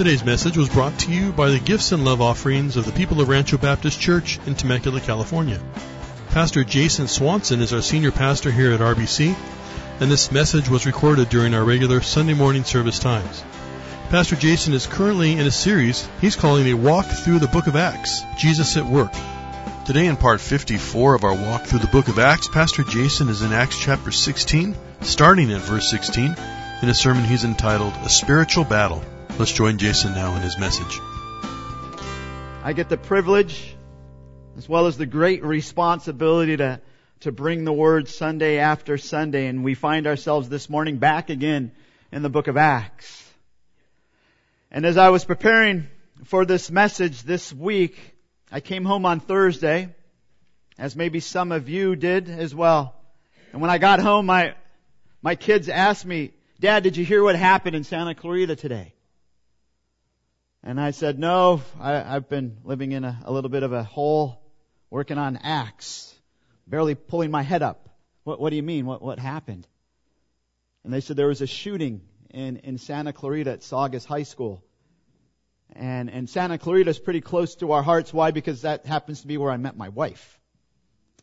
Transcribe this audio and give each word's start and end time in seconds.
Today's 0.00 0.24
message 0.24 0.56
was 0.56 0.70
brought 0.70 0.98
to 1.00 1.12
you 1.12 1.30
by 1.30 1.50
the 1.50 1.58
gifts 1.58 1.92
and 1.92 2.06
love 2.06 2.22
offerings 2.22 2.78
of 2.78 2.86
the 2.86 2.92
people 2.92 3.20
of 3.20 3.28
Rancho 3.28 3.58
Baptist 3.58 4.00
Church 4.00 4.38
in 4.46 4.54
Temecula, 4.54 4.98
California. 4.98 5.60
Pastor 6.30 6.64
Jason 6.64 7.06
Swanson 7.06 7.60
is 7.60 7.74
our 7.74 7.82
senior 7.82 8.10
pastor 8.10 8.50
here 8.50 8.72
at 8.72 8.80
RBC, 8.80 9.36
and 10.00 10.10
this 10.10 10.32
message 10.32 10.70
was 10.70 10.86
recorded 10.86 11.28
during 11.28 11.52
our 11.52 11.62
regular 11.62 12.00
Sunday 12.00 12.32
morning 12.32 12.64
service 12.64 12.98
times. 12.98 13.44
Pastor 14.08 14.36
Jason 14.36 14.72
is 14.72 14.86
currently 14.86 15.32
in 15.32 15.46
a 15.46 15.50
series 15.50 16.08
he's 16.22 16.34
calling 16.34 16.68
a 16.68 16.72
walk 16.72 17.04
through 17.04 17.38
the 17.38 17.48
book 17.48 17.66
of 17.66 17.76
Acts, 17.76 18.22
Jesus 18.38 18.78
at 18.78 18.86
Work. 18.86 19.12
Today 19.84 20.06
in 20.06 20.16
part 20.16 20.40
54 20.40 21.16
of 21.16 21.24
our 21.24 21.34
walk 21.34 21.64
through 21.64 21.80
the 21.80 21.88
book 21.88 22.08
of 22.08 22.18
Acts, 22.18 22.48
Pastor 22.48 22.84
Jason 22.84 23.28
is 23.28 23.42
in 23.42 23.52
Acts 23.52 23.78
chapter 23.78 24.12
16, 24.12 24.74
starting 25.02 25.52
at 25.52 25.60
verse 25.60 25.90
16, 25.90 26.34
in 26.80 26.88
a 26.88 26.94
sermon 26.94 27.24
he's 27.24 27.44
entitled 27.44 27.92
A 28.02 28.08
Spiritual 28.08 28.64
Battle. 28.64 29.04
Let's 29.40 29.52
join 29.52 29.78
Jason 29.78 30.12
now 30.12 30.36
in 30.36 30.42
his 30.42 30.58
message. 30.58 31.00
I 32.62 32.74
get 32.74 32.90
the 32.90 32.98
privilege 32.98 33.74
as 34.58 34.68
well 34.68 34.86
as 34.86 34.98
the 34.98 35.06
great 35.06 35.42
responsibility 35.42 36.58
to, 36.58 36.82
to 37.20 37.32
bring 37.32 37.64
the 37.64 37.72
word 37.72 38.10
Sunday 38.10 38.58
after 38.58 38.98
Sunday, 38.98 39.46
and 39.46 39.64
we 39.64 39.72
find 39.72 40.06
ourselves 40.06 40.50
this 40.50 40.68
morning 40.68 40.98
back 40.98 41.30
again 41.30 41.72
in 42.12 42.20
the 42.20 42.28
book 42.28 42.48
of 42.48 42.58
Acts. 42.58 43.32
And 44.70 44.84
as 44.84 44.98
I 44.98 45.08
was 45.08 45.24
preparing 45.24 45.86
for 46.24 46.44
this 46.44 46.70
message 46.70 47.22
this 47.22 47.50
week, 47.50 47.98
I 48.52 48.60
came 48.60 48.84
home 48.84 49.06
on 49.06 49.20
Thursday, 49.20 49.88
as 50.76 50.94
maybe 50.94 51.20
some 51.20 51.50
of 51.50 51.66
you 51.66 51.96
did 51.96 52.28
as 52.28 52.54
well. 52.54 52.94
And 53.54 53.62
when 53.62 53.70
I 53.70 53.78
got 53.78 54.00
home, 54.00 54.26
my, 54.26 54.52
my 55.22 55.34
kids 55.34 55.70
asked 55.70 56.04
me, 56.04 56.32
Dad, 56.60 56.82
did 56.82 56.98
you 56.98 57.06
hear 57.06 57.24
what 57.24 57.36
happened 57.36 57.74
in 57.74 57.84
Santa 57.84 58.14
Clarita 58.14 58.54
today? 58.54 58.92
And 60.62 60.78
I 60.78 60.90
said, 60.90 61.18
no, 61.18 61.62
I, 61.80 61.92
have 61.92 62.28
been 62.28 62.58
living 62.64 62.92
in 62.92 63.04
a, 63.04 63.18
a, 63.24 63.32
little 63.32 63.48
bit 63.48 63.62
of 63.62 63.72
a 63.72 63.82
hole, 63.82 64.42
working 64.90 65.16
on 65.16 65.38
Acts, 65.38 66.14
barely 66.66 66.94
pulling 66.94 67.30
my 67.30 67.42
head 67.42 67.62
up. 67.62 67.88
What, 68.24 68.40
what 68.40 68.50
do 68.50 68.56
you 68.56 68.62
mean? 68.62 68.84
What, 68.84 69.00
what 69.00 69.18
happened? 69.18 69.66
And 70.84 70.92
they 70.92 71.00
said 71.00 71.16
there 71.16 71.28
was 71.28 71.40
a 71.40 71.46
shooting 71.46 72.02
in, 72.28 72.58
in 72.58 72.76
Santa 72.76 73.12
Clarita 73.12 73.52
at 73.52 73.62
Saugus 73.62 74.04
High 74.04 74.24
School. 74.24 74.62
And, 75.72 76.10
and 76.10 76.28
Santa 76.28 76.58
Clarita 76.58 76.90
is 76.90 76.98
pretty 76.98 77.22
close 77.22 77.54
to 77.56 77.72
our 77.72 77.82
hearts. 77.82 78.12
Why? 78.12 78.30
Because 78.30 78.62
that 78.62 78.84
happens 78.84 79.22
to 79.22 79.28
be 79.28 79.38
where 79.38 79.50
I 79.50 79.56
met 79.56 79.76
my 79.76 79.88
wife. 79.88 80.38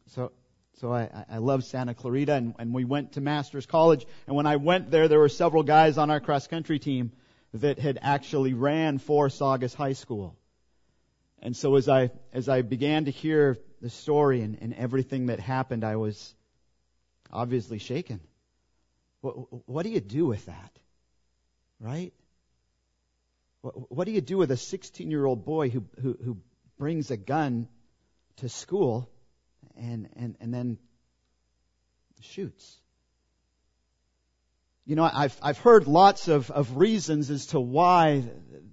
So, 0.07 0.31
so 0.79 0.91
I, 0.91 1.25
I 1.29 1.37
love 1.37 1.63
Santa 1.63 1.93
Clarita 1.93 2.33
and, 2.33 2.55
and 2.57 2.73
we 2.73 2.85
went 2.85 3.13
to 3.13 3.21
Masters 3.21 3.67
College. 3.67 4.07
And 4.25 4.35
when 4.35 4.47
I 4.47 4.55
went 4.55 4.89
there, 4.89 5.07
there 5.07 5.19
were 5.19 5.29
several 5.29 5.63
guys 5.63 5.97
on 5.99 6.09
our 6.09 6.19
cross 6.19 6.47
country 6.47 6.79
team 6.79 7.11
that 7.57 7.79
had 7.79 7.99
actually 8.01 8.53
ran 8.53 8.97
for 8.97 9.29
Saugus 9.29 9.73
High 9.73 9.93
School. 9.93 10.35
And 11.39 11.55
so 11.55 11.75
as 11.75 11.87
I, 11.87 12.11
as 12.33 12.49
I 12.49 12.61
began 12.61 13.05
to 13.05 13.11
hear 13.11 13.57
the 13.81 13.89
story 13.89 14.41
and, 14.41 14.57
and 14.61 14.73
everything 14.73 15.27
that 15.27 15.39
happened, 15.39 15.83
I 15.83 15.97
was 15.97 16.33
obviously 17.31 17.79
shaken. 17.79 18.19
What, 19.21 19.67
what 19.67 19.83
do 19.83 19.89
you 19.89 19.99
do 19.99 20.25
with 20.25 20.45
that? 20.47 20.71
Right? 21.79 22.13
What, 23.61 23.91
what 23.91 24.05
do 24.05 24.11
you 24.11 24.21
do 24.21 24.37
with 24.37 24.51
a 24.51 24.57
16 24.57 25.11
year 25.11 25.25
old 25.25 25.45
boy 25.45 25.69
who, 25.69 25.85
who, 26.01 26.17
who 26.23 26.37
brings 26.77 27.11
a 27.11 27.17
gun 27.17 27.67
to 28.37 28.49
school 28.49 29.09
and, 29.75 30.09
and, 30.15 30.35
and 30.39 30.53
then 30.53 30.77
shoots? 32.21 32.77
You 34.87 34.95
know, 34.95 35.03
I've, 35.03 35.37
I've 35.43 35.59
heard 35.59 35.85
lots 35.85 36.27
of, 36.27 36.49
of 36.49 36.77
reasons 36.77 37.29
as 37.29 37.47
to 37.47 37.59
why 37.59 38.23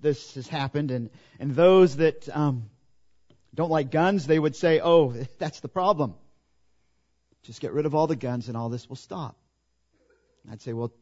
this 0.00 0.34
has 0.36 0.48
happened, 0.48 0.90
and, 0.90 1.10
and 1.38 1.54
those 1.54 1.96
that 1.96 2.34
um, 2.34 2.70
don't 3.54 3.70
like 3.70 3.90
guns, 3.90 4.26
they 4.26 4.38
would 4.38 4.56
say, 4.56 4.80
oh, 4.82 5.12
that's 5.38 5.60
the 5.60 5.68
problem. 5.68 6.14
Just 7.42 7.60
get 7.60 7.72
rid 7.72 7.84
of 7.84 7.94
all 7.94 8.06
the 8.06 8.16
guns 8.16 8.48
and 8.48 8.56
all 8.56 8.70
this 8.70 8.88
will 8.88 8.96
stop. 8.96 9.36
I'd 10.50 10.62
say, 10.62 10.72
well, 10.72 10.92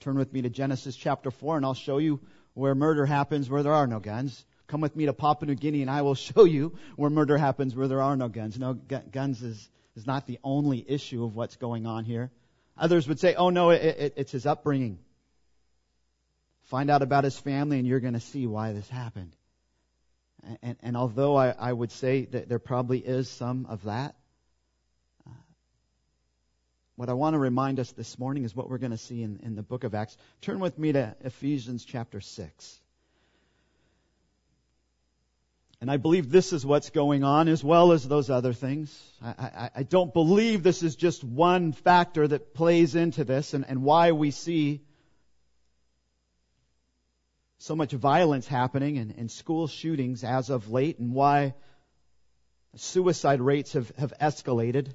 Turn 0.00 0.16
with 0.16 0.32
me 0.32 0.42
to 0.42 0.48
Genesis 0.48 0.94
chapter 0.94 1.30
4 1.30 1.56
and 1.56 1.66
I'll 1.66 1.74
show 1.74 1.98
you 1.98 2.20
where 2.54 2.74
murder 2.74 3.04
happens 3.04 3.50
where 3.50 3.64
there 3.64 3.72
are 3.72 3.86
no 3.86 3.98
guns. 3.98 4.44
Come 4.68 4.80
with 4.80 4.94
me 4.94 5.06
to 5.06 5.12
Papua 5.12 5.48
New 5.48 5.56
Guinea 5.56 5.82
and 5.82 5.90
I 5.90 6.02
will 6.02 6.14
show 6.14 6.44
you 6.44 6.78
where 6.94 7.10
murder 7.10 7.36
happens 7.36 7.74
where 7.74 7.88
there 7.88 8.02
are 8.02 8.16
no 8.16 8.28
guns. 8.28 8.58
No, 8.58 8.74
guns 8.74 9.42
is, 9.42 9.68
is 9.96 10.06
not 10.06 10.26
the 10.26 10.38
only 10.44 10.84
issue 10.86 11.24
of 11.24 11.34
what's 11.34 11.56
going 11.56 11.86
on 11.86 12.04
here. 12.04 12.30
Others 12.78 13.08
would 13.08 13.18
say, 13.18 13.34
oh 13.34 13.50
no, 13.50 13.70
it, 13.70 13.82
it, 13.82 14.14
it's 14.16 14.32
his 14.32 14.46
upbringing. 14.46 14.98
Find 16.64 16.90
out 16.90 17.02
about 17.02 17.24
his 17.24 17.38
family 17.38 17.78
and 17.78 17.86
you're 17.86 18.00
going 18.00 18.14
to 18.14 18.20
see 18.20 18.46
why 18.46 18.72
this 18.72 18.88
happened. 18.88 19.34
And, 20.44 20.58
and, 20.62 20.76
and 20.82 20.96
although 20.96 21.36
I, 21.36 21.50
I 21.50 21.72
would 21.72 21.90
say 21.90 22.26
that 22.26 22.48
there 22.48 22.58
probably 22.58 22.98
is 22.98 23.28
some 23.28 23.66
of 23.68 23.84
that, 23.84 24.14
uh, 25.26 25.32
what 26.94 27.08
I 27.08 27.14
want 27.14 27.34
to 27.34 27.38
remind 27.38 27.80
us 27.80 27.90
this 27.92 28.18
morning 28.18 28.44
is 28.44 28.54
what 28.54 28.70
we're 28.70 28.78
going 28.78 28.92
to 28.92 28.98
see 28.98 29.22
in, 29.22 29.40
in 29.42 29.56
the 29.56 29.62
book 29.62 29.82
of 29.82 29.94
Acts. 29.94 30.16
Turn 30.40 30.60
with 30.60 30.78
me 30.78 30.92
to 30.92 31.16
Ephesians 31.22 31.84
chapter 31.84 32.20
6. 32.20 32.80
And 35.80 35.90
I 35.90 35.96
believe 35.96 36.30
this 36.30 36.52
is 36.52 36.66
what's 36.66 36.90
going 36.90 37.22
on 37.22 37.46
as 37.46 37.62
well 37.62 37.92
as 37.92 38.06
those 38.06 38.30
other 38.30 38.52
things. 38.52 39.00
I, 39.22 39.28
I, 39.28 39.70
I 39.76 39.82
don't 39.84 40.12
believe 40.12 40.62
this 40.62 40.82
is 40.82 40.96
just 40.96 41.22
one 41.22 41.72
factor 41.72 42.26
that 42.26 42.52
plays 42.52 42.96
into 42.96 43.22
this 43.24 43.54
and, 43.54 43.64
and 43.68 43.82
why 43.84 44.10
we 44.10 44.32
see 44.32 44.80
so 47.58 47.76
much 47.76 47.92
violence 47.92 48.48
happening 48.48 48.98
and, 48.98 49.14
and 49.16 49.30
school 49.30 49.68
shootings 49.68 50.24
as 50.24 50.50
of 50.50 50.70
late 50.70 50.98
and 50.98 51.12
why 51.12 51.54
suicide 52.74 53.40
rates 53.40 53.74
have, 53.74 53.90
have 53.98 54.12
escalated. 54.20 54.88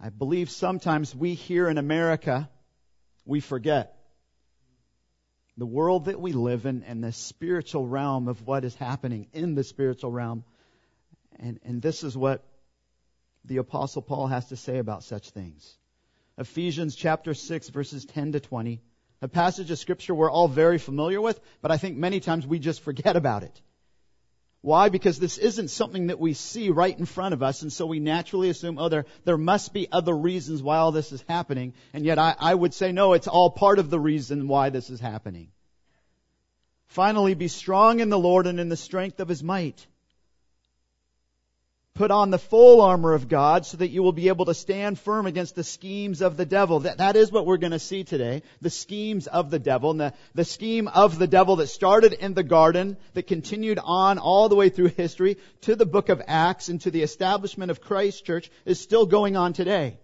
I 0.00 0.08
believe 0.08 0.48
sometimes 0.48 1.14
we 1.14 1.34
here 1.34 1.68
in 1.68 1.76
America, 1.76 2.48
we 3.26 3.40
forget 3.40 3.97
the 5.58 5.66
world 5.66 6.04
that 6.04 6.20
we 6.20 6.32
live 6.32 6.66
in 6.66 6.84
and 6.84 7.02
the 7.02 7.12
spiritual 7.12 7.86
realm 7.86 8.28
of 8.28 8.46
what 8.46 8.64
is 8.64 8.74
happening 8.76 9.26
in 9.32 9.56
the 9.56 9.64
spiritual 9.64 10.12
realm. 10.12 10.44
And, 11.40 11.58
and 11.64 11.82
this 11.82 12.04
is 12.04 12.16
what 12.16 12.44
the 13.44 13.56
apostle 13.56 14.00
Paul 14.00 14.28
has 14.28 14.48
to 14.50 14.56
say 14.56 14.78
about 14.78 15.02
such 15.02 15.30
things. 15.30 15.76
Ephesians 16.38 16.94
chapter 16.94 17.34
6 17.34 17.68
verses 17.70 18.04
10 18.04 18.32
to 18.32 18.40
20. 18.40 18.80
A 19.20 19.26
passage 19.26 19.72
of 19.72 19.78
scripture 19.80 20.14
we're 20.14 20.30
all 20.30 20.46
very 20.46 20.78
familiar 20.78 21.20
with, 21.20 21.40
but 21.60 21.72
I 21.72 21.76
think 21.76 21.96
many 21.96 22.20
times 22.20 22.46
we 22.46 22.60
just 22.60 22.80
forget 22.82 23.16
about 23.16 23.42
it. 23.42 23.60
Why? 24.60 24.88
Because 24.88 25.18
this 25.18 25.38
isn't 25.38 25.68
something 25.68 26.08
that 26.08 26.18
we 26.18 26.34
see 26.34 26.70
right 26.70 26.98
in 26.98 27.06
front 27.06 27.32
of 27.32 27.42
us, 27.42 27.62
and 27.62 27.72
so 27.72 27.86
we 27.86 28.00
naturally 28.00 28.50
assume, 28.50 28.78
oh, 28.78 28.88
there, 28.88 29.04
there 29.24 29.38
must 29.38 29.72
be 29.72 29.86
other 29.90 30.16
reasons 30.16 30.62
why 30.62 30.78
all 30.78 30.90
this 30.90 31.12
is 31.12 31.24
happening. 31.28 31.74
And 31.92 32.04
yet 32.04 32.18
I, 32.18 32.34
I 32.38 32.54
would 32.54 32.74
say, 32.74 32.90
no, 32.90 33.12
it's 33.12 33.28
all 33.28 33.50
part 33.50 33.78
of 33.78 33.88
the 33.88 34.00
reason 34.00 34.48
why 34.48 34.70
this 34.70 34.90
is 34.90 34.98
happening. 34.98 35.52
Finally, 36.86 37.34
be 37.34 37.48
strong 37.48 38.00
in 38.00 38.08
the 38.08 38.18
Lord 38.18 38.46
and 38.46 38.58
in 38.58 38.68
the 38.68 38.76
strength 38.76 39.20
of 39.20 39.28
His 39.28 39.42
might. 39.42 39.86
Put 41.98 42.12
on 42.12 42.30
the 42.30 42.38
full 42.38 42.80
armor 42.80 43.12
of 43.12 43.26
God 43.26 43.66
so 43.66 43.78
that 43.78 43.88
you 43.88 44.04
will 44.04 44.12
be 44.12 44.28
able 44.28 44.44
to 44.44 44.54
stand 44.54 45.00
firm 45.00 45.26
against 45.26 45.56
the 45.56 45.64
schemes 45.64 46.22
of 46.22 46.36
the 46.36 46.46
devil. 46.46 46.78
That, 46.78 46.98
that 46.98 47.16
is 47.16 47.32
what 47.32 47.44
we're 47.44 47.56
going 47.56 47.72
to 47.72 47.80
see 47.80 48.04
today. 48.04 48.44
The 48.60 48.70
schemes 48.70 49.26
of 49.26 49.50
the 49.50 49.58
devil. 49.58 49.90
And 49.90 49.98
the, 49.98 50.14
the 50.32 50.44
scheme 50.44 50.86
of 50.86 51.18
the 51.18 51.26
devil 51.26 51.56
that 51.56 51.66
started 51.66 52.12
in 52.12 52.34
the 52.34 52.44
garden, 52.44 52.98
that 53.14 53.26
continued 53.26 53.80
on 53.82 54.18
all 54.18 54.48
the 54.48 54.54
way 54.54 54.68
through 54.68 54.90
history 54.96 55.38
to 55.62 55.74
the 55.74 55.86
book 55.86 56.08
of 56.08 56.22
Acts 56.28 56.68
and 56.68 56.80
to 56.82 56.92
the 56.92 57.02
establishment 57.02 57.72
of 57.72 57.80
Christ 57.80 58.24
Church 58.24 58.48
is 58.64 58.78
still 58.78 59.04
going 59.04 59.36
on 59.36 59.52
today. 59.52 59.98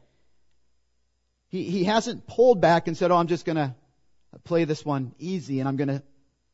He, 1.46 1.62
he 1.62 1.84
hasn't 1.84 2.26
pulled 2.26 2.60
back 2.60 2.88
and 2.88 2.96
said, 2.96 3.12
oh, 3.12 3.16
I'm 3.18 3.28
just 3.28 3.44
going 3.44 3.54
to 3.54 3.72
play 4.42 4.64
this 4.64 4.84
one 4.84 5.14
easy 5.20 5.60
and 5.60 5.68
I'm 5.68 5.76
going 5.76 5.86
to 5.86 6.02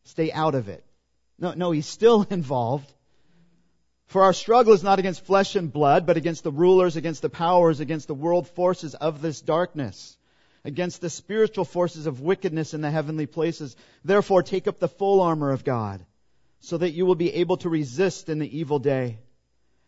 stay 0.05 0.33
out 0.33 0.55
of 0.55 0.69
it. 0.69 0.85
No, 1.39 1.55
no, 1.55 1.71
he's 1.71 1.87
still 1.87 2.27
involved. 2.29 2.93
For 4.11 4.25
our 4.25 4.33
struggle 4.33 4.73
is 4.73 4.83
not 4.83 4.99
against 4.99 5.25
flesh 5.25 5.55
and 5.55 5.73
blood, 5.73 6.05
but 6.05 6.17
against 6.17 6.43
the 6.43 6.51
rulers, 6.51 6.97
against 6.97 7.23
the 7.23 7.31
powers, 7.31 7.79
against 7.79 8.09
the 8.09 8.15
world 8.15 8.49
forces 8.49 8.97
of 8.97 9.23
this 9.23 9.41
darkness, 9.41 10.19
against 10.65 11.01
the 11.01 11.09
spiritual 11.09 11.65
forces 11.65 12.09
of 12.09 12.21
wickedness 12.21 12.75
in 12.75 12.81
the 12.81 12.91
heavenly 12.91 13.27
places. 13.27 13.77
Therefore, 14.05 14.43
take 14.43 14.67
up 14.67 14.81
the 14.81 14.89
full 14.89 15.21
armor 15.21 15.53
of 15.53 15.63
God, 15.63 16.05
so 16.59 16.77
that 16.77 16.91
you 16.91 17.07
will 17.07 17.15
be 17.15 17.35
able 17.35 17.59
to 17.59 17.69
resist 17.69 18.29
in 18.29 18.41
the 18.41 18.59
evil 18.59 18.81
day. 18.81 19.21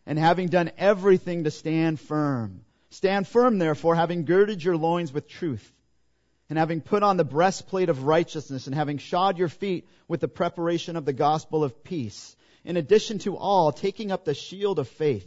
And 0.06 0.20
having 0.20 0.46
done 0.46 0.70
everything 0.78 1.42
to 1.42 1.50
stand 1.50 1.98
firm. 1.98 2.60
Stand 2.90 3.26
firm, 3.26 3.58
therefore, 3.58 3.96
having 3.96 4.24
girded 4.24 4.62
your 4.62 4.76
loins 4.76 5.12
with 5.12 5.26
truth, 5.26 5.68
and 6.48 6.56
having 6.56 6.80
put 6.80 7.02
on 7.02 7.16
the 7.16 7.24
breastplate 7.24 7.88
of 7.88 8.04
righteousness, 8.04 8.68
and 8.68 8.76
having 8.76 8.98
shod 8.98 9.36
your 9.36 9.48
feet 9.48 9.88
with 10.06 10.20
the 10.20 10.28
preparation 10.28 10.94
of 10.94 11.04
the 11.04 11.12
gospel 11.12 11.64
of 11.64 11.82
peace 11.82 12.36
in 12.64 12.76
addition 12.76 13.18
to 13.18 13.36
all, 13.36 13.72
taking 13.72 14.12
up 14.12 14.24
the 14.24 14.34
shield 14.34 14.78
of 14.78 14.88
faith, 14.88 15.26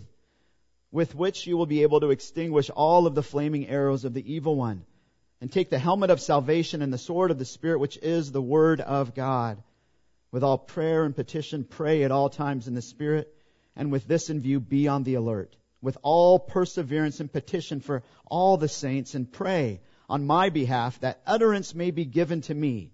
with 0.92 1.14
which 1.14 1.46
you 1.46 1.58
will 1.58 1.66
be 1.66 1.84
able 1.84 2.00
to 2.00 2.12
extinguish 2.12 2.70
all 2.70 3.06
of 3.06 3.16
the 3.16 3.24
flaming 3.24 3.68
arrows 3.68 4.06
of 4.06 4.14
the 4.14 4.34
evil 4.34 4.56
one, 4.56 4.86
and 5.42 5.52
take 5.52 5.70
the 5.70 5.80
helmet 5.80 6.10
of 6.10 6.22
salvation 6.22 6.82
and 6.82 6.94
the 6.94 6.98
sword 6.98 7.32
of 7.32 7.38
the 7.38 7.46
Spirit, 7.46 7.80
which 7.80 7.98
is 7.98 8.32
the 8.32 8.42
Word 8.42 8.80
of 8.80 9.14
God. 9.14 9.62
With 10.32 10.44
all 10.44 10.58
prayer 10.58 11.04
and 11.04 11.16
petition, 11.16 11.66
pray 11.66 12.04
at 12.04 12.12
all 12.12 12.30
times 12.30 12.68
in 12.68 12.74
the 12.74 12.82
Spirit, 12.82 13.34
and 13.76 13.92
with 13.92 14.08
this 14.08 14.30
in 14.30 14.40
view, 14.40 14.60
be 14.62 14.88
on 14.88 15.04
the 15.04 15.16
alert. 15.16 15.56
With 15.82 15.98
all 16.02 16.40
perseverance 16.40 17.20
and 17.20 17.32
petition 17.32 17.82
for 17.82 18.04
all 18.26 18.56
the 18.56 18.70
saints, 18.70 19.14
and 19.14 19.30
pray 19.30 19.82
on 20.08 20.26
my 20.26 20.50
behalf 20.50 21.00
that 21.02 21.22
utterance 21.26 21.76
may 21.76 21.92
be 21.92 22.06
given 22.06 22.42
to 22.42 22.54
me 22.54 22.92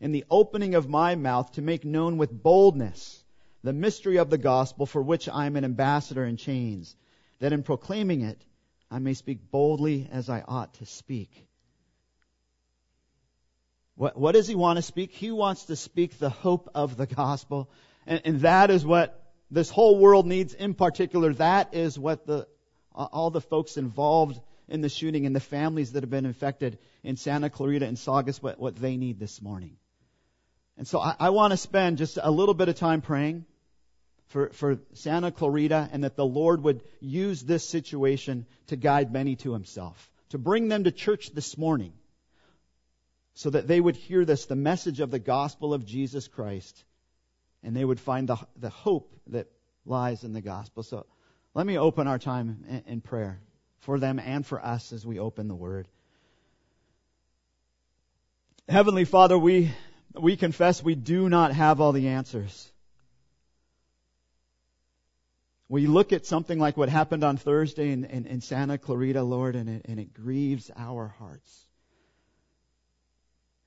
in 0.00 0.12
the 0.12 0.24
opening 0.30 0.74
of 0.74 0.88
my 0.88 1.14
mouth 1.14 1.52
to 1.52 1.62
make 1.62 1.84
known 1.84 2.18
with 2.18 2.42
boldness 2.42 3.23
the 3.64 3.72
mystery 3.72 4.18
of 4.18 4.28
the 4.28 4.38
gospel 4.38 4.84
for 4.84 5.02
which 5.02 5.26
I 5.26 5.46
am 5.46 5.56
an 5.56 5.64
ambassador 5.64 6.24
in 6.24 6.36
chains, 6.36 6.94
that 7.40 7.54
in 7.54 7.62
proclaiming 7.62 8.20
it 8.20 8.40
I 8.90 8.98
may 8.98 9.14
speak 9.14 9.50
boldly 9.50 10.06
as 10.12 10.28
I 10.28 10.44
ought 10.46 10.74
to 10.74 10.86
speak. 10.86 11.48
What, 13.96 14.18
what 14.18 14.32
does 14.32 14.46
he 14.46 14.54
want 14.54 14.76
to 14.76 14.82
speak? 14.82 15.12
He 15.12 15.30
wants 15.30 15.64
to 15.64 15.76
speak 15.76 16.18
the 16.18 16.28
hope 16.28 16.68
of 16.74 16.98
the 16.98 17.06
gospel. 17.06 17.70
And, 18.06 18.20
and 18.26 18.40
that 18.40 18.70
is 18.70 18.84
what 18.84 19.32
this 19.50 19.70
whole 19.70 19.98
world 19.98 20.26
needs 20.26 20.52
in 20.52 20.74
particular. 20.74 21.32
That 21.32 21.74
is 21.74 21.98
what 21.98 22.26
the, 22.26 22.46
all 22.92 23.30
the 23.30 23.40
folks 23.40 23.78
involved 23.78 24.38
in 24.68 24.82
the 24.82 24.90
shooting 24.90 25.24
and 25.24 25.34
the 25.34 25.40
families 25.40 25.92
that 25.92 26.02
have 26.02 26.10
been 26.10 26.26
infected 26.26 26.78
in 27.02 27.16
Santa 27.16 27.48
Clarita 27.48 27.86
and 27.86 27.98
Saugus, 27.98 28.42
what, 28.42 28.58
what 28.58 28.76
they 28.76 28.98
need 28.98 29.18
this 29.18 29.40
morning. 29.40 29.78
And 30.76 30.86
so 30.86 30.98
I, 31.00 31.16
I 31.18 31.30
want 31.30 31.52
to 31.52 31.56
spend 31.56 31.96
just 31.96 32.18
a 32.22 32.30
little 32.30 32.54
bit 32.54 32.68
of 32.68 32.74
time 32.74 33.00
praying 33.00 33.46
for, 34.28 34.50
for 34.50 34.78
Santa 34.94 35.30
Clarita 35.30 35.88
and 35.92 36.04
that 36.04 36.16
the 36.16 36.26
Lord 36.26 36.62
would 36.62 36.82
use 37.00 37.42
this 37.42 37.66
situation 37.68 38.46
to 38.68 38.76
guide 38.76 39.12
many 39.12 39.36
to 39.36 39.52
himself, 39.52 40.10
to 40.30 40.38
bring 40.38 40.68
them 40.68 40.84
to 40.84 40.90
church 40.90 41.30
this 41.30 41.56
morning 41.56 41.92
so 43.34 43.50
that 43.50 43.66
they 43.66 43.80
would 43.80 43.96
hear 43.96 44.24
this, 44.24 44.46
the 44.46 44.56
message 44.56 45.00
of 45.00 45.10
the 45.10 45.18
gospel 45.18 45.74
of 45.74 45.84
Jesus 45.84 46.28
Christ, 46.28 46.84
and 47.62 47.76
they 47.76 47.84
would 47.84 48.00
find 48.00 48.28
the, 48.28 48.38
the 48.56 48.70
hope 48.70 49.14
that 49.28 49.48
lies 49.84 50.24
in 50.24 50.32
the 50.32 50.40
gospel. 50.40 50.82
So 50.82 51.06
let 51.52 51.66
me 51.66 51.78
open 51.78 52.06
our 52.06 52.18
time 52.18 52.64
in, 52.68 52.82
in 52.86 53.00
prayer 53.00 53.40
for 53.80 53.98
them 53.98 54.18
and 54.18 54.46
for 54.46 54.64
us 54.64 54.92
as 54.92 55.04
we 55.04 55.18
open 55.18 55.48
the 55.48 55.54
word. 55.54 55.88
Heavenly 58.68 59.04
Father, 59.04 59.36
we, 59.36 59.72
we 60.14 60.36
confess 60.36 60.82
we 60.82 60.94
do 60.94 61.28
not 61.28 61.52
have 61.52 61.80
all 61.80 61.92
the 61.92 62.08
answers. 62.08 62.70
We 65.68 65.86
look 65.86 66.12
at 66.12 66.26
something 66.26 66.58
like 66.58 66.76
what 66.76 66.88
happened 66.88 67.24
on 67.24 67.36
Thursday 67.36 67.90
in, 67.90 68.04
in, 68.04 68.26
in 68.26 68.40
Santa 68.40 68.78
Clarita, 68.78 69.22
Lord, 69.22 69.56
and 69.56 69.68
it, 69.68 69.86
and 69.86 69.98
it 69.98 70.12
grieves 70.12 70.70
our 70.76 71.08
hearts. 71.18 71.66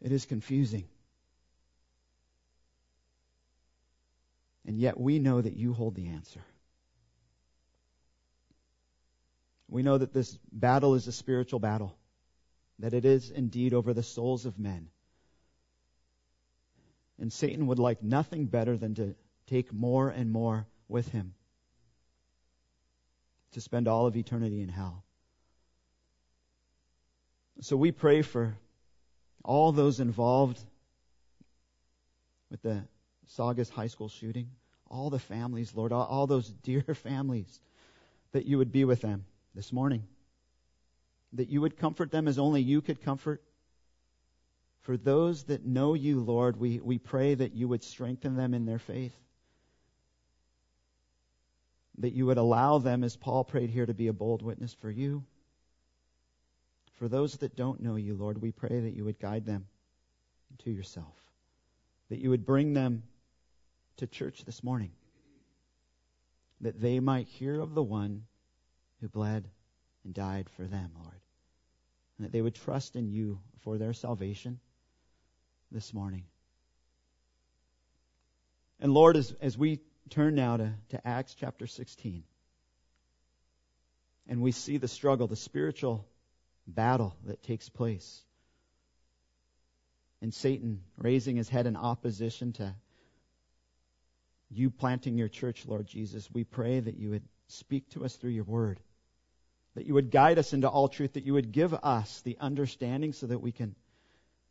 It 0.02 0.12
is 0.12 0.26
confusing. 0.26 0.86
And 4.66 4.78
yet 4.78 5.00
we 5.00 5.18
know 5.18 5.42
that 5.42 5.56
you 5.56 5.74
hold 5.74 5.96
the 5.96 6.10
answer. 6.10 6.44
We 9.70 9.82
know 9.82 9.98
that 9.98 10.14
this 10.14 10.38
battle 10.52 10.94
is 10.94 11.08
a 11.08 11.12
spiritual 11.12 11.60
battle, 11.60 11.98
that 12.80 12.94
it 12.94 13.06
is 13.06 13.32
indeed 13.32 13.74
over 13.74 13.94
the 13.94 14.04
souls 14.04 14.46
of 14.46 14.60
men. 14.60 14.90
And 17.20 17.34
Satan 17.34 17.68
would 17.68 17.80
like 17.80 18.04
nothing 18.04 18.46
better 18.46 18.78
than 18.78 18.96
to 18.96 19.16
take 19.48 19.74
more 19.74 20.10
and 20.10 20.32
more 20.32 20.68
with 20.88 21.08
him, 21.10 21.34
to 23.54 23.62
spend 23.62 23.88
all 23.88 24.06
of 24.06 24.16
eternity 24.16 24.62
in 24.62 24.70
hell. 24.70 25.04
So 27.62 27.76
we 27.76 27.92
pray 27.92 28.22
for 28.22 28.56
all 29.44 29.72
those 29.72 30.00
involved 30.00 30.60
with 32.52 32.62
the 32.62 32.84
Saugus 33.28 33.70
High 33.70 33.88
School 33.88 34.10
shooting, 34.10 34.50
all 34.90 35.10
the 35.10 35.20
families, 35.20 35.74
Lord, 35.76 35.92
all, 35.92 36.06
all 36.06 36.28
those 36.28 36.50
dear 36.50 36.82
families, 36.94 37.60
that 38.32 38.46
you 38.46 38.58
would 38.58 38.72
be 38.72 38.86
with 38.86 39.02
them 39.02 39.26
this 39.56 39.74
morning. 39.74 40.04
That 41.34 41.50
you 41.50 41.62
would 41.62 41.78
comfort 41.78 42.12
them 42.12 42.28
as 42.28 42.40
only 42.40 42.62
you 42.62 42.82
could 42.82 43.02
comfort. 43.02 43.42
For 44.82 44.96
those 44.96 45.44
that 45.46 45.66
know 45.66 45.94
you, 45.96 46.22
Lord, 46.22 46.58
we, 46.58 46.80
we 46.80 46.98
pray 46.98 47.36
that 47.36 47.54
you 47.54 47.68
would 47.68 47.84
strengthen 47.84 48.36
them 48.36 48.54
in 48.54 48.66
their 48.66 48.80
faith. 48.80 49.14
That 52.00 52.14
you 52.14 52.28
would 52.28 52.38
allow 52.38 52.78
them, 52.78 53.04
as 53.04 53.16
Paul 53.16 53.44
prayed 53.44 53.70
here, 53.70 53.86
to 53.86 53.94
be 53.94 54.08
a 54.08 54.14
bold 54.14 54.42
witness 54.42 54.74
for 54.74 54.92
you. 54.92 55.24
For 56.94 57.08
those 57.08 57.38
that 57.38 57.56
don't 57.56 57.82
know 57.82 57.96
you, 57.96 58.16
Lord, 58.16 58.42
we 58.42 58.52
pray 58.52 58.80
that 58.80 58.96
you 58.96 59.06
would 59.06 59.20
guide 59.20 59.46
them 59.46 59.68
to 60.60 60.72
yourself. 60.72 61.14
That 62.10 62.20
you 62.20 62.30
would 62.30 62.46
bring 62.46 62.74
them 62.74 63.04
to 63.98 64.08
church 64.08 64.46
this 64.46 64.64
morning. 64.64 64.92
That 66.62 66.80
they 66.80 67.00
might 67.00 67.28
hear 67.28 67.60
of 67.60 67.76
the 67.76 67.84
one 67.84 68.24
who 69.02 69.10
bled 69.10 69.48
and 70.04 70.14
died 70.14 70.50
for 70.56 70.64
them, 70.64 70.92
Lord. 71.04 71.20
And 72.18 72.26
that 72.26 72.32
they 72.32 72.42
would 72.42 72.56
trust 72.56 72.96
in 72.96 73.10
you 73.10 73.40
for 73.62 73.78
their 73.78 73.94
salvation 73.94 74.60
this 75.72 75.94
morning. 75.94 76.24
And 78.80 78.94
Lord, 78.94 79.18
as, 79.18 79.36
as 79.42 79.58
we 79.58 79.80
turn 80.08 80.36
now 80.36 80.58
to, 80.58 80.74
to 80.90 81.08
Acts 81.08 81.36
chapter 81.36 81.68
16, 81.68 82.24
and 84.28 84.42
we 84.42 84.52
see 84.52 84.78
the 84.78 84.88
struggle, 84.88 85.28
the 85.28 85.36
spiritual 85.36 86.06
battle 86.68 87.16
that 87.26 87.44
takes 87.44 87.70
place, 87.70 88.22
and 90.22 90.34
Satan 90.34 90.82
raising 90.98 91.36
his 91.36 91.50
head 91.50 91.68
in 91.68 91.76
opposition 91.76 92.54
to 92.54 92.76
you 94.50 94.70
planting 94.70 95.18
your 95.18 95.28
church, 95.28 95.66
Lord 95.66 95.88
Jesus, 95.88 96.30
we 96.32 96.44
pray 96.44 96.80
that 96.80 96.98
you 96.98 97.10
would 97.10 97.24
speak 97.48 97.90
to 97.90 98.06
us 98.06 98.16
through 98.16 98.32
your 98.32 98.46
word 98.46 98.80
that 99.78 99.86
you 99.86 99.94
would 99.94 100.10
guide 100.10 100.40
us 100.40 100.54
into 100.54 100.68
all 100.68 100.88
truth, 100.88 101.14
that 101.14 101.24
you 101.24 101.34
would 101.34 101.52
give 101.52 101.72
us 101.72 102.22
the 102.22 102.36
understanding 102.40 103.14
so 103.14 103.28
that 103.28 103.38
we 103.38 103.52
can 103.52 103.76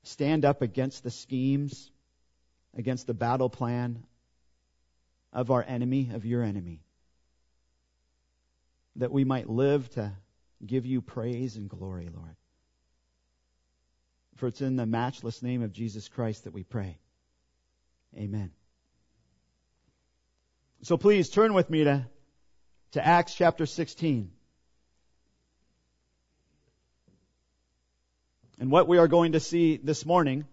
stand 0.04 0.44
up 0.44 0.62
against 0.62 1.02
the 1.02 1.10
schemes, 1.10 1.90
against 2.76 3.08
the 3.08 3.12
battle 3.12 3.50
plan 3.50 4.04
of 5.36 5.50
our 5.50 5.62
enemy, 5.62 6.10
of 6.14 6.24
your 6.24 6.42
enemy. 6.42 6.80
That 8.96 9.12
we 9.12 9.24
might 9.24 9.50
live 9.50 9.88
to 9.90 10.12
give 10.64 10.86
you 10.86 11.02
praise 11.02 11.56
and 11.56 11.68
glory, 11.68 12.08
Lord. 12.12 12.36
For 14.36 14.46
it's 14.46 14.62
in 14.62 14.76
the 14.76 14.86
matchless 14.86 15.42
name 15.42 15.62
of 15.62 15.74
Jesus 15.74 16.08
Christ 16.08 16.44
that 16.44 16.54
we 16.54 16.64
pray. 16.64 16.98
Amen. 18.16 18.50
So 20.82 20.96
please 20.96 21.28
turn 21.28 21.52
with 21.52 21.68
me 21.68 21.84
to, 21.84 22.06
to 22.92 23.06
Acts 23.06 23.34
chapter 23.34 23.66
16. 23.66 24.30
And 28.58 28.70
what 28.70 28.88
we 28.88 28.96
are 28.96 29.08
going 29.08 29.32
to 29.32 29.40
see 29.40 29.76
this 29.76 30.06
morning 30.06 30.46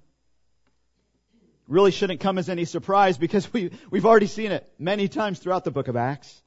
really 1.67 1.91
shouldn't 1.91 2.19
come 2.19 2.37
as 2.37 2.49
any 2.49 2.65
surprise 2.65 3.17
because 3.17 3.51
we, 3.53 3.71
we've 3.89 4.05
already 4.05 4.27
seen 4.27 4.51
it 4.51 4.71
many 4.77 5.07
times 5.07 5.39
throughout 5.39 5.63
the 5.63 5.71
book 5.71 5.87
of 5.87 5.95
Acts. 5.95 6.41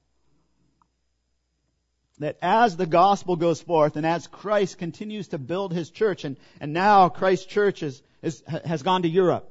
That 2.18 2.38
as 2.40 2.76
the 2.76 2.87
gospel 2.87 3.37
goes 3.37 3.61
forth 3.61 3.96
and 3.96 4.06
as 4.06 4.26
Christ 4.26 4.78
continues 4.78 5.28
to 5.28 5.38
build 5.38 5.73
his 5.73 5.90
church 5.90 6.25
and, 6.25 6.38
and 6.61 6.73
now 6.73 7.08
Christ's 7.08 7.46
church 7.46 7.82
is, 7.82 8.02
is, 8.23 8.42
has 8.64 8.82
gone 8.82 9.02
to 9.02 9.08
Europe. 9.08 9.50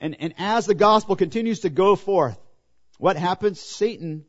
And, 0.00 0.16
and 0.20 0.34
as 0.38 0.66
the 0.66 0.74
gospel 0.74 1.16
continues 1.16 1.60
to 1.60 1.70
go 1.70 1.96
forth, 1.96 2.38
what 2.98 3.16
happens? 3.16 3.60
Satan 3.60 4.24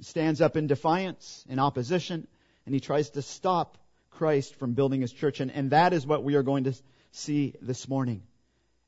stands 0.00 0.40
up 0.40 0.56
in 0.56 0.66
defiance, 0.66 1.44
in 1.48 1.58
opposition, 1.58 2.26
and 2.64 2.74
he 2.74 2.80
tries 2.80 3.10
to 3.10 3.22
stop 3.22 3.78
Christ 4.10 4.54
from 4.56 4.74
building 4.74 5.00
his 5.00 5.12
church. 5.12 5.40
And, 5.40 5.50
and 5.50 5.70
that 5.70 5.92
is 5.92 6.06
what 6.06 6.24
we 6.24 6.34
are 6.34 6.42
going 6.42 6.64
to 6.64 6.74
see 7.12 7.54
this 7.60 7.88
morning. 7.88 8.22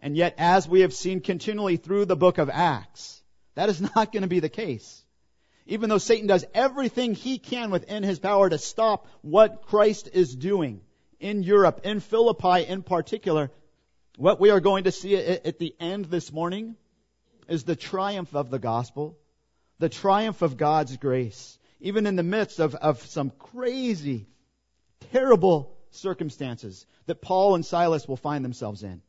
And 0.00 0.17
yet, 0.17 0.35
as 0.38 0.69
we 0.69 0.81
have 0.81 0.95
seen 0.95 1.21
continually 1.21 1.76
through 1.76 2.05
the 2.05 2.17
book 2.17 2.38
of 2.38 2.50
Acts, 2.50 3.23
that 3.55 3.69
is 3.69 3.81
not 3.97 4.12
going 4.12 4.23
to 4.23 4.28
be 4.28 4.40
the 4.40 4.49
case. 4.49 5.05
Even 5.67 5.90
though 5.90 5.99
Satan 5.99 6.26
does 6.26 6.47
everything 6.55 7.14
he 7.14 7.38
can 7.38 7.71
within 7.71 8.02
his 8.02 8.19
power 8.19 8.49
to 8.49 8.59
stop 8.59 9.07
what 9.21 9.62
Christ 9.67 10.09
is 10.12 10.35
doing 10.35 10.81
in 11.21 11.43
Europe, 11.43 11.81
in 11.85 12.00
Philippi 12.00 12.64
in 12.64 12.83
particular, 12.83 13.50
what 14.17 14.40
we 14.40 14.50
are 14.50 14.61
going 14.61 14.85
to 14.85 14.93
see 14.93 15.17
at 15.17 15.59
the 15.59 15.75
end 15.78 16.07
this 16.07 16.33
morning 16.33 16.76
is 17.49 17.64
the 17.64 17.76
triumph 17.76 18.35
of 18.35 18.50
the 18.50 18.59
gospel, 18.59 19.19
the 19.78 19.88
triumph 19.88 20.43
of 20.43 20.57
God's 20.57 20.97
grace, 20.97 21.59
even 21.81 22.07
in 22.07 22.17
the 22.17 22.23
midst 22.23 22.61
of, 22.61 22.75
of 22.75 23.02
some 23.07 23.31
crazy 23.31 24.26
terrible 25.12 25.76
circumstances 25.90 26.87
that 27.07 27.23
Paul 27.23 27.55
and 27.55 27.64
Silas 27.64 28.09
will 28.09 28.17
find 28.17 28.45
themselves 28.45 28.83
in. 28.83 29.02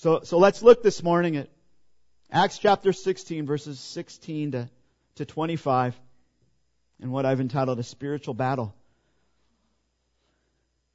So, 0.00 0.20
so 0.22 0.38
let's 0.38 0.62
look 0.62 0.82
this 0.82 1.02
morning 1.02 1.36
at 1.36 1.50
Acts 2.32 2.56
chapter 2.56 2.90
16 2.90 3.44
verses 3.44 3.78
16 3.78 4.52
to, 4.52 4.70
to 5.16 5.26
25 5.26 5.94
and 7.02 7.12
what 7.12 7.26
I've 7.26 7.42
entitled 7.42 7.78
a 7.78 7.82
spiritual 7.82 8.32
battle. 8.32 8.74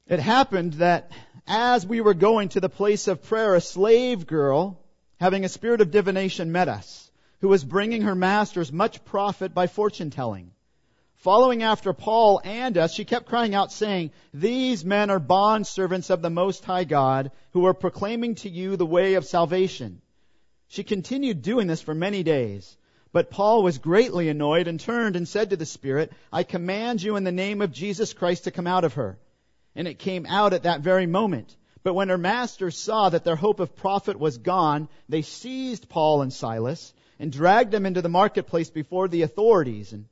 It 0.08 0.18
happened 0.18 0.72
that 0.74 1.12
as 1.46 1.86
we 1.86 2.00
were 2.00 2.14
going 2.14 2.48
to 2.48 2.60
the 2.60 2.68
place 2.68 3.06
of 3.06 3.22
prayer, 3.22 3.54
a 3.54 3.60
slave 3.60 4.26
girl, 4.26 4.82
having 5.20 5.44
a 5.44 5.48
spirit 5.48 5.80
of 5.80 5.92
divination, 5.92 6.50
met 6.50 6.68
us, 6.68 7.08
who 7.42 7.46
was 7.46 7.62
bringing 7.62 8.02
her 8.02 8.16
masters 8.16 8.72
much 8.72 9.04
profit 9.04 9.54
by 9.54 9.68
fortune 9.68 10.10
telling. 10.10 10.50
Following 11.16 11.62
after 11.62 11.92
Paul 11.92 12.40
and 12.44 12.76
us, 12.76 12.92
she 12.92 13.04
kept 13.04 13.26
crying 13.26 13.54
out 13.54 13.72
saying, 13.72 14.10
These 14.34 14.84
men 14.84 15.10
are 15.10 15.18
bond 15.18 15.66
servants 15.66 16.10
of 16.10 16.22
the 16.22 16.30
Most 16.30 16.64
High 16.64 16.84
God, 16.84 17.32
who 17.52 17.66
are 17.66 17.74
proclaiming 17.74 18.34
to 18.36 18.50
you 18.50 18.76
the 18.76 18.86
way 18.86 19.14
of 19.14 19.24
salvation. 19.24 20.02
She 20.68 20.84
continued 20.84 21.42
doing 21.42 21.66
this 21.66 21.80
for 21.80 21.94
many 21.94 22.22
days. 22.22 22.76
But 23.12 23.30
Paul 23.30 23.62
was 23.62 23.78
greatly 23.78 24.28
annoyed 24.28 24.68
and 24.68 24.78
turned 24.78 25.16
and 25.16 25.26
said 25.26 25.50
to 25.50 25.56
the 25.56 25.64
Spirit, 25.64 26.12
I 26.30 26.42
command 26.42 27.02
you 27.02 27.16
in 27.16 27.24
the 27.24 27.32
name 27.32 27.62
of 27.62 27.72
Jesus 27.72 28.12
Christ 28.12 28.44
to 28.44 28.50
come 28.50 28.66
out 28.66 28.84
of 28.84 28.94
her. 28.94 29.18
And 29.74 29.88
it 29.88 29.98
came 29.98 30.26
out 30.26 30.52
at 30.52 30.64
that 30.64 30.82
very 30.82 31.06
moment. 31.06 31.56
But 31.82 31.94
when 31.94 32.10
her 32.10 32.18
masters 32.18 32.76
saw 32.76 33.08
that 33.08 33.24
their 33.24 33.36
hope 33.36 33.60
of 33.60 33.74
profit 33.74 34.18
was 34.18 34.36
gone, 34.36 34.88
they 35.08 35.22
seized 35.22 35.88
Paul 35.88 36.20
and 36.20 36.32
Silas 36.32 36.92
and 37.18 37.32
dragged 37.32 37.70
them 37.70 37.86
into 37.86 38.02
the 38.02 38.08
marketplace 38.10 38.68
before 38.68 39.08
the 39.08 39.22
authorities. 39.22 39.94
And 39.94 40.06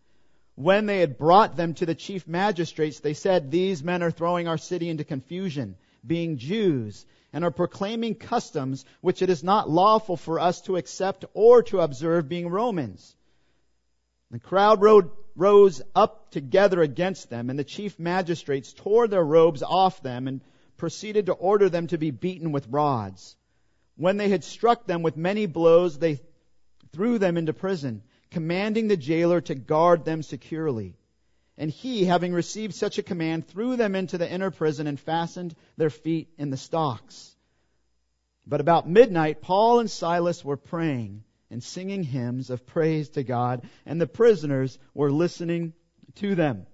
when 0.54 0.87
they 0.87 1.00
had 1.00 1.18
brought 1.18 1.56
them 1.56 1.75
to 1.75 1.87
the 1.87 1.94
chief 1.94 2.28
magistrates, 2.28 3.00
they 3.00 3.14
said, 3.14 3.50
These 3.50 3.82
men 3.82 4.02
are 4.02 4.11
throwing 4.11 4.46
our 4.46 4.58
city 4.58 4.88
into 4.88 5.04
confusion, 5.04 5.76
being 6.06 6.38
Jews 6.38 7.04
and 7.32 7.44
are 7.44 7.50
proclaiming 7.50 8.14
customs 8.14 8.84
which 9.00 9.20
it 9.20 9.28
is 9.28 9.42
not 9.42 9.68
lawful 9.68 10.16
for 10.16 10.38
us 10.38 10.61
to 10.62 10.76
accept 10.76 11.25
or 11.34 11.64
to 11.64 11.80
observe 11.80 12.28
being 12.28 12.49
Romans. 12.49 13.16
The 14.30 14.38
crowd 14.38 14.80
rose 15.34 15.82
up 15.96 16.30
together 16.30 16.80
against 16.80 17.30
them, 17.30 17.50
and 17.50 17.58
the 17.58 17.64
chief 17.64 17.99
magistrates 17.99 18.73
tore 18.73 19.08
their 19.08 19.25
robes 19.25 19.64
off 19.64 20.00
them 20.02 20.28
and 20.28 20.40
proceeded 20.76 21.26
to 21.26 21.32
order 21.32 21.68
them 21.68 21.88
to 21.88 21.99
be 21.99 22.12
beaten 22.12 22.52
with 22.52 22.68
rods. 22.68 23.34
When 23.96 24.16
they 24.16 24.28
had 24.28 24.44
struck 24.44 24.87
them 24.87 25.02
with 25.02 25.16
many 25.16 25.46
blows, 25.46 25.99
they 25.99 26.20
threw 26.92 27.18
them 27.18 27.37
into 27.37 27.52
prison, 27.52 28.02
commanding 28.35 28.88
the 28.88 28.97
jailer 28.97 29.41
to 29.41 29.55
guard 29.55 30.05
them 30.05 30.21
securely. 30.21 30.97
And 31.57 31.71
he, 31.71 32.05
having 32.05 32.33
received 32.33 32.75
such 32.75 32.99
a 32.99 33.03
command, 33.05 33.47
threw 33.47 33.76
them 33.76 33.95
into 33.95 34.19
the 34.19 34.29
inner 34.29 34.50
prison 34.50 34.88
and 34.88 34.99
fastened 34.99 35.55
their 35.76 35.88
feet 35.88 36.29
in 36.37 36.50
the 36.50 36.57
stocks. 36.57 37.37
But 38.45 38.61
about 38.61 38.91
midnight, 38.91 39.41
Paul 39.41 39.79
and 39.79 39.88
Silas 39.88 40.45
were 40.45 40.57
praying 40.57 41.23
and 41.49 41.62
singing 41.62 42.03
hymns 42.03 42.50
of 42.50 42.67
praise 42.67 43.11
to 43.11 43.23
God, 43.23 43.62
and 43.87 44.00
the 44.00 44.09
prisoners 44.09 44.81
were 44.95 45.12
listening 45.12 45.73
to 46.17 46.35
them. 46.35 46.67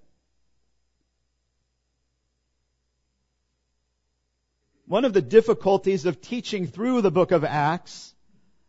One 4.86 5.04
of 5.04 5.12
the 5.12 5.20
difficulties 5.20 6.06
of 6.06 6.22
teaching 6.22 6.66
through 6.66 7.02
the 7.02 7.10
book 7.10 7.32
of 7.32 7.44
Acts 7.44 8.14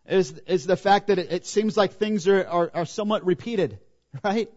is, 0.08 0.31
is 0.48 0.65
the 0.65 0.77
fact 0.77 1.08
that 1.08 1.20
it, 1.20 1.31
it 1.31 1.46
seems 1.46 1.77
like 1.77 1.93
things 1.93 2.27
are, 2.27 2.46
are, 2.46 2.72
are 2.74 2.86
somewhat 2.86 3.25
repeated, 3.25 3.79
right? 4.24 4.50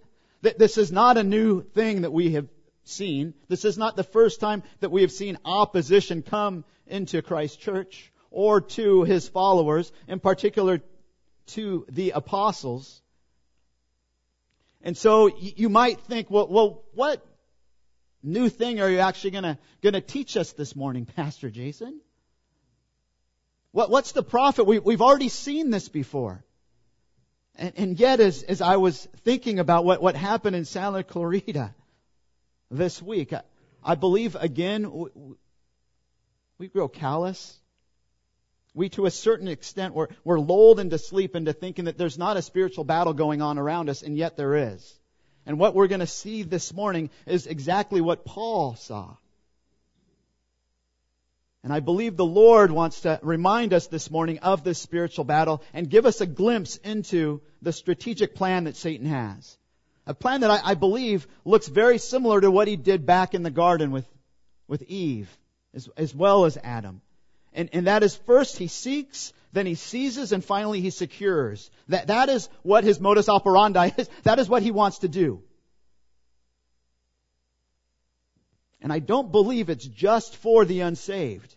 This 0.43 0.77
is 0.77 0.93
not 0.93 1.17
a 1.17 1.23
new 1.23 1.63
thing 1.63 2.03
that 2.03 2.13
we 2.13 2.33
have 2.33 2.49
seen. 2.85 3.35
This 3.49 3.65
is 3.65 3.79
not 3.79 3.97
the 3.97 4.05
first 4.05 4.41
time 4.41 4.63
that 4.81 4.91
we 4.91 5.03
have 5.03 5.13
seen 5.13 5.39
opposition 5.45 6.23
come 6.23 6.65
into 6.87 7.23
Christ's 7.23 7.57
church 7.57 8.13
or 8.31 8.61
to 8.61 9.05
his 9.05 9.29
followers, 9.29 9.91
in 10.07 10.21
particular 10.21 10.81
to 11.47 11.87
the 11.89 12.11
apostles. 12.11 13.01
And 14.83 14.97
so 14.97 15.35
you 15.39 15.69
might 15.71 16.01
think, 16.03 16.31
well, 16.31 16.47
well 16.49 16.85
what 16.93 17.25
new 18.23 18.49
thing 18.49 18.81
are 18.81 18.91
you 18.91 18.99
actually 18.99 19.31
gonna, 19.31 19.59
gonna 19.83 20.01
teach 20.01 20.37
us 20.37 20.53
this 20.53 20.77
morning, 20.77 21.07
Pastor 21.17 21.51
Jason? 21.51 22.01
What, 23.75 23.91
what's 23.91 24.13
the 24.13 24.23
profit? 24.23 24.67
We, 24.67 24.79
we've 24.79 25.03
already 25.03 25.29
seen 25.29 25.71
this 25.71 25.89
before. 25.89 26.45
And, 27.57 27.73
and 27.77 27.99
yet, 27.99 28.21
as, 28.21 28.45
as 28.45 28.61
I 28.61 28.77
was 28.77 29.09
thinking 29.25 29.59
about 29.59 29.85
what, 29.85 30.01
what 30.01 30.15
happened 30.15 30.55
in 30.55 30.65
Santa 30.65 31.03
Clarita 31.03 31.75
this 32.71 33.03
week, 33.03 33.33
I, 33.33 33.43
I 33.83 33.97
believe 33.97 34.37
again, 34.37 34.93
we, 34.93 35.11
we 36.57 36.69
grow 36.69 36.87
callous. 36.87 37.59
We, 38.75 38.91
to 38.91 39.07
a 39.07 39.11
certain 39.11 39.49
extent, 39.49 39.93
we're, 39.93 40.07
we're 40.23 40.39
lulled 40.39 40.79
into 40.79 40.97
sleep 40.97 41.35
into 41.35 41.53
thinking 41.53 41.87
that 41.87 41.99
there's 41.99 42.17
not 42.17 42.37
a 42.37 42.43
spiritual 42.43 42.85
battle 42.85 43.13
going 43.13 43.43
on 43.43 43.59
around 43.59 43.91
us, 43.91 44.03
and 44.03 44.17
yet 44.17 44.37
there 44.37 44.55
is. 44.55 45.01
And 45.47 45.59
what 45.59 45.75
we're 45.75 45.89
going 45.89 45.99
to 45.99 46.07
see 46.07 46.45
this 46.45 46.73
morning 46.73 47.11
is 47.27 47.49
exactly 47.49 48.01
what 48.01 48.25
Paul 48.25 48.77
saw. 48.77 49.17
And 51.65 51.73
I 51.73 51.81
believe 51.81 52.19
the 52.19 52.27
Lord 52.27 52.71
wants 52.71 53.01
to 53.01 53.19
remind 53.23 53.73
us 53.73 53.87
this 53.87 54.11
morning 54.11 54.39
of 54.41 54.63
this 54.63 54.79
spiritual 54.79 55.25
battle 55.25 55.63
and 55.73 55.89
give 55.89 56.05
us 56.05 56.21
a 56.21 56.27
glimpse 56.27 56.77
into 56.77 57.41
the 57.63 57.73
strategic 57.73 58.35
plan 58.35 58.65
that 58.65 58.77
Satan 58.77 59.07
has. 59.07 59.57
A 60.07 60.13
plan 60.13 60.43
that 60.43 60.51
I, 60.51 60.61
I 60.63 60.75
believe 60.75 61.27
looks 61.43 61.67
very 61.67 61.97
similar 61.97 62.39
to 62.43 62.51
what 62.51 62.69
he 62.69 62.77
did 62.77 63.07
back 63.07 63.33
in 63.33 63.43
the 63.43 63.51
garden 63.51 63.93
with, 63.93 64.07
with 64.69 64.83
Eve, 64.83 65.35
as, 65.73 65.89
as 65.97 66.15
well 66.15 66.45
as 66.45 66.59
Adam. 66.63 67.01
And, 67.55 67.71
and 67.73 67.87
that 67.87 68.03
is 68.03 68.15
first 68.15 68.59
he 68.59 68.67
seeks, 68.67 69.33
then 69.55 69.65
he 69.65 69.75
seizes, 69.75 70.33
and 70.33 70.45
finally 70.45 70.83
he 70.83 70.91
secures. 70.91 71.71
That, 71.89 72.09
that 72.09 72.29
is 72.29 72.51
what 72.63 72.85
his 72.85 73.01
modus 73.01 73.31
operandi 73.31 73.91
is. 73.97 74.11
That 74.25 74.39
is 74.39 74.51
what 74.51 74.63
he 74.63 74.71
wants 74.71 74.99
to 74.99 75.09
do. 75.09 75.43
And 78.85 78.93
I 78.93 78.99
don't 78.99 79.33
believe 79.33 79.71
it's 79.71 79.87
just 79.87 80.37
for 80.37 80.67
the 80.67 80.81
unsaved. 80.81 81.57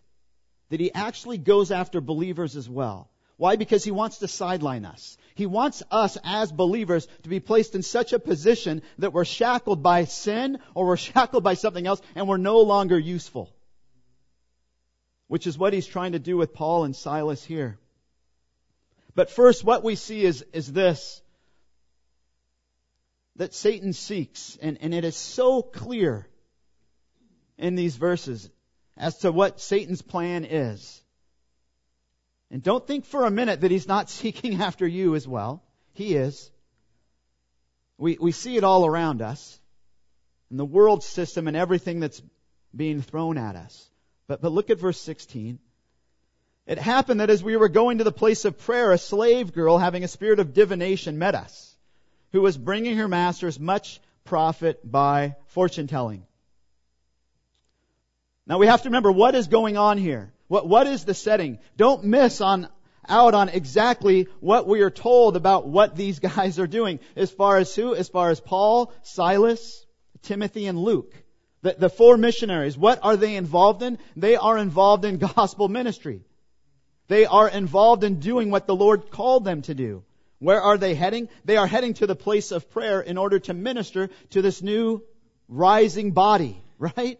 That 0.69 0.79
he 0.79 0.93
actually 0.93 1.37
goes 1.37 1.71
after 1.71 1.99
believers 1.99 2.55
as 2.55 2.69
well. 2.69 3.09
Why? 3.35 3.57
Because 3.57 3.83
he 3.83 3.91
wants 3.91 4.19
to 4.19 4.29
sideline 4.29 4.85
us. 4.85 5.17
He 5.35 5.45
wants 5.45 5.83
us 5.91 6.17
as 6.23 6.53
believers 6.53 7.05
to 7.23 7.29
be 7.29 7.41
placed 7.41 7.75
in 7.75 7.83
such 7.83 8.13
a 8.13 8.19
position 8.19 8.81
that 8.99 9.11
we're 9.11 9.25
shackled 9.25 9.83
by 9.83 10.05
sin 10.05 10.59
or 10.73 10.87
we're 10.87 10.97
shackled 11.11 11.43
by 11.43 11.55
something 11.55 11.85
else 11.85 12.01
and 12.15 12.29
we're 12.29 12.37
no 12.37 12.61
longer 12.61 12.97
useful. 12.97 13.53
Which 15.27 15.47
is 15.47 15.57
what 15.57 15.73
he's 15.73 15.85
trying 15.85 16.13
to 16.13 16.19
do 16.19 16.37
with 16.37 16.53
Paul 16.53 16.85
and 16.85 16.95
Silas 16.95 17.43
here. 17.43 17.77
But 19.15 19.29
first, 19.29 19.65
what 19.65 19.83
we 19.83 19.95
see 19.95 20.23
is, 20.23 20.45
is 20.53 20.71
this. 20.71 21.21
That 23.35 23.53
Satan 23.53 23.91
seeks, 23.91 24.57
and, 24.61 24.77
and 24.79 24.93
it 24.93 25.03
is 25.03 25.17
so 25.17 25.61
clear 25.61 26.25
in 27.57 27.75
these 27.75 27.95
verses 27.95 28.49
as 28.95 29.19
to 29.19 29.31
what 29.31 29.59
Satan's 29.61 30.01
plan 30.01 30.45
is. 30.45 31.01
And 32.49 32.63
don't 32.63 32.85
think 32.85 33.05
for 33.05 33.25
a 33.25 33.31
minute 33.31 33.61
that 33.61 33.71
he's 33.71 33.87
not 33.87 34.09
seeking 34.19 34.61
after 34.61 34.87
you 34.87 35.15
as 35.15 35.27
well. 35.27 35.63
He 35.93 36.15
is. 36.15 36.51
We, 37.97 38.17
we 38.19 38.31
see 38.31 38.57
it 38.57 38.63
all 38.63 38.85
around 38.85 39.21
us 39.21 39.59
in 40.51 40.57
the 40.57 40.65
world 40.65 41.03
system 41.03 41.47
and 41.47 41.57
everything 41.57 41.99
that's 41.99 42.21
being 42.75 43.01
thrown 43.01 43.37
at 43.37 43.55
us. 43.55 43.89
But, 44.27 44.41
but 44.41 44.51
look 44.51 44.69
at 44.69 44.79
verse 44.79 44.99
16. 45.01 45.59
It 46.67 46.77
happened 46.77 47.21
that 47.21 47.29
as 47.29 47.43
we 47.43 47.55
were 47.55 47.69
going 47.69 47.99
to 47.99 48.03
the 48.03 48.11
place 48.11 48.45
of 48.45 48.59
prayer, 48.59 48.91
a 48.91 48.97
slave 48.97 49.53
girl 49.53 49.77
having 49.77 50.03
a 50.03 50.07
spirit 50.07 50.39
of 50.39 50.53
divination 50.53 51.17
met 51.17 51.33
us, 51.33 51.75
who 52.33 52.41
was 52.41 52.57
bringing 52.57 52.97
her 52.97 53.07
masters 53.07 53.59
much 53.59 54.01
profit 54.25 54.79
by 54.89 55.35
fortune 55.47 55.87
telling. 55.87 56.26
Now 58.47 58.57
we 58.57 58.67
have 58.67 58.81
to 58.83 58.89
remember 58.89 59.11
what 59.11 59.35
is 59.35 59.47
going 59.47 59.77
on 59.77 59.97
here. 59.97 60.31
What, 60.47 60.67
what 60.67 60.87
is 60.87 61.03
the 61.03 61.13
setting? 61.13 61.59
Don't 61.75 62.05
miss 62.05 62.39
on, 62.39 62.69
out 63.07 63.33
on 63.33 63.49
exactly 63.49 64.27
what 64.39 64.67
we 64.67 64.81
are 64.81 64.89
told 64.89 65.35
about 65.35 65.67
what 65.67 65.95
these 65.95 66.19
guys 66.31 66.57
are 66.57 66.67
doing. 66.67 66.99
As 67.15 67.29
far 67.29 67.57
as 67.57 67.75
who? 67.75 67.93
As 67.93 68.07
far 68.07 68.29
as 68.29 68.39
Paul, 68.39 68.93
Silas, 69.03 69.85
Timothy, 70.23 70.65
and 70.65 70.79
Luke. 70.79 71.13
The, 71.61 71.75
the 71.77 71.89
four 71.89 72.17
missionaries. 72.17 72.77
What 72.77 72.99
are 73.03 73.17
they 73.17 73.35
involved 73.35 73.81
in? 73.81 73.99
They 74.15 74.37
are 74.37 74.57
involved 74.57 75.03
in 75.03 75.17
gospel 75.35 75.67
ministry. 75.67 76.21
They 77.09 77.25
are 77.25 77.49
involved 77.49 78.03
in 78.03 78.19
doing 78.19 78.49
what 78.49 78.67
the 78.67 78.75
Lord 78.75 79.11
called 79.11 79.43
them 79.43 79.61
to 79.63 79.73
do. 79.73 80.03
Where 80.39 80.61
are 80.61 80.77
they 80.77 80.93
heading? 80.93 81.29
They 81.45 81.57
are 81.57 81.67
heading 81.67 81.95
to 81.95 82.07
the 82.07 82.15
place 82.15 82.51
of 82.51 82.69
prayer 82.69 83.01
in 83.01 83.17
order 83.17 83.39
to 83.39 83.53
minister 83.53 84.09
to 84.31 84.41
this 84.41 84.61
new 84.61 85.03
rising 85.49 86.11
body, 86.11 86.61
right? 86.77 87.19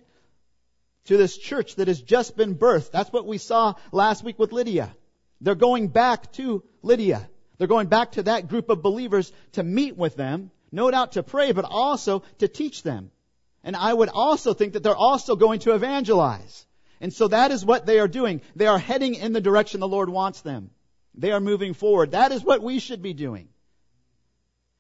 To 1.07 1.17
this 1.17 1.37
church 1.37 1.75
that 1.75 1.87
has 1.87 2.01
just 2.01 2.37
been 2.37 2.55
birthed. 2.55 2.91
That's 2.91 3.11
what 3.11 3.25
we 3.25 3.37
saw 3.37 3.73
last 3.91 4.23
week 4.23 4.39
with 4.39 4.51
Lydia. 4.51 4.95
They're 5.41 5.55
going 5.55 5.87
back 5.89 6.31
to 6.33 6.63
Lydia. 6.81 7.29
They're 7.57 7.67
going 7.67 7.87
back 7.87 8.13
to 8.13 8.23
that 8.23 8.47
group 8.47 8.69
of 8.69 8.81
believers 8.81 9.31
to 9.53 9.63
meet 9.63 9.97
with 9.97 10.15
them, 10.15 10.51
no 10.71 10.91
doubt 10.91 11.13
to 11.13 11.23
pray, 11.23 11.51
but 11.51 11.65
also 11.65 12.23
to 12.39 12.47
teach 12.47 12.83
them. 12.83 13.11
And 13.63 13.75
I 13.75 13.93
would 13.93 14.09
also 14.09 14.53
think 14.53 14.73
that 14.73 14.83
they're 14.83 14.95
also 14.95 15.35
going 15.35 15.59
to 15.61 15.73
evangelize. 15.73 16.65
And 17.01 17.13
so 17.13 17.27
that 17.27 17.51
is 17.51 17.65
what 17.65 17.85
they 17.85 17.99
are 17.99 18.07
doing. 18.07 18.41
They 18.55 18.67
are 18.67 18.79
heading 18.79 19.15
in 19.15 19.33
the 19.33 19.41
direction 19.41 19.79
the 19.79 19.87
Lord 19.87 20.09
wants 20.09 20.41
them. 20.41 20.71
They 21.15 21.31
are 21.31 21.39
moving 21.39 21.73
forward. 21.73 22.11
That 22.11 22.31
is 22.31 22.43
what 22.43 22.61
we 22.61 22.79
should 22.79 23.01
be 23.01 23.13
doing. 23.13 23.49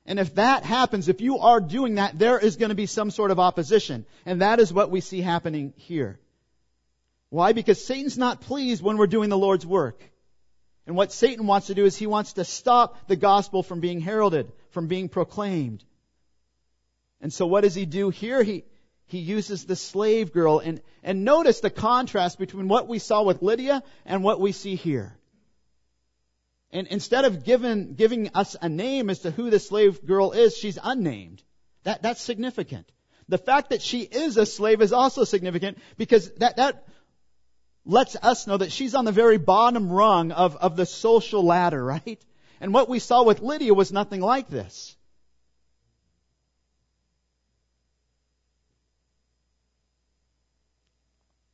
And 0.07 0.19
if 0.19 0.35
that 0.35 0.63
happens, 0.63 1.09
if 1.09 1.19
you 1.19 1.39
are 1.39 1.59
doing 1.59 1.95
that, 1.95 2.17
there 2.17 2.39
is 2.39 2.55
going 2.55 2.69
to 2.69 2.75
be 2.75 2.85
some 2.85 3.11
sort 3.11 3.29
of 3.29 3.39
opposition. 3.39 4.05
And 4.25 4.41
that 4.41 4.61
is 4.61 4.71
what 4.71 4.89
we 4.89 5.01
see 5.01 5.19
happening 5.21 5.73
here. 5.75 6.17
Why? 7.29 7.51
Because 7.51 7.85
Satan's 7.85 8.17
not 8.17 8.39
pleased 8.39 8.81
when 8.81 8.97
we're 8.97 9.07
doing 9.07 9.29
the 9.29 9.37
Lord's 9.37 9.65
work. 9.65 10.01
And 10.85 10.95
what 10.95 11.11
Satan 11.11 11.45
wants 11.45 11.67
to 11.67 11.75
do 11.75 11.83
is 11.83 11.97
he 11.97 12.07
wants 12.07 12.33
to 12.33 12.45
stop 12.45 13.07
the 13.07 13.17
gospel 13.17 13.63
from 13.63 13.81
being 13.81 13.99
heralded, 13.99 14.49
from 14.69 14.87
being 14.87 15.09
proclaimed. 15.09 15.83
And 17.19 17.33
so 17.33 17.45
what 17.45 17.61
does 17.61 17.75
he 17.75 17.85
do 17.85 18.09
here? 18.09 18.41
He, 18.41 18.63
he 19.07 19.17
uses 19.17 19.65
the 19.65 19.75
slave 19.75 20.31
girl 20.31 20.59
and, 20.59 20.81
and 21.03 21.25
notice 21.25 21.59
the 21.59 21.69
contrast 21.69 22.39
between 22.39 22.69
what 22.69 22.87
we 22.87 22.99
saw 22.99 23.23
with 23.23 23.41
Lydia 23.41 23.83
and 24.05 24.23
what 24.23 24.39
we 24.39 24.53
see 24.53 24.75
here. 24.75 25.16
And 26.71 26.87
instead 26.87 27.25
of 27.25 27.45
giving, 27.45 27.93
giving 27.93 28.31
us 28.33 28.55
a 28.61 28.67
name 28.67 29.09
as 29.09 29.19
to 29.19 29.31
who 29.31 29.49
the 29.49 29.59
slave 29.59 30.05
girl 30.05 30.31
is, 30.31 30.57
she's 30.57 30.77
unnamed. 30.81 31.41
That, 31.83 32.01
that's 32.01 32.21
significant. 32.21 32.91
The 33.29 33.37
fact 33.37 33.69
that 33.69 33.81
she 33.81 34.01
is 34.01 34.37
a 34.37 34.45
slave 34.45 34.81
is 34.81 34.91
also 34.91 35.23
significant 35.23 35.77
because 35.97 36.29
that, 36.35 36.57
that 36.57 36.85
lets 37.85 38.17
us 38.17 38.47
know 38.47 38.57
that 38.57 38.71
she's 38.71 38.95
on 38.95 39.05
the 39.05 39.11
very 39.13 39.37
bottom 39.37 39.89
rung 39.89 40.31
of, 40.31 40.57
of 40.57 40.75
the 40.75 40.85
social 40.85 41.43
ladder, 41.43 41.83
right? 42.05 42.23
And 42.59 42.73
what 42.73 42.89
we 42.89 42.99
saw 42.99 43.23
with 43.23 43.41
Lydia 43.41 43.73
was 43.73 43.91
nothing 43.91 44.19
like 44.19 44.49
this. 44.49 44.96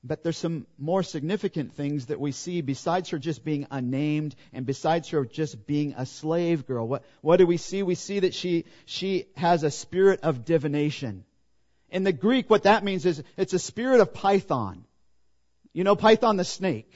But 0.04 0.22
there's 0.22 0.38
some 0.38 0.68
more 0.78 1.02
significant 1.02 1.76
things 1.76 2.08
that 2.08 2.20
we 2.20 2.34
see 2.34 2.60
besides 2.60 3.10
her 3.10 3.18
just 3.18 3.46
being 3.46 3.68
unnamed 3.72 4.36
and 4.52 4.66
besides 4.66 5.10
her 5.10 5.24
just 5.24 5.66
being 5.66 5.94
a 5.98 6.06
slave 6.06 6.68
girl. 6.68 6.88
What, 6.88 7.06
what 7.22 7.38
do 7.38 7.48
we 7.48 7.56
see? 7.56 7.84
We 7.84 7.96
see 7.96 8.20
that 8.20 8.34
she, 8.34 8.66
she 8.86 9.28
has 9.38 9.64
a 9.64 9.72
spirit 9.72 10.20
of 10.24 10.44
divination. 10.44 11.24
In 11.90 12.04
the 12.04 12.12
Greek, 12.12 12.50
what 12.50 12.64
that 12.64 12.84
means 12.84 13.06
is 13.06 13.24
it's 13.38 13.54
a 13.54 13.60
spirit 13.60 14.02
of 14.02 14.14
Python. 14.14 14.84
You 15.72 15.86
know 15.86 15.96
Python 15.96 16.36
the 16.36 16.44
snake. 16.44 16.92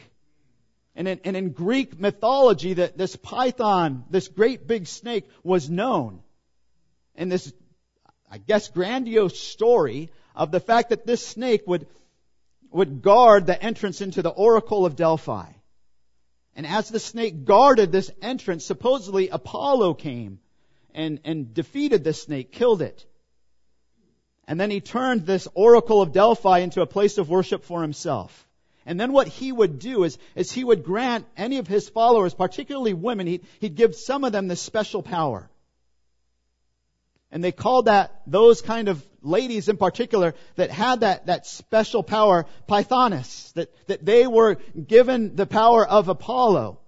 And 0.93 1.07
in, 1.07 1.21
and 1.23 1.37
in 1.37 1.51
Greek 1.51 1.97
mythology, 1.97 2.73
that 2.73 2.97
this 2.97 3.15
Python, 3.15 4.03
this 4.09 4.27
great 4.27 4.67
big 4.67 4.87
snake, 4.87 5.29
was 5.43 5.69
known. 5.69 6.21
And 7.15 7.31
this, 7.31 7.53
I 8.29 8.39
guess, 8.39 8.67
grandiose 8.67 9.39
story 9.39 10.09
of 10.35 10.51
the 10.51 10.59
fact 10.59 10.89
that 10.89 11.05
this 11.05 11.25
snake 11.25 11.63
would, 11.67 11.87
would 12.71 13.01
guard 13.01 13.45
the 13.45 13.61
entrance 13.61 14.01
into 14.01 14.21
the 14.21 14.29
Oracle 14.29 14.85
of 14.85 14.95
Delphi. 14.95 15.51
And 16.55 16.65
as 16.65 16.89
the 16.89 16.99
snake 16.99 17.45
guarded 17.45 17.91
this 17.91 18.11
entrance, 18.21 18.65
supposedly 18.65 19.29
Apollo 19.29 19.95
came 19.95 20.39
and, 20.93 21.19
and 21.23 21.53
defeated 21.53 22.03
the 22.03 22.13
snake, 22.13 22.51
killed 22.51 22.81
it. 22.81 23.05
And 24.47 24.59
then 24.59 24.71
he 24.71 24.81
turned 24.81 25.25
this 25.25 25.47
Oracle 25.53 26.01
of 26.01 26.13
Delphi 26.13 26.59
into 26.59 26.81
a 26.81 26.87
place 26.87 27.17
of 27.17 27.29
worship 27.29 27.63
for 27.63 27.81
himself. 27.81 28.47
And 28.85 28.99
then 28.99 29.11
what 29.11 29.27
he 29.27 29.51
would 29.51 29.79
do 29.79 30.05
is, 30.05 30.17
is 30.33 30.51
he 30.51 30.63
would 30.63 30.83
grant 30.83 31.25
any 31.35 31.57
of 31.57 31.67
his 31.67 31.89
followers, 31.89 32.33
particularly 32.33 32.93
women, 32.93 33.27
he'd, 33.27 33.45
he'd 33.59 33.75
give 33.75 33.95
some 33.95 34.23
of 34.23 34.31
them 34.31 34.47
this 34.47 34.61
special 34.61 35.03
power. 35.03 35.49
And 37.31 37.43
they 37.43 37.51
called 37.51 37.85
that, 37.85 38.21
those 38.25 38.61
kind 38.61 38.87
of 38.87 39.03
ladies 39.21 39.67
in 39.67 39.77
particular 39.77 40.33
that 40.55 40.71
had 40.71 41.01
that, 41.01 41.25
that 41.25 41.45
special 41.45 42.03
power, 42.03 42.45
Pythoness, 42.67 43.51
that, 43.53 43.69
that 43.87 44.05
they 44.05 44.27
were 44.27 44.55
given 44.87 45.35
the 45.35 45.45
power 45.45 45.85
of 45.85 46.07
Apollo. 46.07 46.79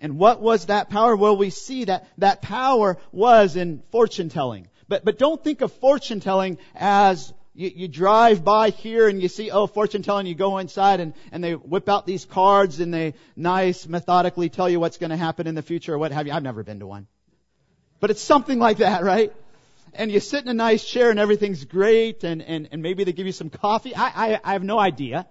And 0.00 0.18
what 0.18 0.40
was 0.40 0.66
that 0.66 0.90
power? 0.90 1.14
Well, 1.14 1.36
we 1.36 1.50
see 1.50 1.84
that 1.84 2.08
that 2.18 2.42
power 2.42 2.96
was 3.12 3.54
in 3.56 3.82
fortune 3.92 4.30
telling. 4.30 4.68
But, 4.88 5.04
but 5.04 5.18
don't 5.18 5.42
think 5.42 5.60
of 5.60 5.72
fortune 5.74 6.20
telling 6.20 6.58
as 6.74 7.32
you, 7.54 7.70
you 7.74 7.88
drive 7.88 8.42
by 8.42 8.70
here 8.70 9.08
and 9.08 9.22
you 9.22 9.28
see, 9.28 9.50
oh, 9.50 9.66
fortune 9.66 10.02
telling, 10.02 10.26
you 10.26 10.34
go 10.34 10.58
inside 10.58 11.00
and, 11.00 11.12
and 11.30 11.44
they 11.44 11.52
whip 11.52 11.88
out 11.88 12.06
these 12.06 12.24
cards 12.24 12.80
and 12.80 12.92
they 12.92 13.14
nice, 13.36 13.86
methodically 13.86 14.48
tell 14.48 14.68
you 14.68 14.80
what's 14.80 14.96
going 14.96 15.10
to 15.10 15.16
happen 15.16 15.46
in 15.46 15.54
the 15.54 15.62
future 15.62 15.94
or 15.94 15.98
what 15.98 16.12
have 16.12 16.26
you. 16.26 16.32
I've 16.32 16.42
never 16.42 16.64
been 16.64 16.80
to 16.80 16.86
one. 16.86 17.06
But 18.02 18.10
it's 18.10 18.20
something 18.20 18.58
like 18.58 18.78
that, 18.78 19.04
right? 19.04 19.32
And 19.94 20.10
you 20.10 20.18
sit 20.18 20.42
in 20.42 20.48
a 20.48 20.54
nice 20.54 20.84
chair 20.84 21.10
and 21.10 21.20
everything's 21.20 21.64
great 21.64 22.24
and, 22.24 22.42
and, 22.42 22.68
and 22.72 22.82
maybe 22.82 23.04
they 23.04 23.12
give 23.12 23.26
you 23.26 23.32
some 23.32 23.48
coffee. 23.48 23.94
I, 23.94 24.06
I, 24.32 24.40
I 24.42 24.52
have 24.54 24.64
no 24.64 24.76
idea. 24.76 25.24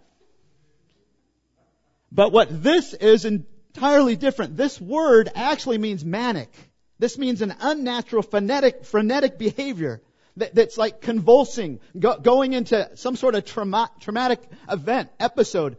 But 2.13 2.31
what 2.31 2.63
this 2.63 2.93
is 2.93 3.25
entirely 3.25 4.15
different. 4.15 4.55
This 4.55 4.79
word 4.79 5.29
actually 5.35 5.79
means 5.79 6.05
manic. 6.05 6.49
This 6.97 7.17
means 7.17 7.41
an 7.41 7.53
unnatural, 7.59 8.23
frenetic, 8.23 8.85
frenetic 8.85 9.37
behavior 9.37 10.01
that, 10.37 10.55
that's 10.55 10.77
like 10.77 11.01
convulsing, 11.01 11.81
go, 11.99 12.19
going 12.19 12.53
into 12.53 12.89
some 12.95 13.17
sort 13.17 13.35
of 13.35 13.43
trauma, 13.43 13.91
traumatic 13.99 14.39
event, 14.69 15.09
episode. 15.19 15.75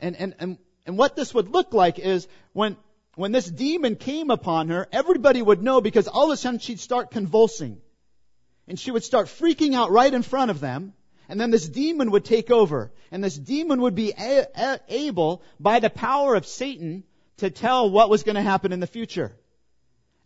And, 0.00 0.16
and, 0.16 0.34
and, 0.40 0.58
and 0.86 0.98
what 0.98 1.14
this 1.14 1.32
would 1.34 1.50
look 1.50 1.72
like 1.72 2.00
is 2.00 2.26
when, 2.52 2.76
when 3.14 3.32
this 3.32 3.46
demon 3.46 3.96
came 3.96 4.30
upon 4.30 4.68
her, 4.68 4.88
everybody 4.90 5.42
would 5.42 5.62
know 5.62 5.80
because 5.80 6.08
all 6.08 6.30
of 6.30 6.34
a 6.34 6.36
sudden 6.36 6.60
she'd 6.60 6.80
start 6.80 7.10
convulsing. 7.10 7.78
And 8.66 8.78
she 8.78 8.90
would 8.90 9.04
start 9.04 9.26
freaking 9.26 9.74
out 9.74 9.90
right 9.90 10.12
in 10.12 10.22
front 10.22 10.50
of 10.50 10.60
them. 10.60 10.94
And 11.28 11.40
then 11.40 11.50
this 11.50 11.68
demon 11.68 12.10
would 12.12 12.24
take 12.24 12.50
over. 12.50 12.92
And 13.10 13.22
this 13.22 13.36
demon 13.36 13.82
would 13.82 13.94
be 13.94 14.12
a- 14.12 14.46
a- 14.54 14.80
able, 14.88 15.42
by 15.60 15.80
the 15.80 15.90
power 15.90 16.34
of 16.34 16.46
Satan, 16.46 17.04
to 17.38 17.50
tell 17.50 17.90
what 17.90 18.10
was 18.10 18.22
going 18.22 18.36
to 18.36 18.42
happen 18.42 18.72
in 18.72 18.80
the 18.80 18.86
future. 18.86 19.36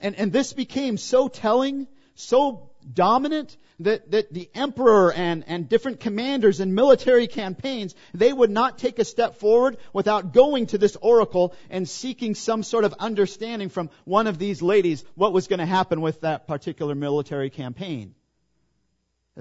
And, 0.01 0.15
and 0.17 0.33
this 0.33 0.53
became 0.53 0.97
so 0.97 1.29
telling, 1.29 1.87
so 2.15 2.71
dominant 2.93 3.57
that, 3.81 4.11
that 4.11 4.33
the 4.33 4.49
emperor 4.55 5.13
and, 5.13 5.45
and 5.47 5.69
different 5.69 6.01
commanders 6.01 6.61
in 6.61 6.75
military 6.75 7.27
campaigns, 7.27 7.95
they 8.15 8.33
would 8.33 8.51
not 8.51 8.79
take 8.79 8.99
a 8.99 9.05
step 9.05 9.37
forward 9.37 9.77
without 9.93 10.33
going 10.33 10.67
to 10.67 10.79
this 10.79 10.97
oracle 10.97 11.55
and 11.71 11.89
seeking 11.89 12.35
some 12.35 12.63
sort 12.63 12.85
of 12.85 12.95
understanding 12.99 13.69
from 13.69 13.91
one 14.05 14.27
of 14.27 14.39
these 14.39 14.63
ladies 14.63 15.05
what 15.15 15.33
was 15.33 15.49
going 15.49 15.59
to 15.59 15.67
happen 15.67 16.01
with 16.01 16.21
that 16.23 16.47
particular 16.47 16.95
military 16.95 17.51
campaign. 17.51 18.15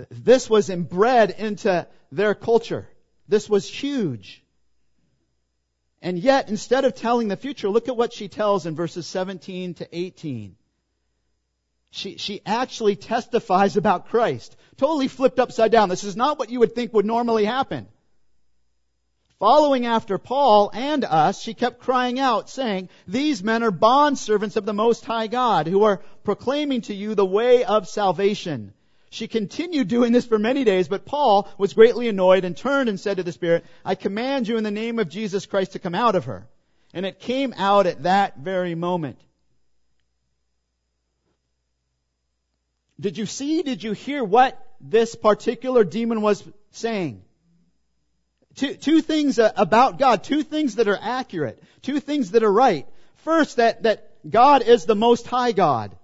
This 0.10 0.50
was 0.50 0.70
inbred 0.70 1.32
into 1.32 1.88
their 2.12 2.36
culture. 2.36 2.88
This 3.28 3.50
was 3.50 3.68
huge. 3.68 4.44
And 6.02 6.20
yet, 6.20 6.50
instead 6.50 6.86
of 6.86 6.94
telling 6.94 7.30
the 7.30 7.38
future, 7.38 7.70
look 7.70 7.88
at 7.88 7.98
what 7.98 8.14
she 8.14 8.28
tells 8.28 8.66
in 8.66 8.76
verses 8.76 9.08
17 9.08 9.76
to 9.76 9.88
18 9.92 10.56
she, 11.96 12.18
she 12.18 12.42
actually 12.46 12.98
testifies 12.98 13.78
about 13.78 14.10
Christ. 14.10 14.58
Totally 14.76 15.08
flipped 15.08 15.40
upside 15.40 15.72
down. 15.72 15.88
This 15.88 16.04
is 16.04 16.18
not 16.18 16.38
what 16.38 16.50
you 16.50 16.60
would 16.60 16.76
think 16.76 16.94
would 16.94 17.06
normally 17.06 17.46
happen. 17.46 17.88
Following 19.40 19.86
after 19.86 20.18
Paul 20.18 20.72
and 20.74 21.06
us, 21.06 21.42
she 21.42 21.54
kept 21.54 21.80
crying 21.80 22.20
out, 22.20 22.50
saying, 22.50 22.90
These 23.08 23.44
men 23.44 23.64
are 23.64 23.72
bondservants 23.72 24.58
of 24.58 24.66
the 24.66 24.74
Most 24.74 25.06
High 25.06 25.28
God, 25.28 25.68
who 25.68 25.84
are 25.84 26.02
proclaiming 26.26 26.82
to 26.82 26.94
you 26.94 27.16
the 27.16 27.26
way 27.26 27.64
of 27.64 27.88
salvation. 27.88 28.74
She 29.10 29.30
continued 29.30 29.88
doing 29.88 30.12
this 30.12 30.26
for 30.26 30.38
many 30.38 30.66
days, 30.66 30.90
but 30.90 31.06
Paul 31.06 31.48
was 31.58 31.74
greatly 31.74 32.10
annoyed 32.10 32.44
and 32.44 32.58
turned 32.58 32.90
and 32.90 33.00
said 33.00 33.18
to 33.18 33.24
the 33.24 33.32
Spirit, 33.32 33.64
I 33.86 33.96
command 33.96 34.50
you 34.50 34.58
in 34.58 34.66
the 34.66 34.72
name 34.72 35.00
of 35.00 35.08
Jesus 35.08 35.46
Christ 35.46 35.72
to 35.74 35.80
come 35.80 35.96
out 35.96 36.16
of 36.16 36.26
her. 36.26 36.46
And 36.94 37.06
it 37.06 37.20
came 37.20 37.54
out 37.56 37.88
at 37.88 38.04
that 38.04 38.38
very 38.38 38.76
moment. 38.76 39.18
Did 43.00 43.18
you 43.18 43.26
see, 43.26 43.62
did 43.62 43.84
you 43.84 43.92
hear 43.92 44.24
what 44.24 44.58
this 44.80 45.16
particular 45.16 45.84
demon 45.84 46.22
was 46.22 46.44
saying? 46.72 47.24
Two, 48.56 48.76
two 48.76 49.02
things 49.02 49.38
about 49.38 50.00
God, 50.00 50.24
two 50.24 50.44
things 50.44 50.76
that 50.76 50.88
are 50.88 51.00
accurate, 51.00 51.62
two 51.82 52.00
things 52.00 52.32
that 52.32 52.44
are 52.44 52.52
right. 52.52 52.88
First, 53.18 53.58
that, 53.58 53.84
that 53.84 54.12
God 54.30 54.62
is 54.62 54.86
the 54.86 54.96
most 54.96 55.28
high 55.28 55.52
God. 55.52 55.96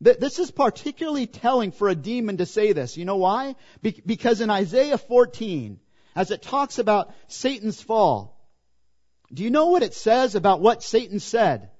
This 0.00 0.38
is 0.38 0.50
particularly 0.50 1.26
telling 1.26 1.72
for 1.72 1.88
a 1.88 1.94
demon 1.94 2.36
to 2.36 2.46
say 2.46 2.72
this. 2.72 2.96
You 2.96 3.04
know 3.04 3.16
why? 3.16 3.56
Because 3.82 4.40
in 4.40 4.50
Isaiah 4.50 4.98
14, 4.98 5.80
as 6.14 6.30
it 6.30 6.42
talks 6.42 6.78
about 6.78 7.12
Satan's 7.26 7.80
fall, 7.80 8.38
do 9.32 9.42
you 9.42 9.50
know 9.50 9.66
what 9.66 9.82
it 9.82 9.94
says 9.94 10.34
about 10.34 10.60
what 10.60 10.82
Satan 10.82 11.18
said? 11.18 11.70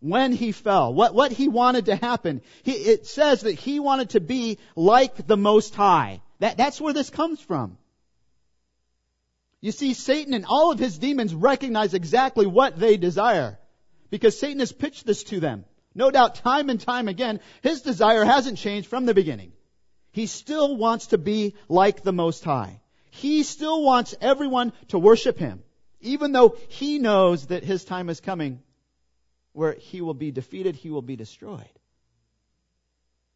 When 0.00 0.32
he 0.32 0.52
fell, 0.52 0.94
what, 0.94 1.14
what 1.14 1.32
he 1.32 1.48
wanted 1.48 1.86
to 1.86 1.96
happen. 1.96 2.42
He, 2.62 2.72
it 2.72 3.06
says 3.06 3.42
that 3.42 3.52
he 3.54 3.80
wanted 3.80 4.10
to 4.10 4.20
be 4.20 4.58
like 4.76 5.26
the 5.26 5.36
Most 5.36 5.74
High. 5.74 6.20
That, 6.38 6.56
that's 6.56 6.80
where 6.80 6.92
this 6.92 7.10
comes 7.10 7.40
from. 7.40 7.78
You 9.60 9.72
see, 9.72 9.94
Satan 9.94 10.34
and 10.34 10.46
all 10.46 10.70
of 10.70 10.78
his 10.78 10.98
demons 10.98 11.34
recognize 11.34 11.94
exactly 11.94 12.46
what 12.46 12.78
they 12.78 12.96
desire. 12.96 13.58
Because 14.08 14.38
Satan 14.38 14.60
has 14.60 14.72
pitched 14.72 15.04
this 15.04 15.24
to 15.24 15.40
them. 15.40 15.64
No 15.94 16.12
doubt 16.12 16.36
time 16.36 16.70
and 16.70 16.80
time 16.80 17.08
again, 17.08 17.40
his 17.60 17.82
desire 17.82 18.24
hasn't 18.24 18.58
changed 18.58 18.88
from 18.88 19.04
the 19.04 19.14
beginning. 19.14 19.52
He 20.12 20.26
still 20.26 20.76
wants 20.76 21.08
to 21.08 21.18
be 21.18 21.54
like 21.68 22.02
the 22.02 22.12
Most 22.12 22.44
High. 22.44 22.80
He 23.10 23.42
still 23.42 23.82
wants 23.82 24.14
everyone 24.20 24.72
to 24.88 24.98
worship 24.98 25.38
him. 25.38 25.62
Even 26.00 26.30
though 26.30 26.56
he 26.68 27.00
knows 27.00 27.46
that 27.46 27.64
his 27.64 27.84
time 27.84 28.08
is 28.08 28.20
coming 28.20 28.62
where 29.52 29.74
he 29.74 30.00
will 30.00 30.14
be 30.14 30.30
defeated, 30.30 30.76
he 30.76 30.90
will 30.90 31.02
be 31.02 31.16
destroyed 31.16 31.64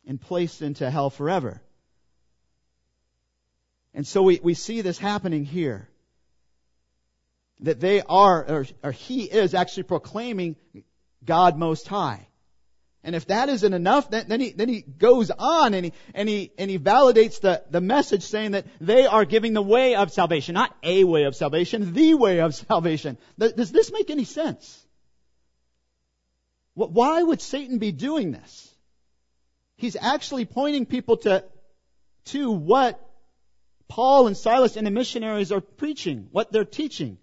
and 0.07 0.21
placed 0.21 0.63
into 0.63 0.91
hell 0.91 1.11
forever. 1.11 1.61
And 3.95 4.07
so 4.07 4.23
we, 4.23 4.41
we 4.43 4.55
see 4.55 4.81
this 4.81 4.99
happening 4.99 5.45
here. 5.45 5.89
that 7.63 7.81
they 7.81 8.03
are, 8.03 8.45
or, 8.49 8.67
or 8.83 8.93
he 8.93 9.23
is 9.25 9.55
actually 9.55 9.85
proclaiming 9.85 10.57
God 11.25 11.57
Most 11.57 11.89
High. 11.89 12.27
And 13.05 13.17
if 13.17 13.27
that 13.27 13.49
isn't 13.49 13.73
enough, 13.73 14.11
then, 14.11 14.27
then, 14.29 14.41
he, 14.41 14.51
then 14.53 14.69
he 14.69 14.83
goes 14.83 15.31
on 15.31 15.75
and 15.75 15.87
he, 15.87 15.93
and 16.15 16.29
he, 16.29 16.53
and 16.57 16.71
he 16.71 16.79
validates 16.79 17.41
the, 17.41 17.65
the 17.69 17.81
message 17.81 18.23
saying 18.23 18.53
that 18.53 18.67
they 18.81 19.07
are 19.07 19.25
giving 19.25 19.55
the 19.55 19.63
way 19.63 19.97
of 19.97 20.13
salvation. 20.13 20.55
Not 20.55 20.77
a 20.85 21.03
way 21.03 21.25
of 21.25 21.35
salvation, 21.35 21.95
the 21.95 22.15
way 22.15 22.41
of 22.41 22.55
salvation. 22.55 23.19
Does 23.39 23.73
this 23.73 23.91
make 23.91 24.11
any 24.11 24.25
sense? 24.25 24.82
Why 26.75 27.23
would 27.23 27.41
Satan 27.41 27.79
be 27.79 27.93
doing 27.93 28.33
this? 28.33 28.75
He's 29.77 29.97
actually 29.97 30.45
pointing 30.45 30.87
people 30.87 31.19
to, 31.19 31.45
to 32.27 32.51
what 32.51 33.01
Paul 33.89 34.27
and 34.27 34.37
Silas 34.37 34.77
and 34.77 34.87
the 34.87 34.91
missionaries 34.91 35.53
are 35.53 35.61
preaching, 35.61 36.29
what 36.33 36.51
they're 36.51 36.65
teaching. 36.65 37.19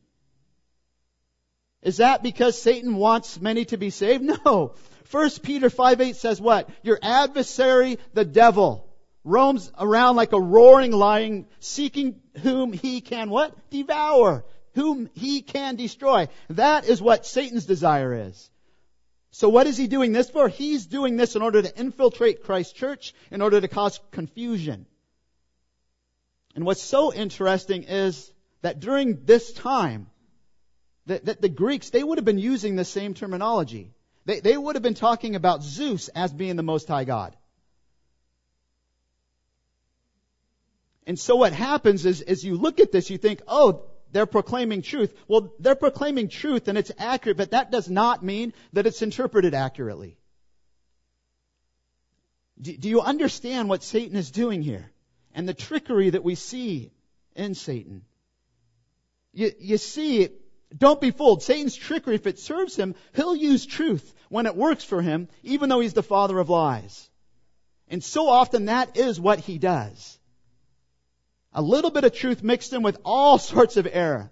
Is 1.82 1.98
that 1.98 2.22
because 2.22 2.62
Satan 2.62 2.96
wants 2.96 3.40
many 3.40 3.66
to 3.66 3.78
be 3.78 3.90
saved? 3.90 4.24
No. 4.46 4.74
1 5.12 5.30
Peter 5.42 5.72
5 5.72 6.02
8 6.02 6.16
says 6.16 6.40
what? 6.40 6.70
Your 6.84 7.00
adversary, 7.02 7.98
the 8.14 8.26
devil, 8.26 8.88
roams 9.24 9.72
around 9.80 10.18
like 10.18 10.34
a 10.34 10.40
roaring 10.40 10.92
lion, 10.92 11.48
seeking 11.60 12.22
whom 12.44 12.74
he 12.74 13.02
can 13.02 13.32
what? 13.32 13.56
Devour. 13.72 14.46
Whom 14.76 15.10
he 15.16 15.42
can 15.42 15.76
destroy. 15.76 16.28
That 16.50 16.88
is 16.88 17.02
what 17.02 17.26
Satan's 17.26 17.66
desire 17.66 18.28
is. 18.28 18.52
So 19.32 19.50
what 19.50 19.68
is 19.68 19.78
he 19.78 19.88
doing 19.88 20.12
this 20.12 20.30
for? 20.30 20.48
He's 20.48 20.88
doing 20.88 21.16
this 21.16 21.36
in 21.36 21.42
order 21.42 21.62
to 21.62 21.80
infiltrate 21.80 22.44
Christ's 22.44 22.74
church, 22.74 23.14
in 23.32 23.42
order 23.42 23.62
to 23.62 23.68
cause 23.68 24.00
confusion. 24.12 24.86
And 26.56 26.66
what's 26.66 26.82
so 26.82 27.14
interesting 27.14 27.84
is 27.84 28.32
that 28.62 28.80
during 28.80 29.26
this 29.26 29.54
time, 29.54 30.08
that, 31.06 31.26
that 31.26 31.42
the 31.42 31.50
Greeks, 31.50 31.92
they 31.92 32.04
would 32.04 32.18
have 32.18 32.26
been 32.26 32.40
using 32.40 32.76
the 32.76 32.86
same 32.86 33.14
terminology. 33.14 33.94
They, 34.26 34.40
they 34.40 34.58
would 34.58 34.76
have 34.76 34.84
been 34.84 34.96
talking 34.96 35.36
about 35.36 35.64
Zeus 35.64 36.08
as 36.10 36.34
being 36.34 36.56
the 36.56 36.64
Most 36.64 36.88
High 36.88 37.04
God. 37.04 37.36
And 41.08 41.18
so 41.18 41.36
what 41.38 41.54
happens 41.54 42.06
is, 42.06 42.22
as 42.22 42.44
you 42.44 42.56
look 42.56 42.80
at 42.80 42.92
this, 42.92 43.10
you 43.10 43.18
think, 43.18 43.42
oh, 43.48 43.89
they're 44.12 44.26
proclaiming 44.26 44.82
truth. 44.82 45.14
Well, 45.28 45.54
they're 45.60 45.76
proclaiming 45.76 46.30
truth 46.30 46.68
and 46.68 46.78
it's 46.78 46.92
accurate, 46.98 47.38
but 47.38 47.52
that 47.52 47.72
does 47.72 47.90
not 47.90 48.24
mean 48.24 48.54
that 48.74 48.88
it's 48.88 49.02
interpreted 49.02 49.54
accurately. 49.54 50.18
Do, 52.62 52.76
do 52.76 52.90
you 52.90 53.02
understand 53.02 53.70
what 53.70 53.84
Satan 53.84 54.18
is 54.18 54.32
doing 54.32 54.62
here? 54.62 54.92
And 55.34 55.48
the 55.48 55.54
trickery 55.54 56.10
that 56.10 56.24
we 56.24 56.36
see 56.36 56.92
in 57.36 57.56
Satan? 57.56 58.04
You, 59.32 59.52
you 59.60 59.78
see, 59.78 60.30
don't 60.76 61.00
be 61.00 61.12
fooled. 61.12 61.44
Satan's 61.44 61.76
trickery, 61.76 62.16
if 62.16 62.28
it 62.28 62.40
serves 62.40 62.76
him, 62.76 62.96
he'll 63.16 63.36
use 63.36 63.66
truth 63.66 64.14
when 64.30 64.46
it 64.46 64.56
works 64.56 64.84
for 64.84 65.02
him, 65.02 65.28
even 65.44 65.70
though 65.70 65.80
he's 65.80 65.94
the 65.94 66.04
father 66.04 66.38
of 66.38 66.50
lies. 66.50 67.10
And 67.88 68.04
so 68.04 68.28
often 68.28 68.66
that 68.66 68.98
is 68.98 69.20
what 69.20 69.40
he 69.40 69.58
does. 69.58 70.19
A 71.54 71.62
little 71.62 71.92
bit 71.92 72.04
of 72.04 72.14
truth 72.14 72.44
mixed 72.44 72.74
in 72.74 72.84
with 72.84 73.00
all 73.04 73.38
sorts 73.54 73.78
of 73.78 73.88
error. 73.92 74.32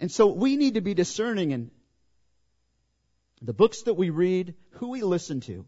And 0.00 0.10
so 0.10 0.28
we 0.28 0.56
need 0.56 0.74
to 0.74 0.80
be 0.80 0.94
discerning 0.94 1.50
in 1.50 1.70
the 3.42 3.52
books 3.52 3.82
that 3.82 3.94
we 3.94 4.10
read, 4.10 4.54
who 4.72 4.90
we 4.90 5.02
listen 5.02 5.40
to. 5.42 5.66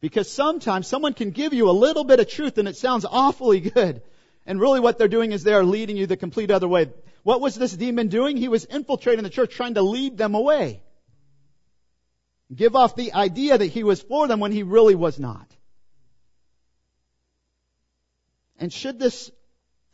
Because 0.00 0.30
sometimes 0.30 0.86
someone 0.86 1.12
can 1.12 1.30
give 1.30 1.52
you 1.52 1.68
a 1.68 1.72
little 1.72 2.04
bit 2.04 2.20
of 2.20 2.28
truth 2.28 2.58
and 2.58 2.66
it 2.66 2.76
sounds 2.76 3.04
awfully 3.04 3.60
good. 3.60 4.02
And 4.46 4.58
really 4.58 4.80
what 4.80 4.98
they're 4.98 5.08
doing 5.08 5.32
is 5.32 5.42
they 5.42 5.52
are 5.52 5.64
leading 5.64 5.96
you 5.96 6.06
the 6.06 6.16
complete 6.16 6.50
other 6.50 6.68
way. 6.68 6.90
What 7.22 7.40
was 7.40 7.54
this 7.54 7.72
demon 7.72 8.08
doing? 8.08 8.36
He 8.36 8.48
was 8.48 8.64
infiltrating 8.64 9.22
the 9.22 9.30
church 9.30 9.54
trying 9.54 9.74
to 9.74 9.82
lead 9.82 10.16
them 10.16 10.34
away. 10.34 10.82
Give 12.52 12.74
off 12.74 12.96
the 12.96 13.12
idea 13.12 13.58
that 13.58 13.66
he 13.66 13.84
was 13.84 14.00
for 14.00 14.26
them 14.26 14.40
when 14.40 14.52
he 14.52 14.62
really 14.62 14.94
was 14.94 15.18
not. 15.20 15.54
And 18.60 18.70
should 18.70 18.98
this 18.98 19.32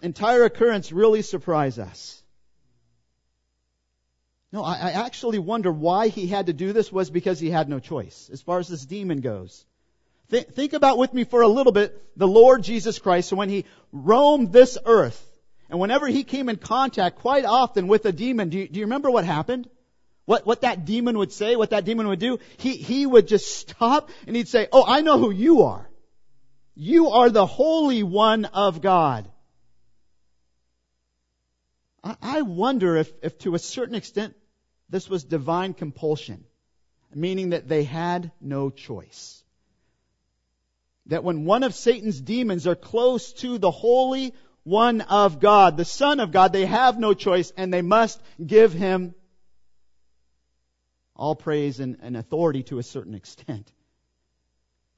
entire 0.02 0.44
occurrence 0.44 0.92
really 0.92 1.22
surprise 1.22 1.78
us? 1.78 2.22
No, 4.52 4.62
I, 4.62 4.74
I, 4.74 4.90
actually 5.06 5.38
wonder 5.38 5.70
why 5.70 6.08
he 6.08 6.26
had 6.26 6.46
to 6.46 6.52
do 6.52 6.72
this 6.72 6.90
was 6.90 7.10
because 7.10 7.38
he 7.38 7.50
had 7.50 7.68
no 7.68 7.78
choice, 7.78 8.30
as 8.32 8.42
far 8.42 8.58
as 8.58 8.68
this 8.68 8.84
demon 8.84 9.20
goes. 9.20 9.64
Th- 10.30 10.46
think 10.46 10.72
about 10.72 10.98
with 10.98 11.12
me 11.12 11.24
for 11.24 11.42
a 11.42 11.48
little 11.48 11.72
bit 11.72 12.00
the 12.16 12.28
Lord 12.28 12.62
Jesus 12.62 12.98
Christ. 12.98 13.32
When 13.32 13.48
he 13.48 13.64
roamed 13.92 14.52
this 14.52 14.78
earth, 14.84 15.22
and 15.68 15.78
whenever 15.78 16.06
he 16.06 16.24
came 16.24 16.48
in 16.48 16.56
contact 16.56 17.18
quite 17.18 17.44
often 17.44 17.86
with 17.88 18.04
a 18.06 18.12
demon, 18.12 18.48
do 18.48 18.58
you, 18.58 18.68
do 18.68 18.78
you 18.80 18.86
remember 18.86 19.10
what 19.10 19.24
happened? 19.24 19.68
What, 20.24 20.46
what 20.46 20.62
that 20.62 20.84
demon 20.84 21.18
would 21.18 21.32
say, 21.32 21.54
what 21.54 21.70
that 21.70 21.84
demon 21.84 22.08
would 22.08 22.18
do? 22.18 22.38
He, 22.56 22.76
he 22.76 23.06
would 23.06 23.28
just 23.28 23.56
stop 23.56 24.10
and 24.26 24.34
he'd 24.34 24.48
say, 24.48 24.68
Oh, 24.72 24.84
I 24.86 25.00
know 25.00 25.18
who 25.18 25.30
you 25.30 25.62
are. 25.62 25.88
You 26.76 27.08
are 27.08 27.30
the 27.30 27.46
Holy 27.46 28.02
One 28.02 28.44
of 28.44 28.82
God. 28.82 29.28
I, 32.22 32.42
wonder 32.42 32.96
if, 32.96 33.12
if 33.22 33.38
to 33.38 33.54
a 33.54 33.58
certain 33.58 33.96
extent 33.96 34.36
this 34.88 35.08
was 35.08 35.24
divine 35.24 35.74
compulsion, 35.74 36.44
meaning 37.12 37.50
that 37.50 37.66
they 37.66 37.82
had 37.82 38.30
no 38.40 38.70
choice. 38.70 39.42
That 41.06 41.24
when 41.24 41.46
one 41.46 41.62
of 41.62 41.74
Satan's 41.74 42.20
demons 42.20 42.66
are 42.66 42.76
close 42.76 43.32
to 43.34 43.58
the 43.58 43.70
Holy 43.70 44.34
One 44.62 45.00
of 45.00 45.40
God, 45.40 45.76
the 45.76 45.84
Son 45.84 46.20
of 46.20 46.30
God, 46.30 46.52
they 46.52 46.66
have 46.66 46.98
no 46.98 47.14
choice 47.14 47.52
and 47.56 47.72
they 47.72 47.82
must 47.82 48.20
give 48.44 48.72
him 48.72 49.14
all 51.16 51.34
praise 51.34 51.80
and, 51.80 51.96
and 52.02 52.16
authority 52.16 52.62
to 52.64 52.78
a 52.78 52.82
certain 52.82 53.14
extent. 53.14 53.72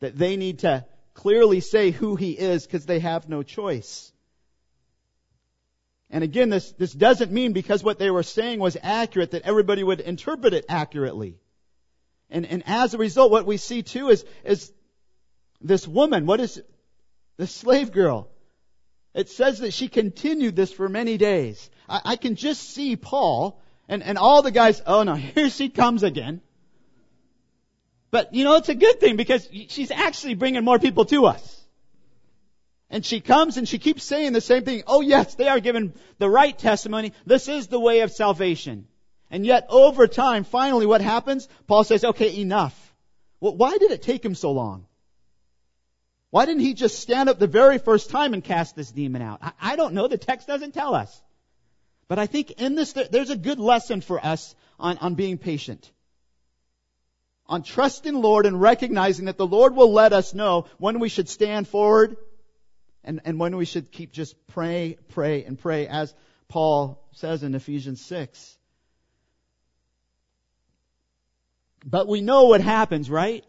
That 0.01 0.19
they 0.19 0.37
need 0.37 0.61
to 0.61 0.85
clearly 1.19 1.59
say 1.59 1.91
who 1.91 2.15
he 2.15 2.31
is 2.31 2.65
because 2.65 2.87
they 2.87 3.01
have 3.01 3.29
no 3.29 3.43
choice. 3.43 4.13
And 6.11 6.23
again, 6.23 6.49
this, 6.49 6.71
this 6.73 6.93
doesn't 6.93 7.33
mean 7.33 7.53
because 7.53 7.83
what 7.83 7.99
they 7.99 8.09
were 8.09 8.23
saying 8.23 8.61
was 8.61 8.77
accurate 8.81 9.33
that 9.33 9.43
everybody 9.43 9.83
would 9.83 9.99
interpret 9.99 10.55
it 10.55 10.65
accurately. 10.69 11.41
And, 12.31 12.47
and 12.47 12.63
as 12.67 12.95
a 12.95 12.99
result, 12.99 13.33
what 13.33 13.47
we 13.47 13.57
see 13.57 13.83
too 13.83 14.11
is, 14.11 14.25
is 14.45 14.73
this 15.61 15.89
woman, 15.89 16.25
what 16.25 16.39
is 16.39 16.63
the 17.37 17.49
slave 17.49 17.91
girl? 17.91 18.29
It 19.13 19.29
says 19.29 19.59
that 19.59 19.73
she 19.73 19.89
continued 19.89 20.55
this 20.55 20.73
for 20.73 20.89
many 20.89 21.17
days. 21.17 21.69
I, 21.89 22.01
I 22.13 22.17
can 22.17 22.37
just 22.37 22.63
see 22.63 22.95
Paul 22.95 23.61
and, 23.89 24.05
and 24.05 24.19
all 24.19 24.43
the 24.43 24.53
guys, 24.53 24.81
oh 24.87 25.03
no, 25.03 25.15
here 25.35 25.51
she 25.51 25.69
comes 25.69 26.05
again. 26.05 26.43
But 28.11 28.35
you 28.35 28.45
know, 28.45 28.57
it's 28.57 28.69
a 28.69 28.75
good 28.75 29.01
thing 29.01 29.17
because 29.17 29.49
she's 29.69 29.91
actually 29.91 30.35
bringing 30.35 30.65
more 30.65 30.79
people 30.79 31.05
to 31.07 31.27
us. 31.27 31.55
And 32.91 33.05
she 33.05 33.21
comes 33.21 33.59
and 33.59 33.69
she 33.69 33.79
keeps 33.79 34.03
saying 34.03 34.33
the 34.33 34.41
same 34.41 34.65
thing. 34.65 34.83
Oh 34.87 35.03
yes, 35.03 35.35
they 35.35 35.49
are 35.49 35.61
given 35.61 35.93
the 36.19 36.31
right 36.31 36.59
testimony. 36.59 37.13
This 37.27 37.49
is 37.49 37.67
the 37.67 37.81
way 37.81 38.01
of 38.01 38.11
salvation. 38.11 38.87
And 39.31 39.45
yet 39.45 39.67
over 39.69 40.07
time, 40.07 40.45
finally 40.45 40.87
what 40.87 41.03
happens? 41.03 41.49
Paul 41.67 41.85
says, 41.85 42.03
okay, 42.03 42.41
enough. 42.41 42.95
Well, 43.41 43.55
why 43.55 43.77
did 43.77 43.91
it 43.91 44.03
take 44.03 44.25
him 44.25 44.35
so 44.35 44.53
long? 44.53 44.87
Why 46.31 46.47
didn't 46.47 46.63
he 46.63 46.75
just 46.75 46.99
stand 46.99 47.29
up 47.29 47.39
the 47.39 47.47
very 47.47 47.79
first 47.79 48.11
time 48.11 48.33
and 48.33 48.43
cast 48.43 48.75
this 48.75 48.91
demon 48.91 49.23
out? 49.23 49.41
I, 49.43 49.53
I 49.61 49.77
don't 49.77 49.95
know. 49.95 50.09
The 50.09 50.19
text 50.19 50.47
doesn't 50.47 50.73
tell 50.73 50.95
us. 50.95 51.23
But 52.07 52.19
I 52.19 52.27
think 52.27 52.53
in 52.53 52.75
this, 52.75 52.93
there's 52.93 53.31
a 53.31 53.37
good 53.37 53.61
lesson 53.61 54.01
for 54.01 54.25
us 54.25 54.55
on, 54.79 54.97
on 54.99 55.15
being 55.15 55.37
patient. 55.37 55.91
On 57.49 57.63
trusting 57.63 58.15
Lord 58.15 58.45
and 58.45 58.61
recognizing 58.61 59.27
that 59.27 59.39
the 59.39 59.47
Lord 59.47 59.75
will 59.75 59.93
let 59.93 60.13
us 60.13 60.35
know 60.35 60.67
when 60.79 60.99
we 60.99 61.09
should 61.09 61.29
stand 61.29 61.67
forward 61.67 62.17
and, 63.05 63.21
and 63.25 63.41
when 63.41 63.57
we 63.57 63.65
should 63.65 63.91
keep 63.91 64.13
just 64.13 64.35
pray, 64.49 64.99
pray, 65.09 65.45
and 65.45 65.59
pray, 65.59 65.87
as 65.87 66.15
Paul 66.49 67.03
says 67.13 67.43
in 67.43 67.55
Ephesians 67.55 68.05
6. 68.05 68.59
But 71.85 72.07
we 72.07 72.21
know 72.21 72.45
what 72.45 72.61
happens, 72.61 73.09
right? 73.09 73.45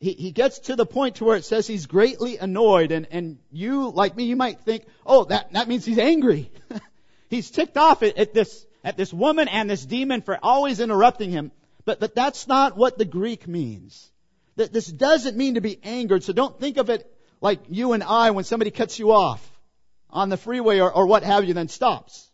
He, 0.00 0.12
he 0.12 0.30
gets 0.32 0.58
to 0.60 0.76
the 0.76 0.86
point 0.86 1.16
to 1.16 1.24
where 1.24 1.36
it 1.36 1.44
says 1.44 1.66
he's 1.66 1.86
greatly 1.86 2.36
annoyed, 2.36 2.92
and, 2.92 3.06
and 3.10 3.38
you, 3.50 3.90
like 3.90 4.14
me, 4.14 4.24
you 4.24 4.36
might 4.36 4.60
think, 4.60 4.84
oh, 5.06 5.24
that, 5.24 5.52
that 5.54 5.66
means 5.66 5.84
he's 5.84 5.98
angry. 5.98 6.52
He's 7.30 7.50
ticked 7.50 7.76
off 7.76 8.04
at, 8.04 8.16
at 8.16 8.32
this, 8.32 8.64
at 8.84 8.96
this 8.96 9.12
woman 9.12 9.48
and 9.48 9.68
this 9.68 9.84
demon 9.84 10.20
for 10.20 10.38
always 10.40 10.78
interrupting 10.78 11.30
him. 11.30 11.50
But, 11.84 12.00
but 12.00 12.14
that's 12.14 12.46
not 12.48 12.76
what 12.76 12.98
the 12.98 13.04
Greek 13.04 13.46
means. 13.46 14.10
That 14.56 14.72
this 14.72 14.86
doesn't 14.86 15.36
mean 15.36 15.54
to 15.54 15.60
be 15.60 15.78
angered, 15.82 16.22
so 16.22 16.32
don't 16.32 16.58
think 16.58 16.76
of 16.76 16.90
it 16.90 17.10
like 17.40 17.60
you 17.68 17.92
and 17.92 18.02
I 18.02 18.30
when 18.30 18.44
somebody 18.44 18.70
cuts 18.70 18.98
you 18.98 19.12
off 19.12 19.42
on 20.08 20.28
the 20.28 20.36
freeway 20.36 20.80
or, 20.80 20.92
or 20.92 21.06
what 21.06 21.24
have 21.24 21.44
you, 21.44 21.54
then 21.54 21.68
stops. 21.68 22.30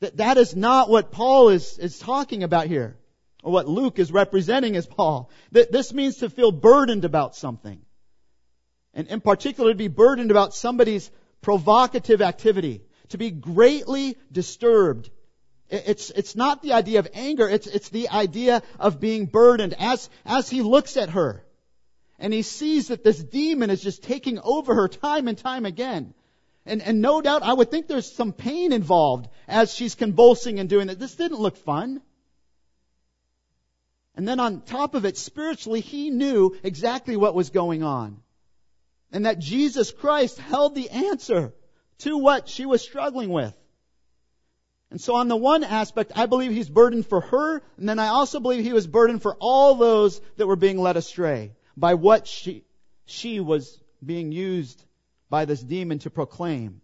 That, 0.00 0.16
that 0.16 0.38
is 0.38 0.56
not 0.56 0.88
what 0.88 1.12
Paul 1.12 1.50
is, 1.50 1.78
is 1.78 1.98
talking 1.98 2.42
about 2.42 2.66
here, 2.66 2.96
or 3.44 3.52
what 3.52 3.68
Luke 3.68 3.98
is 3.98 4.10
representing 4.10 4.76
as 4.76 4.86
Paul. 4.86 5.30
That 5.52 5.70
this 5.70 5.92
means 5.92 6.16
to 6.18 6.30
feel 6.30 6.50
burdened 6.50 7.04
about 7.04 7.36
something. 7.36 7.80
And 8.94 9.06
in 9.08 9.20
particular, 9.20 9.72
to 9.72 9.76
be 9.76 9.88
burdened 9.88 10.30
about 10.30 10.54
somebody's 10.54 11.10
provocative 11.40 12.22
activity 12.22 12.82
to 13.10 13.18
be 13.18 13.30
greatly 13.30 14.16
disturbed. 14.30 15.10
It's, 15.72 16.10
it's 16.10 16.36
not 16.36 16.60
the 16.60 16.74
idea 16.74 16.98
of 16.98 17.08
anger, 17.14 17.48
it's, 17.48 17.66
it's 17.66 17.88
the 17.88 18.10
idea 18.10 18.62
of 18.78 19.00
being 19.00 19.24
burdened 19.24 19.74
as, 19.78 20.10
as 20.26 20.50
he 20.50 20.60
looks 20.60 20.98
at 20.98 21.08
her. 21.10 21.42
And 22.18 22.30
he 22.30 22.42
sees 22.42 22.88
that 22.88 23.02
this 23.02 23.18
demon 23.18 23.70
is 23.70 23.82
just 23.82 24.02
taking 24.02 24.38
over 24.38 24.74
her 24.74 24.86
time 24.86 25.28
and 25.28 25.38
time 25.38 25.64
again. 25.64 26.12
And, 26.66 26.82
and 26.82 27.00
no 27.00 27.22
doubt, 27.22 27.42
I 27.42 27.54
would 27.54 27.70
think 27.70 27.88
there's 27.88 28.12
some 28.12 28.34
pain 28.34 28.72
involved 28.72 29.28
as 29.48 29.74
she's 29.74 29.94
convulsing 29.94 30.60
and 30.60 30.68
doing 30.68 30.88
that. 30.88 30.98
This 30.98 31.14
didn't 31.14 31.40
look 31.40 31.56
fun. 31.56 32.02
And 34.14 34.28
then 34.28 34.40
on 34.40 34.60
top 34.60 34.94
of 34.94 35.06
it, 35.06 35.16
spiritually, 35.16 35.80
he 35.80 36.10
knew 36.10 36.54
exactly 36.62 37.16
what 37.16 37.34
was 37.34 37.48
going 37.48 37.82
on. 37.82 38.20
And 39.10 39.24
that 39.24 39.38
Jesus 39.38 39.90
Christ 39.90 40.38
held 40.38 40.74
the 40.74 40.90
answer 40.90 41.54
to 42.00 42.18
what 42.18 42.50
she 42.50 42.66
was 42.66 42.82
struggling 42.82 43.30
with. 43.30 43.56
And 44.92 45.00
so 45.00 45.14
on 45.14 45.28
the 45.28 45.36
one 45.36 45.64
aspect, 45.64 46.12
I 46.16 46.26
believe 46.26 46.52
he's 46.52 46.68
burdened 46.68 47.06
for 47.06 47.22
her, 47.22 47.62
and 47.78 47.88
then 47.88 47.98
I 47.98 48.08
also 48.08 48.40
believe 48.40 48.62
he 48.62 48.74
was 48.74 48.86
burdened 48.86 49.22
for 49.22 49.34
all 49.40 49.74
those 49.74 50.20
that 50.36 50.46
were 50.46 50.54
being 50.54 50.78
led 50.78 50.98
astray 50.98 51.52
by 51.78 51.94
what 51.94 52.26
she, 52.26 52.66
she 53.06 53.40
was 53.40 53.80
being 54.04 54.32
used 54.32 54.84
by 55.30 55.46
this 55.46 55.62
demon 55.62 56.00
to 56.00 56.10
proclaim. 56.10 56.82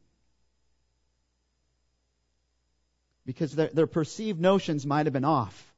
Because 3.27 3.53
their, 3.53 3.69
their 3.69 3.87
perceived 3.87 4.41
notions 4.41 4.87
might 4.87 5.05
have 5.05 5.13
been 5.13 5.27
off. 5.27 5.75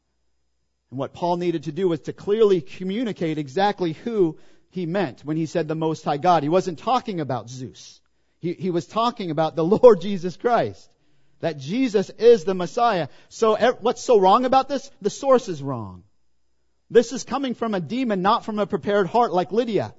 And 0.90 1.00
what 1.00 1.12
Paul 1.12 1.36
needed 1.36 1.64
to 1.64 1.72
do 1.72 1.88
was 1.88 1.98
to 2.02 2.12
clearly 2.12 2.60
communicate 2.60 3.38
exactly 3.38 3.94
who 3.94 4.38
he 4.70 4.86
meant 4.86 5.24
when 5.24 5.36
he 5.36 5.46
said 5.46 5.66
the 5.66 5.74
Most 5.74 6.04
High 6.04 6.18
God. 6.18 6.44
He 6.44 6.48
wasn't 6.48 6.78
talking 6.78 7.18
about 7.18 7.50
Zeus. 7.50 8.00
He, 8.38 8.52
he 8.52 8.70
was 8.70 8.86
talking 8.86 9.32
about 9.32 9.56
the 9.56 9.64
Lord 9.82 10.00
Jesus 10.00 10.36
Christ. 10.36 10.88
That 11.40 11.58
Jesus 11.58 12.10
is 12.10 12.44
the 12.44 12.54
Messiah. 12.54 13.08
So 13.28 13.56
what's 13.80 14.02
so 14.02 14.18
wrong 14.18 14.44
about 14.44 14.68
this? 14.68 14.90
The 15.00 15.10
source 15.10 15.48
is 15.48 15.62
wrong. 15.62 16.04
This 16.90 17.12
is 17.12 17.24
coming 17.24 17.54
from 17.54 17.74
a 17.74 17.80
demon, 17.80 18.20
not 18.20 18.44
from 18.44 18.58
a 18.58 18.66
prepared 18.66 19.06
heart 19.06 19.32
like 19.32 19.52
Lydia. 19.52 19.94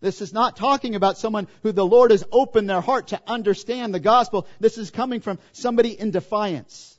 This 0.00 0.20
is 0.20 0.32
not 0.32 0.56
talking 0.56 0.96
about 0.96 1.16
someone 1.16 1.46
who 1.62 1.70
the 1.70 1.86
Lord 1.86 2.10
has 2.10 2.24
opened 2.32 2.68
their 2.68 2.80
heart 2.80 3.08
to 3.08 3.22
understand 3.26 3.94
the 3.94 4.00
gospel. 4.00 4.48
This 4.58 4.76
is 4.76 4.90
coming 4.90 5.20
from 5.20 5.38
somebody 5.52 5.98
in 5.98 6.10
defiance. 6.10 6.98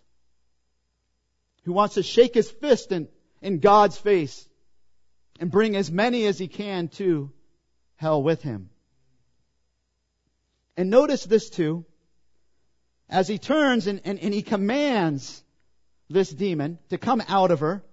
Who 1.66 1.74
wants 1.74 1.96
to 1.96 2.04
shake 2.04 2.34
his 2.34 2.50
fist 2.50 2.94
in, 2.94 3.10
in 3.42 3.60
God's 3.60 3.98
face 3.98 4.48
and 5.40 5.52
bring 5.52 5.76
as 5.76 5.92
many 5.92 6.26
as 6.26 6.40
he 6.40 6.48
can 6.48 6.88
to 6.90 7.32
hell 7.98 8.24
with 8.24 8.42
him. 8.42 8.70
And 10.78 10.90
notice 10.90 11.26
this 11.26 11.50
too, 11.50 11.86
as 13.10 13.28
he 13.28 13.38
turns 13.38 13.88
and, 13.88 14.02
and, 14.06 14.20
and 14.20 14.34
he 14.34 14.42
commands 14.42 15.44
this 16.10 16.30
demon 16.30 16.80
to 16.90 16.98
come 16.98 17.22
out 17.28 17.52
of 17.52 17.60
her. 17.60 17.84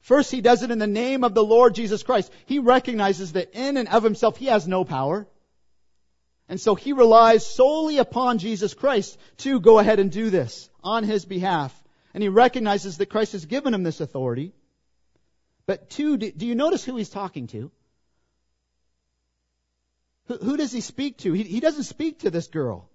First, 0.00 0.30
he 0.30 0.40
does 0.40 0.62
it 0.62 0.70
in 0.70 0.78
the 0.78 0.86
name 0.86 1.24
of 1.24 1.34
the 1.34 1.44
Lord 1.44 1.74
Jesus 1.74 2.02
Christ. 2.02 2.32
He 2.46 2.58
recognizes 2.58 3.32
that 3.32 3.50
in 3.52 3.76
and 3.76 3.88
of 3.88 4.02
himself, 4.02 4.36
he 4.36 4.46
has 4.46 4.66
no 4.66 4.84
power. 4.84 5.26
And 6.48 6.60
so 6.60 6.74
he 6.74 6.92
relies 6.92 7.46
solely 7.46 7.98
upon 7.98 8.38
Jesus 8.38 8.72
Christ 8.72 9.18
to 9.38 9.60
go 9.60 9.78
ahead 9.78 9.98
and 9.98 10.10
do 10.10 10.30
this 10.30 10.70
on 10.82 11.04
his 11.04 11.24
behalf. 11.24 11.74
And 12.14 12.22
he 12.22 12.30
recognizes 12.30 12.98
that 12.98 13.10
Christ 13.10 13.32
has 13.32 13.44
given 13.44 13.74
him 13.74 13.82
this 13.82 14.00
authority. 14.00 14.54
But 15.66 15.90
two, 15.90 16.16
do 16.16 16.46
you 16.46 16.54
notice 16.54 16.84
who 16.84 16.96
he's 16.96 17.10
talking 17.10 17.48
to? 17.48 17.70
Who, 20.28 20.38
who 20.38 20.56
does 20.56 20.72
he 20.72 20.80
speak 20.80 21.18
to? 21.18 21.32
He, 21.34 21.42
he 21.42 21.60
doesn't 21.60 21.84
speak 21.84 22.20
to 22.20 22.30
this 22.30 22.46
girl. 22.46 22.87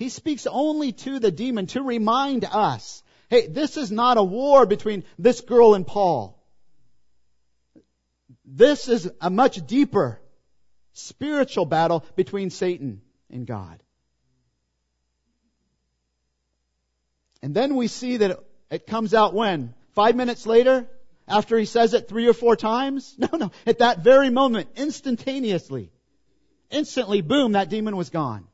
He 0.00 0.08
speaks 0.08 0.46
only 0.46 0.92
to 0.92 1.18
the 1.18 1.30
demon 1.30 1.66
to 1.66 1.82
remind 1.82 2.46
us, 2.46 3.02
hey, 3.28 3.48
this 3.48 3.76
is 3.76 3.92
not 3.92 4.16
a 4.16 4.22
war 4.22 4.64
between 4.64 5.04
this 5.18 5.42
girl 5.42 5.74
and 5.74 5.86
Paul. 5.86 6.42
This 8.46 8.88
is 8.88 9.10
a 9.20 9.28
much 9.28 9.66
deeper 9.66 10.18
spiritual 10.94 11.66
battle 11.66 12.02
between 12.16 12.48
Satan 12.48 13.02
and 13.28 13.46
God. 13.46 13.78
And 17.42 17.54
then 17.54 17.76
we 17.76 17.86
see 17.86 18.16
that 18.16 18.42
it 18.70 18.86
comes 18.86 19.12
out 19.12 19.34
when? 19.34 19.74
Five 19.92 20.16
minutes 20.16 20.46
later? 20.46 20.88
After 21.28 21.58
he 21.58 21.66
says 21.66 21.92
it 21.92 22.08
three 22.08 22.26
or 22.26 22.32
four 22.32 22.56
times? 22.56 23.14
No, 23.18 23.28
no. 23.36 23.50
At 23.66 23.80
that 23.80 23.98
very 23.98 24.30
moment, 24.30 24.70
instantaneously. 24.76 25.92
Instantly, 26.70 27.20
boom, 27.20 27.52
that 27.52 27.68
demon 27.68 27.98
was 27.98 28.08
gone. 28.08 28.46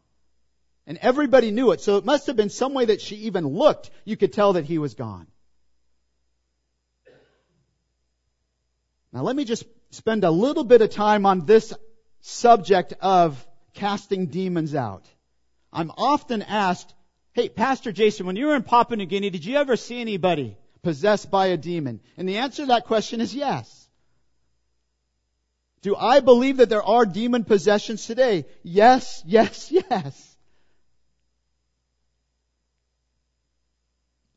And 0.87 0.99
everybody 0.99 1.51
knew 1.51 1.73
it. 1.73 1.81
So 1.81 1.97
it 1.97 2.05
must 2.05 2.29
have 2.29 2.37
been 2.37 2.51
some 2.51 2.75
way 2.75 2.87
that 2.87 3.01
she 3.01 3.17
even 3.17 3.47
looked. 3.47 3.91
You 4.05 4.17
could 4.17 4.33
tell 4.33 4.53
that 4.55 4.65
he 4.65 4.79
was 4.79 4.95
gone. 4.95 5.27
Now 9.13 9.23
let 9.23 9.35
me 9.35 9.45
just 9.45 9.65
spend 9.91 10.25
a 10.25 10.31
little 10.31 10.65
bit 10.65 10.83
of 10.83 10.91
time 10.91 11.27
on 11.27 11.47
this 11.47 11.73
subject 12.21 12.93
of 13.01 13.45
casting 13.75 14.27
demons 14.27 14.75
out. 14.75 15.07
I'm 15.73 15.91
often 15.97 16.43
asked, 16.43 16.93
Hey, 17.33 17.49
Pastor 17.49 17.93
Jason, 17.93 18.27
when 18.27 18.37
you 18.37 18.47
were 18.47 18.57
in 18.57 18.63
Papua 18.63 18.97
New 18.97 19.07
Guinea, 19.07 19.31
did 19.31 19.45
you 19.45 19.57
ever 19.57 19.77
see 19.77 20.01
anybody 20.01 20.57
possessed 20.83 21.31
by 21.31 21.49
a 21.49 21.57
demon? 21.57 22.01
And 22.17 22.29
the 22.29 22.39
answer 22.39 22.63
to 22.63 22.69
that 22.69 22.87
question 22.87 23.21
is 23.21 23.35
yes. 23.35 23.89
Do 25.83 25.95
I 25.95 26.21
believe 26.21 26.57
that 26.57 26.69
there 26.69 26.83
are 26.83 27.05
demon 27.05 27.45
possessions 27.45 28.07
today? 28.07 28.47
Yes, 28.63 29.23
yes, 29.27 29.71
yes. 29.91 30.26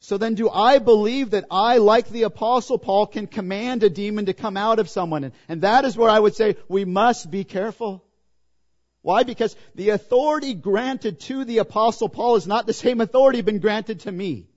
So 0.10 0.18
then 0.18 0.34
do 0.34 0.50
I 0.50 0.80
believe 0.80 1.30
that 1.30 1.46
I, 1.52 1.78
like 1.78 2.10
the 2.10 2.24
apostle 2.24 2.80
Paul, 2.80 3.06
can 3.06 3.28
command 3.28 3.84
a 3.84 3.92
demon 3.92 4.26
to 4.26 4.34
come 4.34 4.58
out 4.58 4.80
of 4.80 4.90
someone? 4.90 5.32
And, 5.48 5.62
that 5.62 5.86
is 5.86 5.96
where 5.96 6.10
I 6.10 6.18
would 6.18 6.34
say 6.34 6.56
we 6.68 6.84
must 6.84 7.30
be 7.30 7.44
careful. 7.44 8.04
Why? 9.04 9.22
Because 9.22 9.56
the 9.76 9.90
authority 9.90 10.56
granted 10.56 11.20
to 11.28 11.46
the 11.46 11.60
apostle 11.60 12.10
Paul 12.10 12.38
is 12.38 12.48
not 12.48 12.66
the 12.66 12.74
same 12.74 13.02
authority 13.02 13.42
been 13.42 13.60
granted 13.60 14.00
to 14.00 14.12
me. 14.12 14.48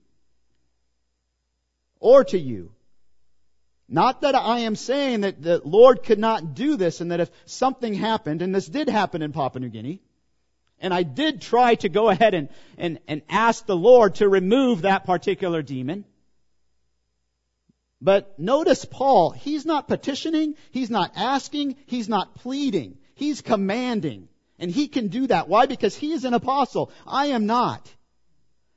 Or 1.99 2.23
to 2.23 2.39
you. 2.39 2.71
Not 3.87 4.21
that 4.21 4.33
I 4.33 4.61
am 4.61 4.75
saying 4.75 5.21
that 5.21 5.39
the 5.39 5.61
Lord 5.63 6.01
could 6.01 6.17
not 6.17 6.55
do 6.55 6.77
this 6.77 6.99
and 6.99 7.11
that 7.11 7.19
if 7.19 7.29
something 7.45 7.93
happened, 7.93 8.41
and 8.41 8.55
this 8.55 8.65
did 8.65 8.89
happen 8.89 9.21
in 9.21 9.33
Papua 9.33 9.59
New 9.59 9.69
Guinea, 9.69 10.01
and 10.83 10.93
I 10.93 11.03
did 11.03 11.41
try 11.41 11.75
to 11.75 11.89
go 11.89 12.09
ahead 12.09 12.33
and, 12.33 12.49
and, 12.77 12.99
and 13.07 13.21
ask 13.29 13.65
the 13.65 13.75
Lord 13.75 14.15
to 14.15 14.27
remove 14.27 14.81
that 14.81 15.05
particular 15.05 15.61
demon. 15.61 16.03
But 18.01 18.37
notice 18.37 18.83
Paul, 18.83 19.31
he's 19.31 19.65
not 19.65 19.87
petitioning, 19.87 20.55
he's 20.71 20.89
not 20.89 21.13
asking, 21.15 21.77
he's 21.85 22.09
not 22.09 22.35
pleading, 22.35 22.97
he's 23.15 23.41
commanding. 23.41 24.27
And 24.59 24.69
he 24.69 24.87
can 24.87 25.07
do 25.07 25.27
that. 25.27 25.47
Why? 25.47 25.65
Because 25.65 25.95
he 25.95 26.11
is 26.11 26.25
an 26.25 26.33
apostle. 26.33 26.91
I 27.07 27.27
am 27.27 27.47
not. 27.47 27.91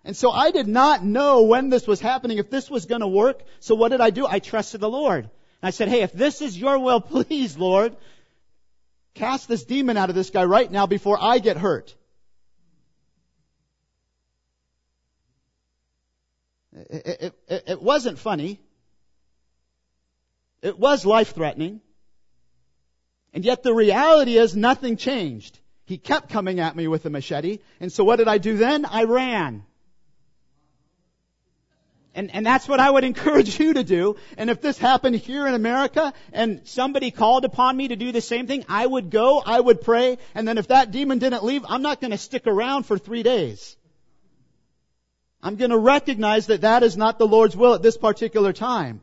And 0.04 0.16
so 0.16 0.30
I 0.30 0.52
did 0.52 0.68
not 0.68 1.04
know 1.04 1.42
when 1.42 1.68
this 1.68 1.86
was 1.86 2.00
happening, 2.00 2.38
if 2.38 2.50
this 2.50 2.70
was 2.70 2.86
going 2.86 3.02
to 3.02 3.08
work. 3.08 3.42
So 3.60 3.74
what 3.74 3.90
did 3.90 4.00
I 4.00 4.10
do? 4.10 4.26
I 4.26 4.38
trusted 4.38 4.80
the 4.80 4.88
Lord. 4.88 5.24
And 5.24 5.30
I 5.62 5.70
said, 5.70 5.88
hey, 5.88 6.02
if 6.02 6.12
this 6.12 6.40
is 6.40 6.58
your 6.58 6.78
will, 6.78 7.00
please, 7.12 7.58
Lord, 7.58 7.96
cast 9.16 9.48
this 9.48 9.64
demon 9.64 9.96
out 9.96 10.08
of 10.08 10.14
this 10.14 10.30
guy 10.30 10.44
right 10.44 10.70
now 10.70 10.86
before 10.86 11.18
I 11.20 11.38
get 11.38 11.56
hurt. 11.56 11.94
It, 16.90 17.34
it, 17.48 17.64
it, 17.68 17.82
wasn't 17.82 18.18
funny. 18.18 18.60
It 20.60 20.78
was 20.78 21.06
life 21.06 21.34
threatening. 21.34 21.80
And 23.32 23.44
yet 23.44 23.62
the 23.62 23.72
reality 23.72 24.36
is 24.36 24.54
nothing 24.54 24.96
changed. 24.96 25.58
He 25.86 25.96
kept 25.96 26.28
coming 26.30 26.60
at 26.60 26.76
me 26.76 26.86
with 26.86 27.06
a 27.06 27.10
machete. 27.10 27.60
And 27.80 27.90
so 27.90 28.04
what 28.04 28.16
did 28.16 28.28
I 28.28 28.38
do 28.38 28.56
then? 28.58 28.84
I 28.84 29.04
ran. 29.04 29.64
And, 32.16 32.34
and 32.34 32.46
that's 32.46 32.66
what 32.66 32.80
I 32.80 32.90
would 32.90 33.04
encourage 33.12 33.60
you 33.60 33.74
to 33.74 33.84
do. 33.84 34.16
And 34.38 34.50
if 34.50 34.60
this 34.60 34.78
happened 34.78 35.16
here 35.16 35.46
in 35.46 35.54
America 35.54 36.12
and 36.32 36.62
somebody 36.64 37.10
called 37.10 37.44
upon 37.44 37.76
me 37.76 37.88
to 37.88 37.96
do 37.96 38.10
the 38.10 38.22
same 38.22 38.46
thing, 38.46 38.64
I 38.68 38.84
would 38.84 39.10
go, 39.10 39.40
I 39.44 39.60
would 39.60 39.82
pray, 39.82 40.18
and 40.34 40.48
then 40.48 40.58
if 40.58 40.68
that 40.68 40.90
demon 40.90 41.18
didn't 41.18 41.44
leave, 41.44 41.64
I'm 41.68 41.82
not 41.82 42.00
going 42.00 42.12
to 42.12 42.18
stick 42.18 42.46
around 42.46 42.84
for 42.84 42.98
three 42.98 43.22
days. 43.22 43.76
I'm 45.42 45.56
going 45.56 45.70
to 45.70 45.78
recognize 45.78 46.46
that 46.46 46.62
that 46.62 46.82
is 46.82 46.96
not 46.96 47.18
the 47.18 47.26
Lord's 47.26 47.56
will 47.56 47.74
at 47.74 47.82
this 47.82 47.98
particular 47.98 48.54
time. 48.54 49.02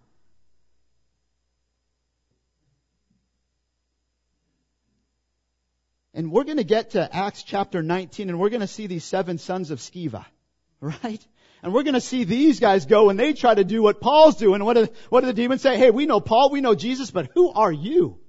And 6.15 6.31
we're 6.31 6.43
going 6.43 6.57
to 6.57 6.63
get 6.63 6.91
to 6.91 7.15
Acts 7.15 7.43
chapter 7.43 7.81
19 7.81 8.29
and 8.29 8.39
we're 8.39 8.49
going 8.49 8.61
to 8.61 8.67
see 8.67 8.87
these 8.87 9.03
seven 9.03 9.37
sons 9.37 9.69
of 9.69 9.79
Sceva. 9.79 10.25
Right? 10.81 11.25
And 11.63 11.73
we're 11.73 11.83
going 11.83 11.93
to 11.93 12.01
see 12.01 12.25
these 12.25 12.59
guys 12.59 12.85
go 12.85 13.09
and 13.09 13.17
they 13.17 13.31
try 13.31 13.55
to 13.55 13.63
do 13.63 13.81
what 13.81 14.01
Paul's 14.01 14.35
doing. 14.35 14.63
What 14.65 14.73
do, 14.73 14.89
what 15.09 15.21
do 15.21 15.27
the 15.27 15.33
demons 15.33 15.61
say? 15.61 15.77
Hey, 15.77 15.91
we 15.91 16.05
know 16.05 16.19
Paul, 16.19 16.51
we 16.51 16.59
know 16.59 16.75
Jesus, 16.75 17.09
but 17.09 17.31
who 17.33 17.51
are 17.51 17.71
you? 17.71 18.19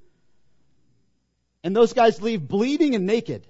And 1.64 1.74
those 1.74 1.94
guys 1.94 2.22
leave 2.22 2.46
bleeding 2.46 2.94
and 2.94 3.06
naked. 3.06 3.44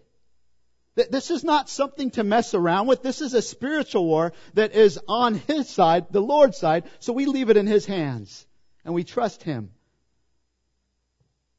This 0.94 1.30
is 1.30 1.44
not 1.44 1.68
something 1.68 2.12
to 2.12 2.24
mess 2.24 2.54
around 2.54 2.86
with. 2.86 3.02
This 3.02 3.20
is 3.20 3.34
a 3.34 3.42
spiritual 3.42 4.06
war 4.06 4.32
that 4.54 4.72
is 4.72 4.98
on 5.06 5.34
His 5.34 5.68
side, 5.68 6.06
the 6.10 6.22
Lord's 6.22 6.56
side, 6.56 6.84
so 7.00 7.12
we 7.12 7.26
leave 7.26 7.50
it 7.50 7.56
in 7.56 7.66
His 7.66 7.84
hands 7.84 8.46
and 8.84 8.94
we 8.94 9.04
trust 9.04 9.42
Him. 9.42 9.70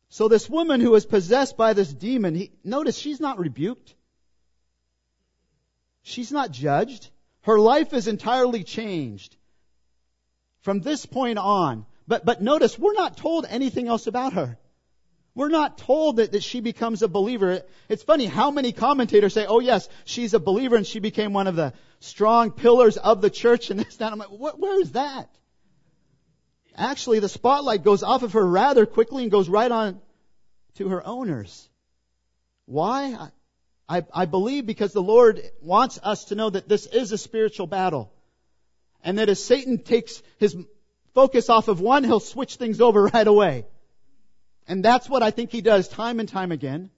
So 0.10 0.30
this 0.30 0.50
woman 0.50 0.80
who 0.82 0.92
was 0.92 1.06
possessed 1.06 1.58
by 1.58 1.74
this 1.74 1.94
demon, 1.94 2.34
he, 2.34 2.54
notice 2.64 2.98
she's 2.98 3.20
not 3.20 3.38
rebuked. 3.38 3.94
She's 6.02 6.32
not 6.32 6.52
judged. 6.52 7.10
Her 7.46 7.60
life 7.60 7.94
is 7.94 8.08
entirely 8.08 8.64
changed 8.64 9.38
from 10.62 10.80
this 10.80 11.06
point 11.06 11.38
on. 11.38 11.86
But, 12.08 12.26
but 12.26 12.42
notice, 12.42 12.78
we're 12.78 12.94
not 12.94 13.18
told 13.18 13.46
anything 13.48 13.88
else 13.88 14.08
about 14.08 14.34
her. 14.34 14.58
We're 15.36 15.50
not 15.50 15.78
told 15.78 16.16
that, 16.16 16.32
that 16.32 16.42
she 16.42 16.60
becomes 16.60 17.04
a 17.04 17.08
believer. 17.08 17.62
It's 17.88 18.02
funny 18.02 18.26
how 18.26 18.50
many 18.50 18.72
commentators 18.72 19.36
say, 19.36 19.46
oh 19.46 19.60
yes, 19.60 19.88
she's 20.06 20.34
a 20.34 20.40
believer 20.40 20.76
and 20.76 20.88
she 20.88 21.00
became 21.00 21.34
one 21.34 21.46
of 21.46 21.56
the 21.56 21.74
strong 22.00 22.50
pillars 22.50 22.98
of 22.98 23.22
the 23.22 23.30
church 23.30 23.70
and 23.70 23.80
this, 23.80 23.98
that. 23.98 24.12
I'm 24.12 24.18
like, 24.18 24.30
where 24.30 24.82
is 24.82 24.94
that? 24.94 25.30
Actually, 26.76 27.20
the 27.20 27.30
spotlight 27.30 27.84
goes 27.84 28.02
off 28.02 28.24
of 28.24 28.34
her 28.34 28.46
rather 28.46 28.88
quickly 28.88 29.22
and 29.22 29.32
goes 29.32 29.50
right 29.50 29.72
on 29.72 30.02
to 30.78 30.90
her 30.90 31.06
owners. 31.06 31.70
Why? 32.66 33.30
I, 33.88 34.04
I 34.14 34.26
believe 34.26 34.66
because 34.66 34.94
the 34.94 35.02
Lord 35.02 35.42
wants 35.62 36.00
us 36.02 36.26
to 36.26 36.36
know 36.36 36.50
that 36.50 36.68
this 36.68 36.86
is 36.88 37.12
a 37.12 37.18
spiritual 37.18 37.68
battle. 37.68 38.12
And 39.04 39.20
that 39.20 39.30
as 39.30 39.44
Satan 39.44 39.84
takes 39.84 40.24
his 40.40 40.58
focus 41.14 41.50
off 41.50 41.68
of 41.68 41.80
one, 41.80 42.04
he'll 42.04 42.20
switch 42.20 42.56
things 42.56 42.82
over 42.82 43.04
right 43.14 43.28
away. 43.28 43.66
And 44.68 44.84
that's 44.84 45.08
what 45.08 45.22
I 45.22 45.32
think 45.32 45.52
he 45.52 45.62
does 45.62 45.88
time 45.88 46.20
and 46.20 46.28
time 46.28 46.52
again 46.52 46.90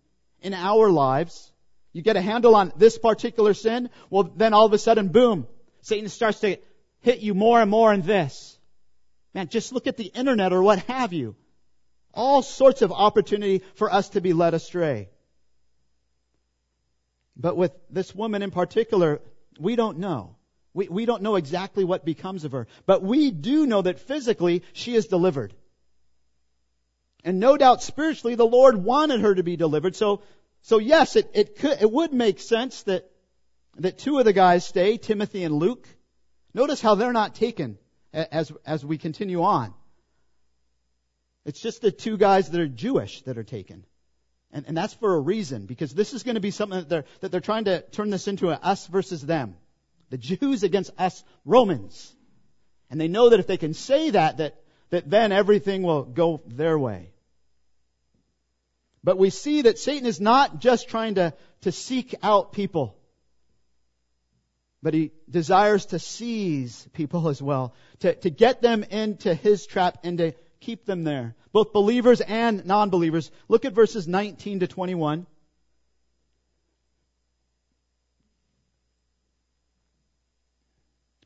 in 0.41 0.53
our 0.53 0.89
lives. 0.89 1.51
You 1.91 2.01
get 2.01 2.15
a 2.15 2.21
handle 2.21 2.55
on 2.55 2.71
this 2.77 2.97
particular 2.97 3.53
sin, 3.53 3.89
well 4.09 4.23
then 4.23 4.53
all 4.53 4.65
of 4.65 4.73
a 4.73 4.77
sudden, 4.77 5.09
boom, 5.09 5.47
Satan 5.81 6.09
starts 6.09 6.39
to 6.41 6.57
hit 6.99 7.19
you 7.19 7.33
more 7.33 7.61
and 7.61 7.69
more 7.69 7.93
in 7.93 8.01
this. 8.01 8.57
Man, 9.33 9.49
just 9.49 9.73
look 9.73 9.87
at 9.87 9.97
the 9.97 10.05
internet 10.05 10.53
or 10.53 10.63
what 10.63 10.79
have 10.83 11.11
you. 11.11 11.35
All 12.13 12.41
sorts 12.41 12.81
of 12.81 12.91
opportunity 12.91 13.63
for 13.75 13.91
us 13.91 14.09
to 14.09 14.21
be 14.21 14.33
led 14.33 14.53
astray. 14.53 15.09
But 17.39 17.55
with 17.55 17.71
this 17.89 18.15
woman 18.15 18.41
in 18.41 18.51
particular, 18.51 19.21
we 19.59 19.75
don't 19.75 19.99
know. 19.99 20.35
We, 20.73 20.87
we 20.87 21.05
don't 21.05 21.21
know 21.21 21.35
exactly 21.35 21.83
what 21.83 22.05
becomes 22.05 22.43
of 22.43 22.51
her. 22.51 22.67
But 22.85 23.03
we 23.03 23.31
do 23.31 23.65
know 23.65 23.81
that 23.81 23.99
physically 23.99 24.63
she 24.73 24.95
is 24.95 25.07
delivered. 25.07 25.53
And 27.23 27.39
no 27.39 27.57
doubt 27.57 27.83
spiritually 27.83 28.35
the 28.35 28.45
Lord 28.45 28.77
wanted 28.77 29.21
her 29.21 29.35
to 29.35 29.43
be 29.43 29.55
delivered. 29.55 29.95
So, 29.95 30.21
so 30.61 30.79
yes, 30.79 31.15
it, 31.15 31.29
it 31.33 31.57
could, 31.57 31.81
it 31.81 31.91
would 31.91 32.13
make 32.13 32.39
sense 32.39 32.83
that, 32.83 33.09
that 33.77 33.97
two 33.97 34.17
of 34.17 34.25
the 34.25 34.33
guys 34.33 34.65
stay, 34.65 34.97
Timothy 34.97 35.43
and 35.43 35.55
Luke. 35.55 35.87
Notice 36.53 36.81
how 36.81 36.95
they're 36.95 37.13
not 37.13 37.35
taken 37.35 37.77
as, 38.13 38.51
as 38.65 38.83
we 38.85 38.97
continue 38.97 39.43
on. 39.43 39.73
It's 41.45 41.61
just 41.61 41.81
the 41.81 41.91
two 41.91 42.17
guys 42.17 42.49
that 42.49 42.59
are 42.59 42.67
Jewish 42.67 43.21
that 43.23 43.37
are 43.37 43.43
taken. 43.43 43.85
And, 44.51 44.65
and 44.67 44.77
that's 44.77 44.93
for 44.93 45.15
a 45.15 45.19
reason, 45.19 45.65
because 45.65 45.93
this 45.93 46.13
is 46.13 46.23
going 46.23 46.35
to 46.35 46.41
be 46.41 46.51
something 46.51 46.79
that 46.79 46.89
they're, 46.89 47.05
that 47.19 47.31
they're 47.31 47.41
trying 47.41 47.65
to 47.65 47.81
turn 47.81 48.09
this 48.09 48.27
into 48.27 48.49
a 48.49 48.53
us 48.53 48.87
versus 48.87 49.21
them. 49.21 49.55
The 50.09 50.17
Jews 50.17 50.63
against 50.63 50.91
us 50.97 51.23
Romans. 51.45 52.15
And 52.89 52.99
they 52.99 53.09
know 53.09 53.29
that 53.29 53.39
if 53.39 53.47
they 53.47 53.57
can 53.57 53.73
say 53.73 54.11
that, 54.11 54.37
that, 54.37 54.55
that 54.89 55.09
then 55.09 55.31
everything 55.31 55.83
will 55.83 56.03
go 56.03 56.41
their 56.47 56.79
way. 56.79 57.11
But 59.03 59.17
we 59.17 59.29
see 59.29 59.63
that 59.63 59.77
Satan 59.79 60.07
is 60.07 60.19
not 60.19 60.59
just 60.59 60.89
trying 60.89 61.15
to, 61.15 61.33
to 61.61 61.71
seek 61.71 62.15
out 62.23 62.53
people, 62.53 62.97
but 64.81 64.93
he 64.93 65.11
desires 65.29 65.87
to 65.87 65.99
seize 65.99 66.87
people 66.93 67.27
as 67.27 67.41
well, 67.41 67.73
to, 67.99 68.15
to 68.15 68.29
get 68.29 68.61
them 68.61 68.83
into 68.83 69.33
his 69.33 69.65
trap 69.65 69.99
and 70.03 70.17
to 70.19 70.33
keep 70.59 70.85
them 70.85 71.03
there. 71.03 71.35
Both 71.51 71.73
believers 71.73 72.21
and 72.21 72.65
non-believers. 72.65 73.31
Look 73.47 73.65
at 73.65 73.73
verses 73.73 74.07
19 74.07 74.61
to 74.61 74.67
21. 74.67 75.25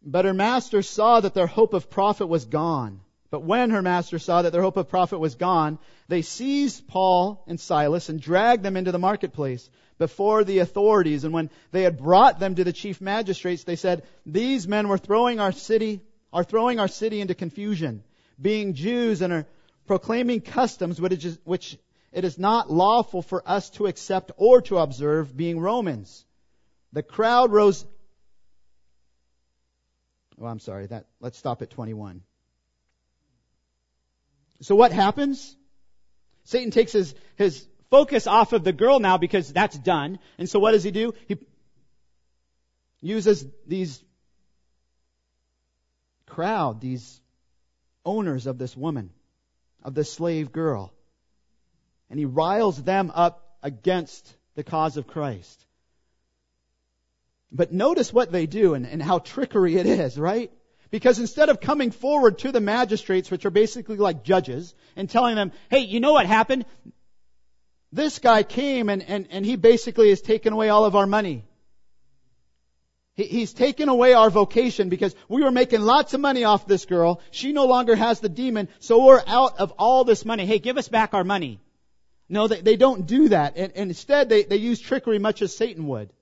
But 0.03 0.25
her 0.25 0.33
master 0.33 0.81
saw 0.81 1.19
that 1.19 1.33
their 1.33 1.47
hope 1.47 1.73
of 1.73 1.89
profit 1.89 2.27
was 2.27 2.45
gone. 2.45 3.01
But 3.29 3.43
when 3.43 3.69
her 3.69 3.81
master 3.81 4.19
saw 4.19 4.41
that 4.41 4.51
their 4.51 4.61
hope 4.61 4.77
of 4.77 4.89
profit 4.89 5.19
was 5.19 5.35
gone, 5.35 5.79
they 6.07 6.21
seized 6.21 6.87
Paul 6.87 7.43
and 7.47 7.59
Silas 7.59 8.09
and 8.09 8.19
dragged 8.19 8.63
them 8.63 8.75
into 8.75 8.91
the 8.91 8.99
marketplace 8.99 9.69
before 9.97 10.43
the 10.43 10.59
authorities. 10.59 11.23
And 11.23 11.33
when 11.33 11.49
they 11.71 11.83
had 11.83 11.97
brought 11.97 12.39
them 12.39 12.55
to 12.55 12.63
the 12.63 12.73
chief 12.73 12.99
magistrates, 12.99 13.63
they 13.63 13.77
said, 13.77 14.03
These 14.25 14.67
men 14.67 14.89
were 14.89 14.97
throwing 14.97 15.39
our 15.39 15.51
city, 15.51 16.01
are 16.33 16.43
throwing 16.43 16.79
our 16.79 16.89
city 16.89 17.21
into 17.21 17.35
confusion 17.35 18.03
being 18.41 18.73
Jews 18.73 19.21
and 19.21 19.31
are 19.31 19.45
proclaiming 19.85 20.41
customs 20.41 20.99
which, 20.99 21.25
is, 21.25 21.39
which 21.43 21.77
it 22.11 22.25
is 22.25 22.37
not 22.37 22.71
lawful 22.71 23.21
for 23.21 23.43
us 23.45 23.69
to 23.71 23.87
accept 23.87 24.31
or 24.37 24.61
to 24.63 24.77
observe, 24.77 25.35
being 25.35 25.59
Romans. 25.59 26.25
The 26.93 27.03
crowd 27.03 27.51
rose. 27.51 27.85
Oh, 30.41 30.45
I'm 30.45 30.59
sorry. 30.59 30.87
That 30.87 31.05
let's 31.19 31.37
stop 31.37 31.61
at 31.61 31.69
21. 31.69 32.21
So 34.61 34.75
what 34.75 34.91
happens? 34.91 35.55
Satan 36.43 36.71
takes 36.71 36.91
his 36.91 37.15
his 37.35 37.65
focus 37.89 38.27
off 38.27 38.53
of 38.53 38.63
the 38.63 38.73
girl 38.73 38.99
now 38.99 39.17
because 39.17 39.51
that's 39.51 39.77
done. 39.77 40.19
And 40.37 40.49
so 40.49 40.59
what 40.59 40.71
does 40.71 40.83
he 40.83 40.91
do? 40.91 41.13
He 41.27 41.37
uses 43.01 43.45
these 43.67 44.03
crowd, 46.25 46.81
these 46.81 47.21
owners 48.05 48.47
of 48.47 48.57
this 48.57 48.75
woman, 48.75 49.11
of 49.83 49.93
this 49.93 50.11
slave 50.11 50.51
girl. 50.51 50.93
And 52.09 52.19
he 52.19 52.25
riles 52.25 52.81
them 52.81 53.11
up 53.13 53.57
against 53.63 54.35
the 54.55 54.63
cause 54.63 54.97
of 54.97 55.07
Christ. 55.07 55.65
But 57.51 57.73
notice 57.73 58.13
what 58.13 58.31
they 58.31 58.45
do 58.45 58.73
and, 58.73 58.85
and 58.85 59.01
how 59.01 59.19
trickery 59.19 59.75
it 59.75 59.85
is, 59.85 60.17
right? 60.17 60.51
Because 60.89 61.19
instead 61.19 61.49
of 61.49 61.61
coming 61.61 61.91
forward 61.91 62.39
to 62.39 62.51
the 62.51 62.59
magistrates, 62.59 63.31
which 63.31 63.45
are 63.45 63.51
basically 63.51 63.97
like 63.97 64.23
judges, 64.23 64.75
and 64.95 65.09
telling 65.09 65.35
them, 65.35 65.51
hey, 65.69 65.79
you 65.79 65.99
know 65.99 66.13
what 66.13 66.25
happened? 66.25 66.65
This 67.93 68.19
guy 68.19 68.43
came 68.43 68.89
and, 68.89 69.03
and, 69.03 69.27
and 69.31 69.45
he 69.45 69.55
basically 69.55 70.09
has 70.09 70.21
taken 70.21 70.53
away 70.53 70.69
all 70.69 70.85
of 70.85 70.95
our 70.95 71.07
money. 71.07 71.45
He's 73.23 73.53
taken 73.53 73.89
away 73.89 74.13
our 74.13 74.29
vocation 74.29 74.89
because 74.89 75.15
we 75.27 75.43
were 75.43 75.51
making 75.51 75.81
lots 75.81 76.13
of 76.13 76.21
money 76.21 76.43
off 76.43 76.67
this 76.67 76.85
girl. 76.85 77.21
She 77.31 77.51
no 77.53 77.65
longer 77.65 77.95
has 77.95 78.19
the 78.19 78.29
demon, 78.29 78.69
so 78.79 79.03
we're 79.05 79.23
out 79.25 79.59
of 79.59 79.73
all 79.77 80.03
this 80.03 80.25
money. 80.25 80.45
Hey, 80.45 80.59
give 80.59 80.77
us 80.77 80.87
back 80.87 81.13
our 81.13 81.23
money. 81.23 81.59
No, 82.29 82.47
they, 82.47 82.61
they 82.61 82.77
don't 82.77 83.05
do 83.05 83.29
that. 83.29 83.57
And, 83.57 83.73
and 83.75 83.89
instead, 83.89 84.29
they, 84.29 84.43
they 84.43 84.55
use 84.55 84.79
trickery 84.79 85.19
much 85.19 85.41
as 85.41 85.55
Satan 85.55 85.87
would. 85.87 86.13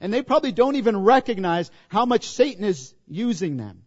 And 0.00 0.12
they 0.12 0.22
probably 0.22 0.52
don't 0.52 0.76
even 0.76 1.02
recognize 1.02 1.70
how 1.88 2.06
much 2.06 2.28
Satan 2.28 2.64
is 2.64 2.94
using 3.08 3.56
them. 3.56 3.82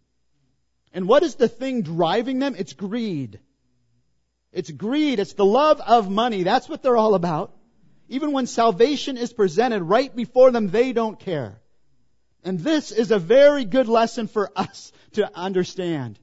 And 0.92 1.08
what 1.08 1.22
is 1.22 1.36
the 1.36 1.48
thing 1.48 1.80
driving 1.80 2.38
them? 2.38 2.54
It's 2.58 2.74
greed. 2.74 3.40
It's 4.52 4.70
greed. 4.70 5.20
It's 5.20 5.32
the 5.32 5.44
love 5.46 5.80
of 5.80 6.10
money. 6.10 6.42
That's 6.42 6.68
what 6.68 6.82
they're 6.82 6.98
all 6.98 7.14
about. 7.14 7.56
Even 8.10 8.32
when 8.32 8.46
salvation 8.46 9.16
is 9.16 9.32
presented 9.32 9.82
right 9.82 10.14
before 10.14 10.50
them, 10.50 10.68
they 10.68 10.92
don't 10.92 11.18
care. 11.18 11.61
And 12.44 12.58
this 12.58 12.90
is 12.90 13.10
a 13.10 13.18
very 13.18 13.64
good 13.64 13.88
lesson 13.88 14.26
for 14.26 14.50
us 14.56 14.92
to 15.12 15.30
understand. 15.36 16.18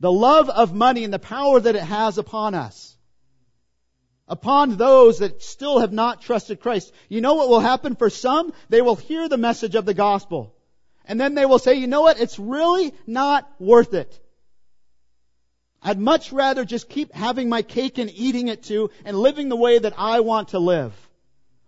The 0.00 0.12
love 0.12 0.48
of 0.48 0.74
money 0.74 1.04
and 1.04 1.12
the 1.12 1.18
power 1.18 1.58
that 1.58 1.74
it 1.74 1.82
has 1.82 2.18
upon 2.18 2.54
us. 2.54 2.96
Upon 4.28 4.76
those 4.76 5.20
that 5.20 5.42
still 5.42 5.78
have 5.78 5.92
not 5.92 6.20
trusted 6.20 6.60
Christ. 6.60 6.92
You 7.08 7.22
know 7.22 7.34
what 7.34 7.48
will 7.48 7.60
happen 7.60 7.96
for 7.96 8.10
some? 8.10 8.52
They 8.68 8.82
will 8.82 8.96
hear 8.96 9.28
the 9.28 9.38
message 9.38 9.74
of 9.74 9.86
the 9.86 9.94
gospel. 9.94 10.54
And 11.06 11.18
then 11.18 11.34
they 11.34 11.46
will 11.46 11.58
say, 11.58 11.74
you 11.74 11.86
know 11.86 12.02
what? 12.02 12.20
It's 12.20 12.38
really 12.38 12.92
not 13.06 13.50
worth 13.58 13.94
it. 13.94 14.20
I'd 15.80 15.98
much 15.98 16.32
rather 16.32 16.66
just 16.66 16.90
keep 16.90 17.14
having 17.14 17.48
my 17.48 17.62
cake 17.62 17.96
and 17.96 18.10
eating 18.10 18.48
it 18.48 18.64
too 18.64 18.90
and 19.06 19.18
living 19.18 19.48
the 19.48 19.56
way 19.56 19.78
that 19.78 19.94
I 19.96 20.20
want 20.20 20.48
to 20.48 20.58
live. 20.58 20.92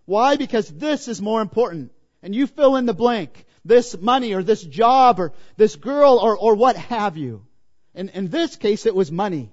Why? 0.05 0.37
Because 0.37 0.69
this 0.69 1.09
is 1.09 1.23
more 1.23 1.41
important. 1.41 1.93
And 2.23 2.35
you 2.35 2.47
fill 2.47 2.77
in 2.77 2.85
the 2.85 2.93
blank 2.93 3.47
this 3.71 3.97
money 3.97 4.35
or 4.35 4.43
this 4.43 4.63
job 4.63 5.21
or 5.21 5.33
this 5.57 5.77
girl 5.77 6.19
or, 6.19 6.37
or 6.37 6.57
what 6.57 6.77
have 6.77 7.17
you. 7.17 7.47
And 7.95 8.11
in 8.11 8.29
this 8.29 8.57
case, 8.57 8.85
it 8.85 8.95
was 8.95 9.13
money. 9.13 9.53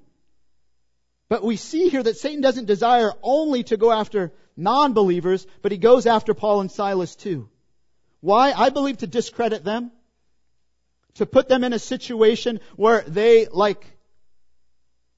But 1.30 1.43
we 1.43 1.55
see 1.55 1.89
here 1.89 2.01
that 2.01 2.18
Satan 2.18 2.41
doesn't 2.41 2.65
desire 2.65 3.11
only 3.22 3.63
to 3.65 3.78
go 3.78 3.91
after 3.91 4.34
non-believers, 4.55 5.45
but 5.61 5.72
he 5.72 5.78
goes 5.78 6.07
after 6.07 6.34
Paul 6.34 6.61
and 6.61 6.72
Silas 6.72 7.15
too. 7.15 7.47
Why? 8.20 8.53
I 8.53 8.70
believe 8.70 8.97
to 8.97 9.07
discredit 9.07 9.63
them. 9.63 9.91
To 11.15 11.28
put 11.28 11.47
them 11.47 11.63
in 11.63 11.74
a 11.74 11.80
situation 11.80 12.59
where 12.76 13.01
they, 13.01 13.45
like 13.45 13.86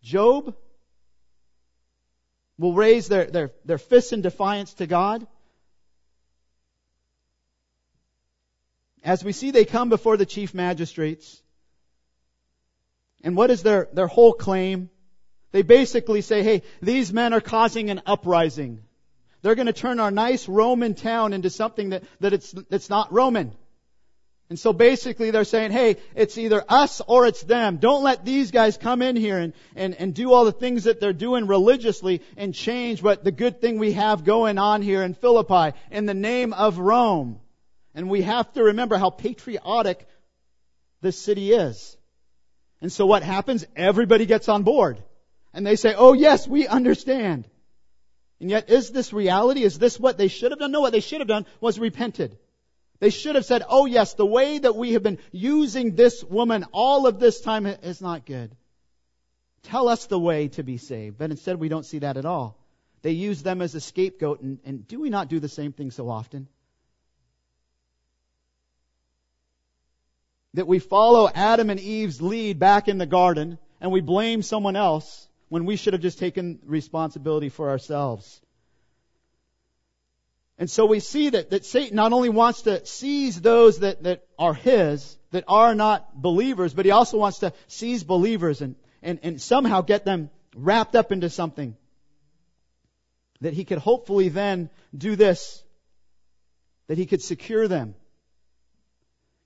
Job, 0.01 0.55
will 2.57 2.73
raise 2.73 3.07
their, 3.07 3.25
their, 3.25 3.51
their 3.63 3.77
fists 3.77 4.11
in 4.11 4.21
defiance 4.21 4.73
to 4.75 4.87
God 4.87 5.25
as 9.03 9.23
we 9.23 9.31
see 9.31 9.51
they 9.51 9.65
come 9.65 9.89
before 9.89 10.17
the 10.17 10.25
chief 10.25 10.53
magistrates. 10.53 11.41
And 13.23 13.35
what 13.35 13.51
is 13.51 13.63
their, 13.63 13.87
their 13.93 14.07
whole 14.07 14.33
claim? 14.33 14.89
They 15.51 15.61
basically 15.61 16.21
say, 16.21 16.43
hey, 16.43 16.61
these 16.81 17.11
men 17.11 17.33
are 17.33 17.41
causing 17.41 17.89
an 17.89 18.01
uprising. 18.05 18.83
They're 19.41 19.55
going 19.55 19.67
to 19.67 19.73
turn 19.73 19.99
our 19.99 20.11
nice 20.11 20.47
Roman 20.47 20.95
town 20.95 21.33
into 21.33 21.49
something 21.49 21.89
that, 21.89 22.03
that 22.19 22.33
it's, 22.33 22.51
that's 22.51 22.89
not 22.89 23.11
Roman. 23.11 23.53
And 24.49 24.59
so 24.59 24.73
basically 24.73 25.29
they're 25.29 25.43
saying, 25.43 25.71
hey, 25.71 25.97
it's 26.15 26.37
either 26.37 26.63
us 26.67 27.01
or 27.05 27.27
it's 27.27 27.43
them. 27.43 27.77
Don't 27.77 28.03
let 28.03 28.25
these 28.25 28.49
guys 28.49 28.77
come 28.77 29.03
in 29.03 29.15
here 29.15 29.37
and, 29.37 29.53
and, 29.75 29.93
and 29.95 30.13
do 30.13 30.33
all 30.33 30.45
the 30.45 30.51
things 30.51 30.85
that 30.85 30.99
they're 30.99 31.13
doing 31.13 31.45
religiously 31.45 32.21
and 32.35 32.53
change 32.53 33.03
what 33.03 33.23
the 33.23 33.31
good 33.31 33.61
thing 33.61 33.77
we 33.77 33.93
have 33.93 34.23
going 34.23 34.57
on 34.57 34.81
here 34.81 35.03
in 35.03 35.13
Philippi 35.13 35.77
in 35.91 36.07
the 36.07 36.15
name 36.15 36.53
of 36.53 36.79
Rome. 36.79 37.39
And 37.99 38.09
we 38.09 38.21
have 38.21 38.49
to 38.53 38.63
remember 38.63 38.97
how 38.97 39.09
patriotic 39.09 40.07
this 41.01 41.17
city 41.19 41.51
is. 41.51 41.97
And 42.79 42.89
so 42.89 43.05
what 43.05 43.23
happens? 43.23 43.65
Everybody 43.75 44.25
gets 44.25 44.47
on 44.47 44.63
board. 44.63 45.03
And 45.53 45.67
they 45.67 45.75
say, 45.75 45.95
oh 45.97 46.13
yes, 46.13 46.47
we 46.47 46.65
understand. 46.65 47.45
And 48.39 48.49
yet, 48.49 48.69
is 48.69 48.89
this 48.91 49.11
reality? 49.11 49.63
Is 49.63 49.77
this 49.77 49.99
what 49.99 50.17
they 50.17 50.29
should 50.29 50.51
have 50.53 50.61
done? 50.61 50.71
No, 50.71 50.79
what 50.79 50.93
they 50.93 51.01
should 51.01 51.19
have 51.19 51.27
done 51.27 51.45
was 51.59 51.77
repented. 51.77 52.37
They 53.01 53.09
should 53.09 53.35
have 53.35 53.43
said, 53.43 53.63
oh 53.67 53.85
yes, 53.85 54.13
the 54.13 54.25
way 54.25 54.59
that 54.59 54.77
we 54.77 54.93
have 54.93 55.03
been 55.03 55.19
using 55.33 55.95
this 55.95 56.23
woman 56.23 56.67
all 56.71 57.05
of 57.05 57.19
this 57.19 57.41
time 57.41 57.65
is 57.65 58.01
not 58.01 58.25
good. 58.25 58.55
Tell 59.63 59.89
us 59.89 60.05
the 60.05 60.17
way 60.17 60.47
to 60.47 60.63
be 60.63 60.77
saved. 60.77 61.17
But 61.17 61.31
instead 61.31 61.59
we 61.59 61.67
don't 61.67 61.85
see 61.85 61.99
that 61.99 62.15
at 62.15 62.25
all. 62.25 62.57
They 63.01 63.11
use 63.11 63.43
them 63.43 63.61
as 63.61 63.75
a 63.75 63.81
scapegoat 63.81 64.39
and, 64.39 64.59
and 64.63 64.87
do 64.87 65.01
we 65.01 65.09
not 65.09 65.27
do 65.27 65.41
the 65.41 65.49
same 65.49 65.73
thing 65.73 65.91
so 65.91 66.09
often? 66.09 66.47
That 70.55 70.67
we 70.67 70.79
follow 70.79 71.29
Adam 71.33 71.69
and 71.69 71.79
Eve's 71.79 72.21
lead 72.21 72.59
back 72.59 72.87
in 72.87 72.97
the 72.97 73.05
garden 73.05 73.57
and 73.81 73.91
we 73.91 74.01
blame 74.01 74.41
someone 74.41 74.75
else 74.75 75.27
when 75.47 75.65
we 75.65 75.75
should 75.75 75.93
have 75.93 76.01
just 76.01 76.19
taken 76.19 76.59
responsibility 76.65 77.49
for 77.49 77.69
ourselves. 77.69 78.41
And 80.57 80.69
so 80.69 80.85
we 80.85 80.99
see 80.99 81.29
that, 81.29 81.51
that 81.51 81.65
Satan 81.65 81.95
not 81.95 82.11
only 82.11 82.29
wants 82.29 82.63
to 82.63 82.85
seize 82.85 83.39
those 83.39 83.79
that, 83.79 84.03
that 84.03 84.27
are 84.37 84.53
his, 84.53 85.17
that 85.31 85.45
are 85.47 85.73
not 85.73 86.21
believers, 86.21 86.73
but 86.73 86.85
he 86.85 86.91
also 86.91 87.17
wants 87.17 87.39
to 87.39 87.53
seize 87.67 88.03
believers 88.03 88.61
and, 88.61 88.75
and, 89.01 89.19
and 89.23 89.41
somehow 89.41 89.81
get 89.81 90.03
them 90.03 90.29
wrapped 90.53 90.97
up 90.97 91.13
into 91.13 91.29
something. 91.29 91.77
That 93.39 93.53
he 93.53 93.63
could 93.63 93.77
hopefully 93.77 94.27
then 94.27 94.69
do 94.95 95.15
this, 95.15 95.63
that 96.87 96.97
he 96.97 97.05
could 97.05 97.21
secure 97.21 97.69
them. 97.69 97.95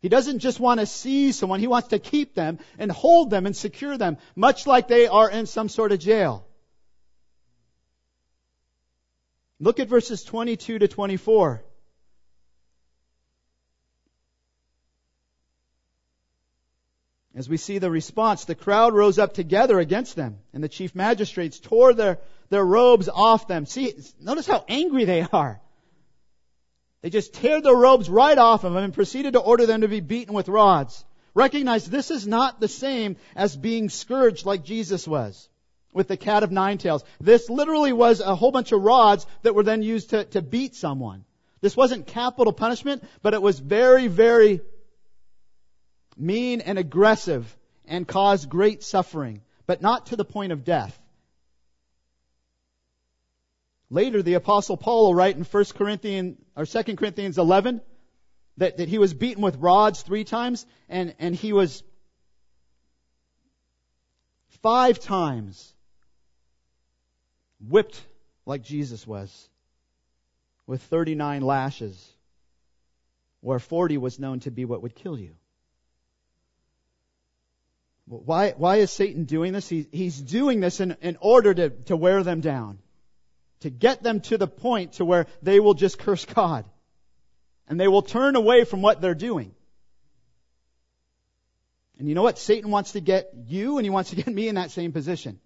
He 0.03 0.09
doesn't 0.09 0.39
just 0.39 0.59
want 0.59 0.81
to 0.81 0.85
seize 0.85 1.39
someone, 1.39 1.61
he 1.61 1.67
wants 1.67 1.87
to 1.87 1.97
keep 1.97 2.35
them 2.35 2.59
and 2.77 2.91
hold 2.91 3.29
them 3.29 3.45
and 3.45 3.55
secure 3.55 3.97
them, 3.97 4.17
much 4.35 4.67
like 4.67 4.89
they 4.89 5.07
are 5.07 5.31
in 5.31 5.45
some 5.45 5.69
sort 5.69 5.93
of 5.93 5.99
jail. 5.99 6.45
Look 9.61 9.79
at 9.79 9.87
verses 9.87 10.25
22 10.25 10.79
to 10.79 10.87
24. 10.89 11.63
As 17.33 17.47
we 17.47 17.55
see 17.55 17.77
the 17.77 17.89
response, 17.89 18.43
the 18.43 18.55
crowd 18.55 18.93
rose 18.93 19.17
up 19.17 19.33
together 19.33 19.79
against 19.79 20.17
them, 20.17 20.39
and 20.51 20.61
the 20.61 20.67
chief 20.67 20.93
magistrates 20.95 21.61
tore 21.61 21.93
their, 21.93 22.19
their 22.49 22.65
robes 22.65 23.07
off 23.07 23.47
them. 23.47 23.65
See, 23.65 23.93
notice 24.19 24.47
how 24.47 24.65
angry 24.67 25.05
they 25.05 25.25
are. 25.31 25.61
They 27.03 27.09
just 27.09 27.33
tear 27.33 27.61
their 27.61 27.75
robes 27.75 28.09
right 28.09 28.37
off 28.37 28.63
of 28.63 28.73
them 28.73 28.83
and 28.83 28.93
proceeded 28.93 29.33
to 29.33 29.39
order 29.39 29.65
them 29.65 29.81
to 29.81 29.89
be 29.89 29.99
beaten 29.99 30.33
with 30.33 30.47
rods. 30.47 31.03
Recognize 31.35 31.85
this 31.85 32.09
is 32.09 32.25
not 32.25 32.61
the 32.61 32.69
same 32.69 33.17
as 33.35 33.57
being 33.57 33.89
scourged 33.89 34.45
like 34.45 34.63
Jesus 34.63 35.05
was 35.05 35.49
with 35.91 36.07
the 36.07 36.15
cat 36.15 36.43
of 36.43 36.51
nine 36.51 36.77
tails. 36.77 37.03
This 37.19 37.49
literally 37.49 37.91
was 37.91 38.21
a 38.21 38.35
whole 38.35 38.51
bunch 38.51 38.71
of 38.71 38.81
rods 38.81 39.25
that 39.41 39.53
were 39.53 39.63
then 39.63 39.83
used 39.83 40.11
to, 40.11 40.23
to 40.25 40.41
beat 40.41 40.75
someone. 40.75 41.25
This 41.59 41.75
wasn't 41.75 42.07
capital 42.07 42.53
punishment, 42.53 43.03
but 43.21 43.33
it 43.33 43.41
was 43.41 43.59
very, 43.59 44.07
very 44.07 44.61
mean 46.15 46.61
and 46.61 46.79
aggressive 46.79 47.53
and 47.85 48.07
caused 48.07 48.49
great 48.49 48.81
suffering, 48.81 49.41
but 49.65 49.81
not 49.81 50.07
to 50.07 50.15
the 50.15 50.25
point 50.25 50.53
of 50.53 50.63
death. 50.63 50.97
Later, 53.93 54.23
the 54.23 54.33
apostle 54.33 54.75
Paul 54.75 55.05
will 55.05 55.13
write 55.13 55.37
in 55.37 55.43
1 55.43 55.65
Corinthians, 55.75 56.39
or 56.55 56.65
2 56.65 56.95
Corinthians 56.95 57.37
11, 57.37 57.79
that, 58.57 58.77
that 58.77 58.89
he 58.89 58.97
was 58.97 59.13
beaten 59.13 59.43
with 59.43 59.57
rods 59.57 60.01
three 60.01 60.23
times, 60.23 60.65
and, 60.89 61.13
and 61.19 61.35
he 61.35 61.53
was 61.53 61.83
five 64.63 64.99
times 64.99 65.75
whipped 67.69 68.03
like 68.47 68.63
Jesus 68.63 69.05
was 69.05 69.47
with 70.65 70.81
39 70.81 71.43
lashes, 71.43 72.11
where 73.41 73.59
40 73.59 73.99
was 73.99 74.17
known 74.17 74.39
to 74.39 74.49
be 74.49 74.65
what 74.65 74.81
would 74.81 74.95
kill 74.95 75.19
you. 75.19 75.35
Why, 78.07 78.55
why 78.57 78.77
is 78.77 78.89
Satan 78.89 79.25
doing 79.25 79.53
this? 79.53 79.69
He, 79.69 79.87
he's 79.91 80.19
doing 80.19 80.61
this 80.61 80.79
in, 80.79 80.97
in 81.03 81.15
order 81.21 81.53
to, 81.53 81.69
to 81.69 81.95
wear 81.95 82.23
them 82.23 82.41
down. 82.41 82.79
To 83.63 83.69
get 83.69 84.03
them 84.03 84.21
to 84.21 84.37
the 84.37 84.47
point 84.47 84.93
to 84.93 85.05
where 85.05 85.27
they 85.41 85.59
will 85.59 85.73
just 85.73 85.97
curse 85.97 86.23
God. 86.25 86.65
And 87.67 87.79
they 87.79 87.87
will 87.87 88.01
turn 88.01 88.35
away 88.35 88.65
from 88.65 88.81
what 88.81 89.01
they're 89.01 89.15
doing. 89.15 89.55
And 91.97 92.09
you 92.09 92.15
know 92.15 92.23
what? 92.23 92.37
Satan 92.37 92.71
wants 92.71 92.91
to 92.91 92.99
get 92.99 93.31
you 93.47 93.77
and 93.77 93.85
he 93.85 93.89
wants 93.89 94.09
to 94.09 94.15
get 94.17 94.27
me 94.27 94.47
in 94.49 94.55
that 94.55 94.71
same 94.71 94.91
position. 94.91 95.39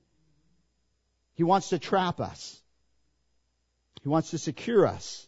He 1.36 1.44
wants 1.44 1.70
to 1.70 1.78
trap 1.78 2.20
us. 2.20 2.60
He 4.02 4.10
wants 4.10 4.32
to 4.32 4.40
secure 4.40 4.88
us 4.88 5.28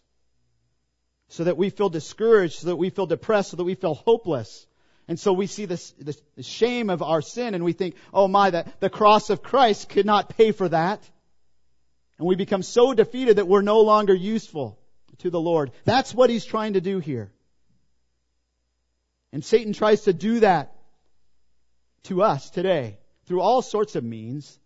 so 1.28 1.44
that 1.44 1.58
we 1.58 1.70
feel 1.70 1.90
discouraged, 1.90 2.56
so 2.56 2.68
that 2.68 2.78
we 2.78 2.90
feel 2.90 3.06
depressed, 3.06 3.52
so 3.52 3.58
that 3.58 3.64
we 3.64 3.76
feel 3.76 3.94
hopeless. 3.94 4.66
And 5.08 5.20
so 5.20 5.32
we 5.32 5.46
see 5.46 5.66
this, 5.66 5.92
this, 6.00 6.20
the 6.36 6.42
shame 6.42 6.90
of 6.90 7.04
our 7.04 7.22
sin 7.22 7.54
and 7.54 7.64
we 7.64 7.74
think, 7.74 7.96
oh 8.12 8.28
my, 8.28 8.50
that 8.50 8.80
the 8.80 8.90
cross 8.90 9.30
of 9.30 9.44
Christ 9.44 9.90
could 9.90 10.08
not 10.08 10.36
pay 10.36 10.52
for 10.52 10.70
that. 10.70 11.08
And 12.20 12.28
we 12.28 12.36
become 12.36 12.62
so 12.62 12.94
defeated 12.94 13.38
that 13.38 13.48
we're 13.48 13.62
no 13.62 13.80
longer 13.80 14.14
useful 14.14 14.78
to 15.20 15.30
the 15.30 15.40
Lord. 15.40 15.72
That's 15.86 16.14
what 16.14 16.30
he's 16.30 16.46
trying 16.46 16.74
to 16.74 16.82
do 16.82 17.00
here. 17.00 17.32
And 19.32 19.44
Satan 19.44 19.74
tries 19.74 20.02
to 20.02 20.14
do 20.14 20.42
that 20.42 20.76
to 22.04 22.22
us 22.22 22.50
today 22.50 22.98
through 23.26 23.42
all 23.42 23.62
sorts 23.62 23.96
of 23.96 24.04
means. 24.04 24.60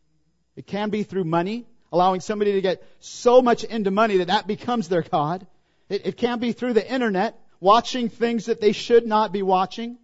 It 0.56 0.66
can 0.66 0.90
be 0.90 1.04
through 1.04 1.26
money, 1.26 1.68
allowing 1.92 2.22
somebody 2.22 2.54
to 2.54 2.62
get 2.62 2.84
so 3.00 3.42
much 3.42 3.64
into 3.64 3.92
money 3.92 4.18
that 4.18 4.28
that 4.28 4.48
becomes 4.48 4.90
their 4.90 5.04
God. 5.04 5.46
It, 5.90 6.08
it 6.08 6.18
can 6.18 6.40
be 6.40 6.54
through 6.54 6.74
the 6.74 6.92
internet, 6.92 7.40
watching 7.60 8.10
things 8.10 8.46
that 8.46 8.62
they 8.62 8.72
should 8.72 9.06
not 9.06 9.32
be 9.32 9.44
watching. 9.44 9.98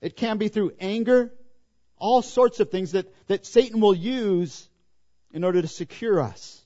It 0.00 0.16
can 0.16 0.38
be 0.38 0.48
through 0.48 0.74
anger, 0.78 1.32
all 1.98 2.22
sorts 2.22 2.60
of 2.60 2.70
things 2.70 2.92
that, 2.92 3.06
that 3.26 3.44
Satan 3.46 3.80
will 3.80 3.94
use 3.94 4.68
in 5.36 5.44
order 5.44 5.60
to 5.60 5.68
secure 5.68 6.18
us 6.18 6.64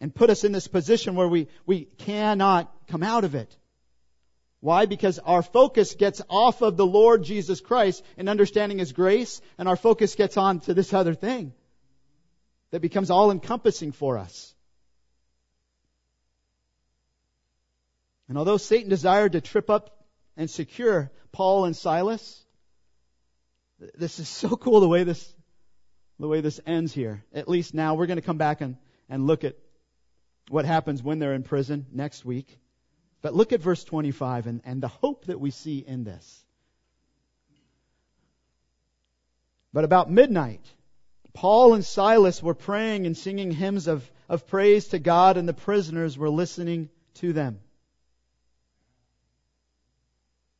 and 0.00 0.12
put 0.12 0.28
us 0.28 0.42
in 0.42 0.50
this 0.50 0.66
position 0.66 1.14
where 1.14 1.28
we, 1.28 1.46
we 1.66 1.84
cannot 1.84 2.68
come 2.88 3.04
out 3.04 3.22
of 3.22 3.36
it. 3.36 3.56
Why? 4.58 4.86
Because 4.86 5.20
our 5.20 5.40
focus 5.40 5.94
gets 5.94 6.20
off 6.28 6.62
of 6.62 6.76
the 6.76 6.84
Lord 6.84 7.22
Jesus 7.22 7.60
Christ 7.60 8.02
and 8.16 8.28
understanding 8.28 8.78
His 8.78 8.90
grace, 8.90 9.40
and 9.56 9.68
our 9.68 9.76
focus 9.76 10.16
gets 10.16 10.36
on 10.36 10.58
to 10.62 10.74
this 10.74 10.92
other 10.92 11.14
thing 11.14 11.52
that 12.72 12.82
becomes 12.82 13.08
all 13.08 13.30
encompassing 13.30 13.92
for 13.92 14.18
us. 14.18 14.52
And 18.28 18.36
although 18.36 18.56
Satan 18.56 18.90
desired 18.90 19.32
to 19.32 19.40
trip 19.40 19.70
up 19.70 19.96
and 20.36 20.50
secure 20.50 21.12
Paul 21.30 21.66
and 21.66 21.76
Silas, 21.76 22.44
this 23.96 24.18
is 24.18 24.28
so 24.28 24.56
cool 24.56 24.80
the 24.80 24.88
way 24.88 25.04
this, 25.04 25.32
the 26.20 26.28
way 26.28 26.40
this 26.40 26.60
ends 26.66 26.92
here. 26.92 27.24
At 27.32 27.48
least 27.48 27.74
now 27.74 27.94
we're 27.94 28.06
going 28.06 28.18
to 28.18 28.22
come 28.22 28.38
back 28.38 28.60
and, 28.60 28.76
and 29.08 29.26
look 29.26 29.42
at 29.42 29.56
what 30.48 30.64
happens 30.64 31.02
when 31.02 31.18
they're 31.18 31.34
in 31.34 31.42
prison 31.42 31.86
next 31.92 32.24
week. 32.24 32.58
But 33.22 33.34
look 33.34 33.52
at 33.52 33.60
verse 33.60 33.82
25 33.84 34.46
and, 34.46 34.60
and 34.64 34.82
the 34.82 34.88
hope 34.88 35.26
that 35.26 35.40
we 35.40 35.50
see 35.50 35.78
in 35.78 36.04
this. 36.04 36.44
But 39.72 39.84
about 39.84 40.10
midnight, 40.10 40.64
Paul 41.32 41.74
and 41.74 41.84
Silas 41.84 42.42
were 42.42 42.54
praying 42.54 43.06
and 43.06 43.16
singing 43.16 43.52
hymns 43.52 43.86
of, 43.86 44.08
of 44.28 44.46
praise 44.46 44.88
to 44.88 44.98
God, 44.98 45.36
and 45.36 45.48
the 45.48 45.54
prisoners 45.54 46.18
were 46.18 46.30
listening 46.30 46.88
to 47.14 47.32
them. 47.32 47.60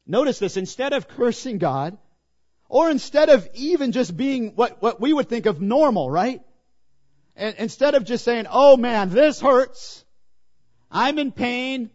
Notice 0.06 0.38
this, 0.38 0.56
instead 0.56 0.92
of 0.92 1.08
cursing 1.08 1.58
God, 1.58 1.98
or 2.70 2.88
instead 2.88 3.28
of 3.28 3.46
even 3.54 3.90
just 3.90 4.16
being 4.16 4.54
what, 4.54 4.80
what 4.80 5.00
we 5.00 5.12
would 5.12 5.28
think 5.28 5.46
of 5.46 5.60
normal, 5.60 6.08
right? 6.08 6.40
And 7.34 7.56
instead 7.58 7.96
of 7.96 8.04
just 8.04 8.24
saying, 8.24 8.46
oh 8.48 8.76
man, 8.76 9.10
this 9.10 9.40
hurts, 9.40 10.04
I'm 10.90 11.18
in 11.18 11.32
pain, 11.32 11.90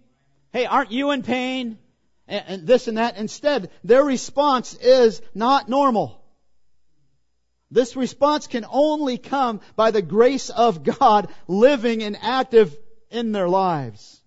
hey, 0.51 0.65
aren't 0.65 0.91
you 0.91 1.11
in 1.11 1.23
pain? 1.23 1.79
And, 2.27 2.43
and 2.47 2.67
this 2.67 2.89
and 2.89 2.97
that. 2.97 3.17
Instead, 3.17 3.69
their 3.85 4.03
response 4.03 4.73
is 4.73 5.21
not 5.33 5.69
normal. 5.69 6.21
This 7.71 7.95
response 7.95 8.47
can 8.47 8.65
only 8.69 9.17
come 9.17 9.61
by 9.77 9.91
the 9.91 10.01
grace 10.01 10.49
of 10.49 10.83
God 10.83 11.31
living 11.47 12.03
and 12.03 12.17
active 12.21 12.75
in 13.09 13.31
their 13.31 13.47
lives. 13.47 14.21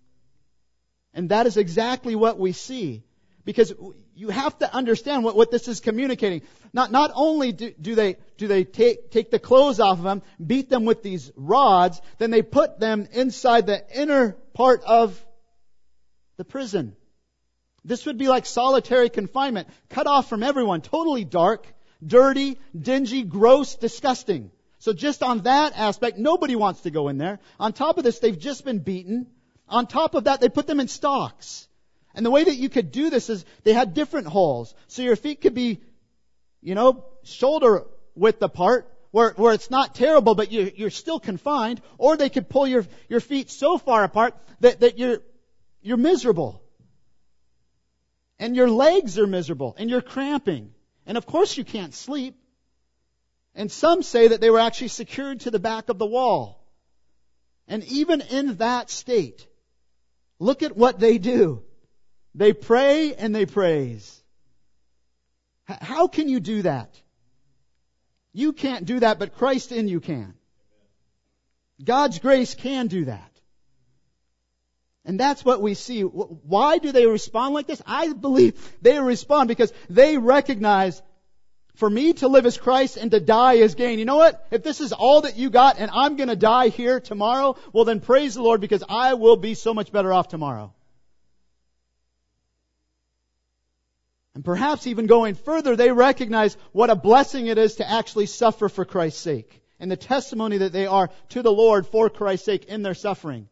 And 1.13 1.29
that 1.29 1.47
is 1.47 1.59
exactly 1.59 2.15
what 2.15 2.39
we 2.39 2.53
see. 2.53 3.05
Because 3.49 3.73
you 4.15 4.29
have 4.29 4.59
to 4.59 4.71
understand 4.75 5.25
what, 5.25 5.35
what 5.35 5.51
this 5.51 5.69
is 5.69 5.81
communicating. 5.81 6.43
Not, 6.75 6.93
not 6.93 7.13
only 7.15 7.53
do, 7.53 7.73
do 7.81 7.95
they, 7.95 8.17
do 8.37 8.47
they 8.47 8.65
take, 8.65 9.11
take 9.11 9.31
the 9.31 9.39
clothes 9.39 9.81
off 9.81 9.97
of 9.97 10.05
them, 10.05 10.21
beat 10.47 10.69
them 10.69 10.85
with 10.85 11.03
these 11.03 11.33
rods, 11.35 11.99
then 12.19 12.31
they 12.31 12.43
put 12.43 12.79
them 12.79 13.09
inside 13.11 13.67
the 13.67 13.83
inner 13.99 14.33
part 14.53 14.83
of 14.85 15.19
the 16.37 16.45
prison. 16.45 16.95
This 17.87 18.05
would 18.05 18.19
be 18.19 18.29
like 18.29 18.45
solitary 18.45 19.09
confinement, 19.09 19.69
cut 19.89 20.07
off 20.07 20.29
from 20.29 20.43
everyone, 20.43 20.83
totally 20.83 21.25
dark, 21.25 21.67
dirty, 22.07 22.59
dingy, 22.79 23.23
gross, 23.23 23.77
disgusting. 23.77 24.51
So 24.79 24.93
just 24.93 25.23
on 25.23 25.45
that 25.45 25.73
aspect, 25.75 26.19
nobody 26.19 26.55
wants 26.55 26.83
to 26.83 26.91
go 26.91 27.09
in 27.09 27.17
there. 27.17 27.39
On 27.59 27.73
top 27.73 27.97
of 27.97 28.05
this, 28.05 28.19
they've 28.19 28.39
just 28.39 28.67
been 28.67 28.81
beaten. 28.81 29.27
On 29.71 29.87
top 29.87 30.15
of 30.15 30.25
that, 30.25 30.43
they 30.43 30.51
put 30.51 30.67
them 30.67 30.81
in 30.81 30.89
stocks. 30.89 31.68
And 32.19 32.27
the 32.27 32.33
way 32.33 32.43
that 32.43 32.57
you 32.57 32.69
could 32.69 32.91
do 32.91 33.11
this 33.11 33.31
is 33.31 33.45
they 33.63 33.73
had 33.73 33.95
different 33.95 34.27
holes. 34.27 34.75
So 34.89 35.03
your 35.03 35.15
feet 35.15 35.41
could 35.41 35.55
be, 35.55 35.79
you 36.61 36.75
know, 36.75 37.05
shoulder 37.23 37.85
width 38.17 38.43
apart, 38.43 38.93
where, 39.13 39.35
where 39.37 39.55
it's 39.55 39.71
not 39.71 39.95
terrible, 39.95 40.35
but 40.35 40.51
you, 40.51 40.73
you're 40.75 40.91
still 40.91 41.21
confined. 41.21 41.81
Or 41.97 42.17
they 42.17 42.29
could 42.29 42.49
pull 42.49 42.67
your, 42.67 42.85
your 43.09 43.21
feet 43.21 43.53
so 43.53 43.79
far 43.79 44.03
apart 44.03 44.35
that, 44.59 44.81
that 44.81 44.99
you're, 44.99 45.19
you're 45.81 45.97
miserable. 45.97 46.61
And 48.41 48.57
your 48.57 48.69
legs 48.69 49.17
are 49.17 49.29
miserable, 49.29 49.77
and 49.79 49.89
you're 49.89 50.03
cramping. 50.03 50.73
And 51.07 51.17
of 51.17 51.25
course 51.25 51.57
you 51.57 51.63
can't 51.63 51.95
sleep. 51.95 52.35
And 53.55 53.71
some 53.71 54.03
say 54.03 54.27
that 54.27 54.41
they 54.41 54.51
were 54.51 54.59
actually 54.59 54.89
secured 54.89 55.39
to 55.43 55.53
the 55.53 55.61
back 55.61 55.89
of 55.89 55.99
the 55.99 56.07
wall. 56.07 56.67
And 57.69 57.85
even 57.85 58.23
in 58.23 58.57
that 58.57 58.91
state, 58.91 59.47
look 60.41 60.65
at 60.65 60.77
what 60.77 60.99
they 60.99 61.19
do. 61.19 61.63
They 62.35 62.53
pray 62.53 63.15
and 63.15 63.35
they 63.35 63.47
praise. 63.47 64.23
How 65.65 66.09
can 66.09 66.29
you 66.29 66.41
do 66.41 66.63
that? 66.63 66.95
You 68.33 68.53
can't 68.53 68.87
do 68.87 69.01
that, 69.01 69.19
but 69.19 69.37
Christ 69.37 69.73
in 69.73 69.89
you 69.89 70.01
can. 70.01 70.35
God's 71.83 72.19
grace 72.19 72.55
can 72.55 72.87
do 72.87 73.07
that. 73.07 73.31
And 75.05 75.19
that's 75.19 75.45
what 75.45 75.63
we 75.63 75.75
see. 75.75 76.03
Why 76.03 76.79
do 76.79 76.93
they 76.93 77.07
respond 77.07 77.55
like 77.55 77.67
this? 77.67 77.83
I 77.87 78.13
believe 78.13 78.61
they 78.83 78.99
respond 78.99 79.49
because 79.49 79.73
they 79.89 80.19
recognize 80.19 81.03
for 81.77 81.89
me 81.89 82.13
to 82.15 82.29
live 82.29 82.45
as 82.45 82.59
Christ 82.59 82.97
and 82.97 83.11
to 83.13 83.21
die 83.21 83.59
as 83.59 83.75
gain. 83.75 83.99
You 83.99 84.05
know 84.05 84.17
what? 84.17 84.47
If 84.51 84.63
this 84.63 84.81
is 84.81 84.93
all 84.93 85.23
that 85.23 85.37
you 85.37 85.49
got 85.49 85.79
and 85.79 85.91
I'm 85.95 86.17
gonna 86.17 86.37
die 86.37 86.69
here 86.69 87.01
tomorrow, 87.01 87.57
well 87.73 87.85
then 87.85 88.01
praise 88.01 88.35
the 88.35 88.43
Lord 88.43 88.61
because 88.61 88.83
I 88.89 89.15
will 89.15 89.37
be 89.37 89.55
so 89.55 89.73
much 89.73 89.93
better 89.93 90.13
off 90.13 90.29
tomorrow. 90.29 90.75
And 94.39 94.45
perhaps 94.45 94.87
even 94.87 95.09
going 95.09 95.35
further, 95.35 95.75
they 95.75 95.91
recognize 95.91 96.57
what 96.71 96.91
a 96.91 96.95
blessing 96.95 97.49
it 97.49 97.59
is 97.59 97.75
to 97.75 97.91
actually 97.91 98.27
suffer 98.27 98.69
for 98.69 98.85
Christ's 98.85 99.21
sake. 99.21 99.61
And 99.81 99.91
the 99.91 99.97
testimony 99.97 100.59
that 100.59 100.71
they 100.71 100.87
are 100.87 101.11
to 101.31 101.43
the 101.43 101.51
Lord 101.51 101.89
for 101.89 102.09
Christ's 102.09 102.47
sake 102.47 102.67
in 102.67 102.83
their 102.83 102.95
suffering. 102.95 103.49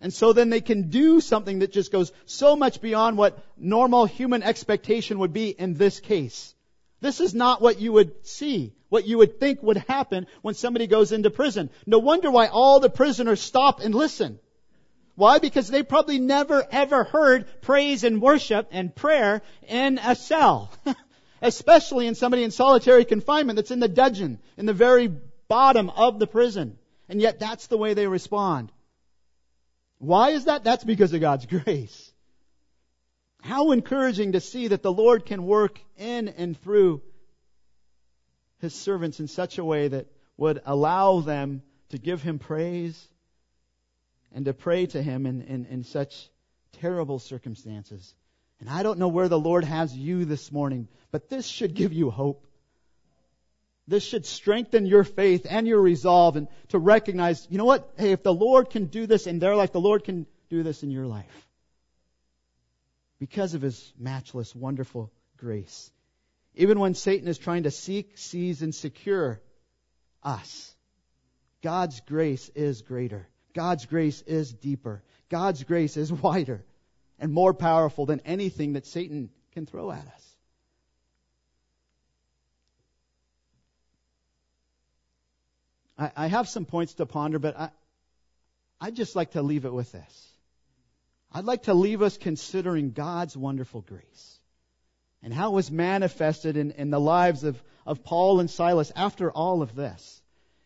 And 0.00 0.10
so 0.10 0.32
then 0.32 0.48
they 0.48 0.62
can 0.62 0.88
do 0.88 1.20
something 1.20 1.58
that 1.58 1.74
just 1.74 1.92
goes 1.92 2.10
so 2.24 2.56
much 2.56 2.80
beyond 2.80 3.18
what 3.18 3.44
normal 3.58 4.06
human 4.06 4.42
expectation 4.42 5.18
would 5.18 5.34
be 5.34 5.50
in 5.50 5.74
this 5.74 6.00
case. 6.00 6.54
This 7.02 7.20
is 7.20 7.34
not 7.34 7.60
what 7.60 7.78
you 7.78 7.92
would 7.92 8.26
see, 8.26 8.72
what 8.88 9.06
you 9.06 9.18
would 9.18 9.40
think 9.40 9.62
would 9.62 9.84
happen 9.88 10.26
when 10.40 10.54
somebody 10.54 10.86
goes 10.86 11.12
into 11.12 11.28
prison. 11.28 11.68
No 11.84 11.98
wonder 11.98 12.30
why 12.30 12.46
all 12.46 12.80
the 12.80 12.88
prisoners 12.88 13.42
stop 13.42 13.80
and 13.80 13.94
listen. 13.94 14.38
Why? 15.14 15.38
Because 15.38 15.68
they 15.68 15.82
probably 15.82 16.18
never 16.18 16.66
ever 16.70 17.04
heard 17.04 17.46
praise 17.60 18.04
and 18.04 18.22
worship 18.22 18.68
and 18.70 18.94
prayer 18.94 19.42
in 19.68 19.98
a 19.98 20.14
cell. 20.14 20.72
Especially 21.42 22.06
in 22.06 22.14
somebody 22.14 22.44
in 22.44 22.50
solitary 22.50 23.04
confinement 23.04 23.56
that's 23.56 23.72
in 23.72 23.80
the 23.80 23.88
dungeon, 23.88 24.38
in 24.56 24.64
the 24.64 24.72
very 24.72 25.12
bottom 25.48 25.90
of 25.90 26.18
the 26.18 26.26
prison. 26.26 26.78
And 27.08 27.20
yet 27.20 27.40
that's 27.40 27.66
the 27.66 27.76
way 27.76 27.94
they 27.94 28.06
respond. 28.06 28.72
Why 29.98 30.30
is 30.30 30.46
that? 30.46 30.64
That's 30.64 30.84
because 30.84 31.12
of 31.12 31.20
God's 31.20 31.46
grace. 31.64 32.12
How 33.42 33.72
encouraging 33.72 34.32
to 34.32 34.40
see 34.40 34.68
that 34.68 34.82
the 34.82 34.92
Lord 34.92 35.26
can 35.26 35.44
work 35.44 35.80
in 35.98 36.28
and 36.28 36.56
through 36.56 37.02
His 38.60 38.72
servants 38.72 39.18
in 39.18 39.26
such 39.26 39.58
a 39.58 39.64
way 39.64 39.88
that 39.88 40.06
would 40.36 40.62
allow 40.64 41.20
them 41.20 41.62
to 41.90 41.98
give 41.98 42.22
Him 42.22 42.38
praise 42.38 43.08
and 44.34 44.44
to 44.46 44.54
pray 44.54 44.86
to 44.86 45.02
Him 45.02 45.26
in, 45.26 45.42
in, 45.42 45.66
in 45.66 45.84
such 45.84 46.28
terrible 46.80 47.18
circumstances. 47.18 48.14
And 48.60 48.68
I 48.68 48.82
don't 48.82 48.98
know 48.98 49.08
where 49.08 49.28
the 49.28 49.38
Lord 49.38 49.64
has 49.64 49.96
you 49.96 50.24
this 50.24 50.52
morning, 50.52 50.88
but 51.10 51.28
this 51.28 51.46
should 51.46 51.74
give 51.74 51.92
you 51.92 52.10
hope. 52.10 52.46
This 53.88 54.04
should 54.04 54.24
strengthen 54.24 54.86
your 54.86 55.02
faith 55.02 55.46
and 55.50 55.66
your 55.66 55.80
resolve 55.80 56.36
and 56.36 56.46
to 56.68 56.78
recognize, 56.78 57.46
you 57.50 57.58
know 57.58 57.64
what? 57.64 57.92
Hey, 57.96 58.12
if 58.12 58.22
the 58.22 58.32
Lord 58.32 58.70
can 58.70 58.86
do 58.86 59.06
this 59.06 59.26
in 59.26 59.40
their 59.40 59.56
life, 59.56 59.72
the 59.72 59.80
Lord 59.80 60.04
can 60.04 60.26
do 60.48 60.62
this 60.62 60.84
in 60.84 60.90
your 60.90 61.06
life. 61.06 61.48
Because 63.18 63.54
of 63.54 63.62
His 63.62 63.92
matchless, 63.98 64.54
wonderful 64.54 65.10
grace. 65.36 65.90
Even 66.54 66.78
when 66.78 66.94
Satan 66.94 67.28
is 67.28 67.38
trying 67.38 67.64
to 67.64 67.70
seek, 67.70 68.18
seize, 68.18 68.62
and 68.62 68.74
secure 68.74 69.40
us, 70.22 70.74
God's 71.62 72.00
grace 72.00 72.48
is 72.54 72.82
greater. 72.82 73.26
God's 73.54 73.86
grace 73.86 74.22
is 74.22 74.52
deeper. 74.52 75.02
God's 75.28 75.62
grace 75.64 75.96
is 75.96 76.12
wider 76.12 76.62
and 77.18 77.32
more 77.32 77.54
powerful 77.54 78.06
than 78.06 78.20
anything 78.24 78.74
that 78.74 78.86
Satan 78.86 79.30
can 79.52 79.66
throw 79.66 79.90
at 79.90 80.06
us. 80.06 80.36
I, 85.98 86.12
I 86.16 86.26
have 86.26 86.48
some 86.48 86.64
points 86.64 86.94
to 86.94 87.06
ponder, 87.06 87.38
but 87.38 87.58
I, 87.58 87.70
I'd 88.80 88.96
just 88.96 89.14
like 89.14 89.32
to 89.32 89.42
leave 89.42 89.64
it 89.64 89.72
with 89.72 89.92
this. 89.92 90.28
I'd 91.30 91.44
like 91.44 91.64
to 91.64 91.74
leave 91.74 92.02
us 92.02 92.18
considering 92.18 92.90
God's 92.90 93.36
wonderful 93.36 93.80
grace 93.80 94.38
and 95.22 95.32
how 95.32 95.52
it 95.52 95.54
was 95.54 95.70
manifested 95.70 96.56
in, 96.56 96.72
in 96.72 96.90
the 96.90 97.00
lives 97.00 97.44
of, 97.44 97.62
of 97.86 98.02
Paul 98.04 98.40
and 98.40 98.50
Silas 98.50 98.92
after 98.94 99.30
all 99.30 99.62
of 99.62 99.74
this. 99.74 100.20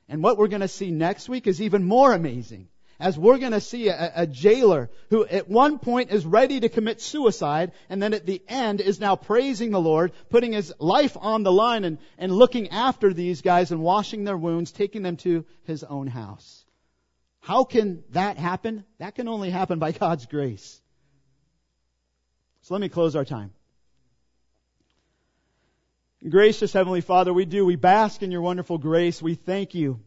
And 0.08 0.22
what 0.22 0.38
we're 0.38 0.48
going 0.48 0.62
to 0.62 0.68
see 0.68 0.90
next 0.90 1.28
week 1.28 1.46
is 1.46 1.60
even 1.60 1.84
more 1.84 2.12
amazing 2.12 2.68
as 2.98 3.18
we're 3.18 3.38
going 3.38 3.52
to 3.52 3.60
see 3.60 3.88
a, 3.88 4.12
a, 4.16 4.26
jailer 4.26 4.90
who 5.10 5.26
at 5.26 5.48
one 5.48 5.78
point 5.78 6.10
is 6.10 6.24
ready 6.24 6.60
to 6.60 6.68
commit 6.68 7.00
suicide 7.00 7.72
and 7.90 8.02
then 8.02 8.14
at 8.14 8.24
the 8.24 8.42
end 8.48 8.80
is 8.80 9.00
now 9.00 9.16
praising 9.16 9.70
the 9.70 9.80
Lord, 9.80 10.12
putting 10.30 10.52
his 10.52 10.72
life 10.78 11.16
on 11.20 11.42
the 11.42 11.52
line 11.52 11.84
and, 11.84 11.98
and 12.16 12.32
looking 12.32 12.68
after 12.68 13.12
these 13.12 13.42
guys 13.42 13.70
and 13.70 13.82
washing 13.82 14.24
their 14.24 14.36
wounds, 14.36 14.72
taking 14.72 15.02
them 15.02 15.16
to 15.18 15.44
his 15.64 15.84
own 15.84 16.06
house. 16.06 16.64
How 17.40 17.64
can 17.64 18.02
that 18.10 18.38
happen? 18.38 18.84
That 18.98 19.14
can 19.14 19.28
only 19.28 19.50
happen 19.50 19.78
by 19.78 19.92
God's 19.92 20.26
grace. 20.26 20.80
So 22.62 22.74
let 22.74 22.80
me 22.80 22.88
close 22.88 23.14
our 23.14 23.24
time. 23.24 23.52
Gracious 26.26 26.72
Heavenly 26.72 27.02
Father, 27.02 27.32
we 27.32 27.44
do. 27.44 27.64
We 27.64 27.76
bask 27.76 28.22
in 28.22 28.32
your 28.32 28.40
wonderful 28.40 28.78
grace. 28.78 29.22
We 29.22 29.34
thank 29.34 29.74
you 29.74 30.00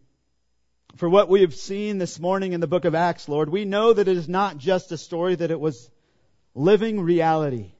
for 0.95 1.09
what 1.09 1.29
we 1.29 1.41
have 1.41 1.55
seen 1.55 1.97
this 1.97 2.19
morning 2.19 2.53
in 2.53 2.61
the 2.61 2.67
book 2.67 2.85
of 2.85 2.95
Acts, 2.95 3.29
Lord. 3.29 3.49
We 3.49 3.65
know 3.65 3.93
that 3.93 4.07
it 4.07 4.17
is 4.17 4.27
not 4.27 4.57
just 4.57 4.91
a 4.91 4.97
story, 4.97 5.35
that 5.35 5.51
it 5.51 5.59
was 5.59 5.89
living 6.53 6.99
reality. 6.99 7.71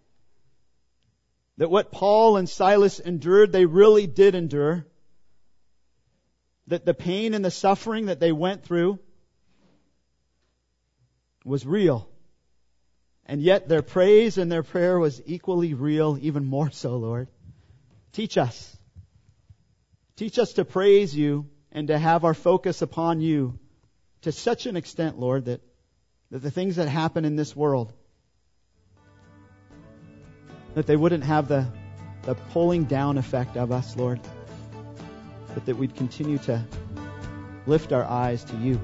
That 1.58 1.70
what 1.70 1.92
Paul 1.92 2.38
and 2.38 2.48
Silas 2.48 3.00
endured, 3.00 3.52
they 3.52 3.66
really 3.66 4.08
did 4.08 4.36
endure. 4.36 4.86
That 6.68 6.86
the 6.86 6.94
pain 6.94 7.34
and 7.34 7.44
the 7.44 7.52
suffering 7.52 8.06
that 8.06 8.20
they 8.20 8.32
went 8.32 8.64
through 8.64 9.00
was 11.44 11.66
real. 11.66 12.08
And 13.26 13.42
yet 13.42 13.68
their 13.68 13.82
praise 13.82 14.38
and 14.38 14.52
their 14.52 14.64
prayer 14.64 14.98
was 14.98 15.22
equally 15.26 15.74
real, 15.74 16.18
even 16.22 16.46
more 16.46 16.72
so, 16.72 16.98
Lord. 16.98 17.28
Teach 18.14 18.38
us. 18.38 18.76
Teach 20.16 20.40
us 20.40 20.54
to 20.54 20.66
praise 20.66 21.16
you 21.16 21.50
and 21.72 21.88
to 21.88 21.98
have 21.98 22.26
our 22.26 22.34
focus 22.34 22.82
upon 22.82 23.22
you 23.22 23.58
to 24.22 24.32
such 24.32 24.66
an 24.66 24.76
extent, 24.76 25.20
Lord, 25.20 25.46
that, 25.46 25.62
that 26.32 26.40
the 26.40 26.52
things 26.52 26.76
that 26.76 26.88
happen 26.88 27.26
in 27.26 27.36
this 27.36 27.56
world, 27.56 27.94
that 30.76 30.88
they 30.88 30.96
wouldn't 30.96 31.24
have 31.24 31.48
the, 31.48 31.68
the 32.24 32.36
pulling 32.36 32.86
down 32.86 33.18
effect 33.18 33.56
of 33.56 33.72
us, 33.72 33.96
Lord, 33.96 34.20
but 35.54 35.66
that 35.66 35.78
we'd 35.78 35.96
continue 35.96 36.38
to 36.40 36.66
lift 37.66 37.94
our 37.94 38.04
eyes 38.04 38.44
to 38.46 38.58
you, 38.58 38.80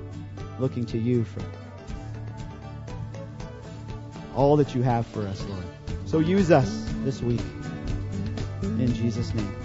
looking 0.59 0.85
to 0.87 0.97
you 0.97 1.23
for 1.23 1.41
all 4.35 4.57
that 4.57 4.75
you 4.75 4.81
have 4.81 5.07
for 5.07 5.25
us, 5.27 5.43
Lord. 5.43 5.63
So 6.05 6.19
use 6.19 6.51
us 6.51 6.85
this 7.03 7.21
week. 7.21 7.41
In 8.61 8.93
Jesus' 8.93 9.33
name. 9.33 9.64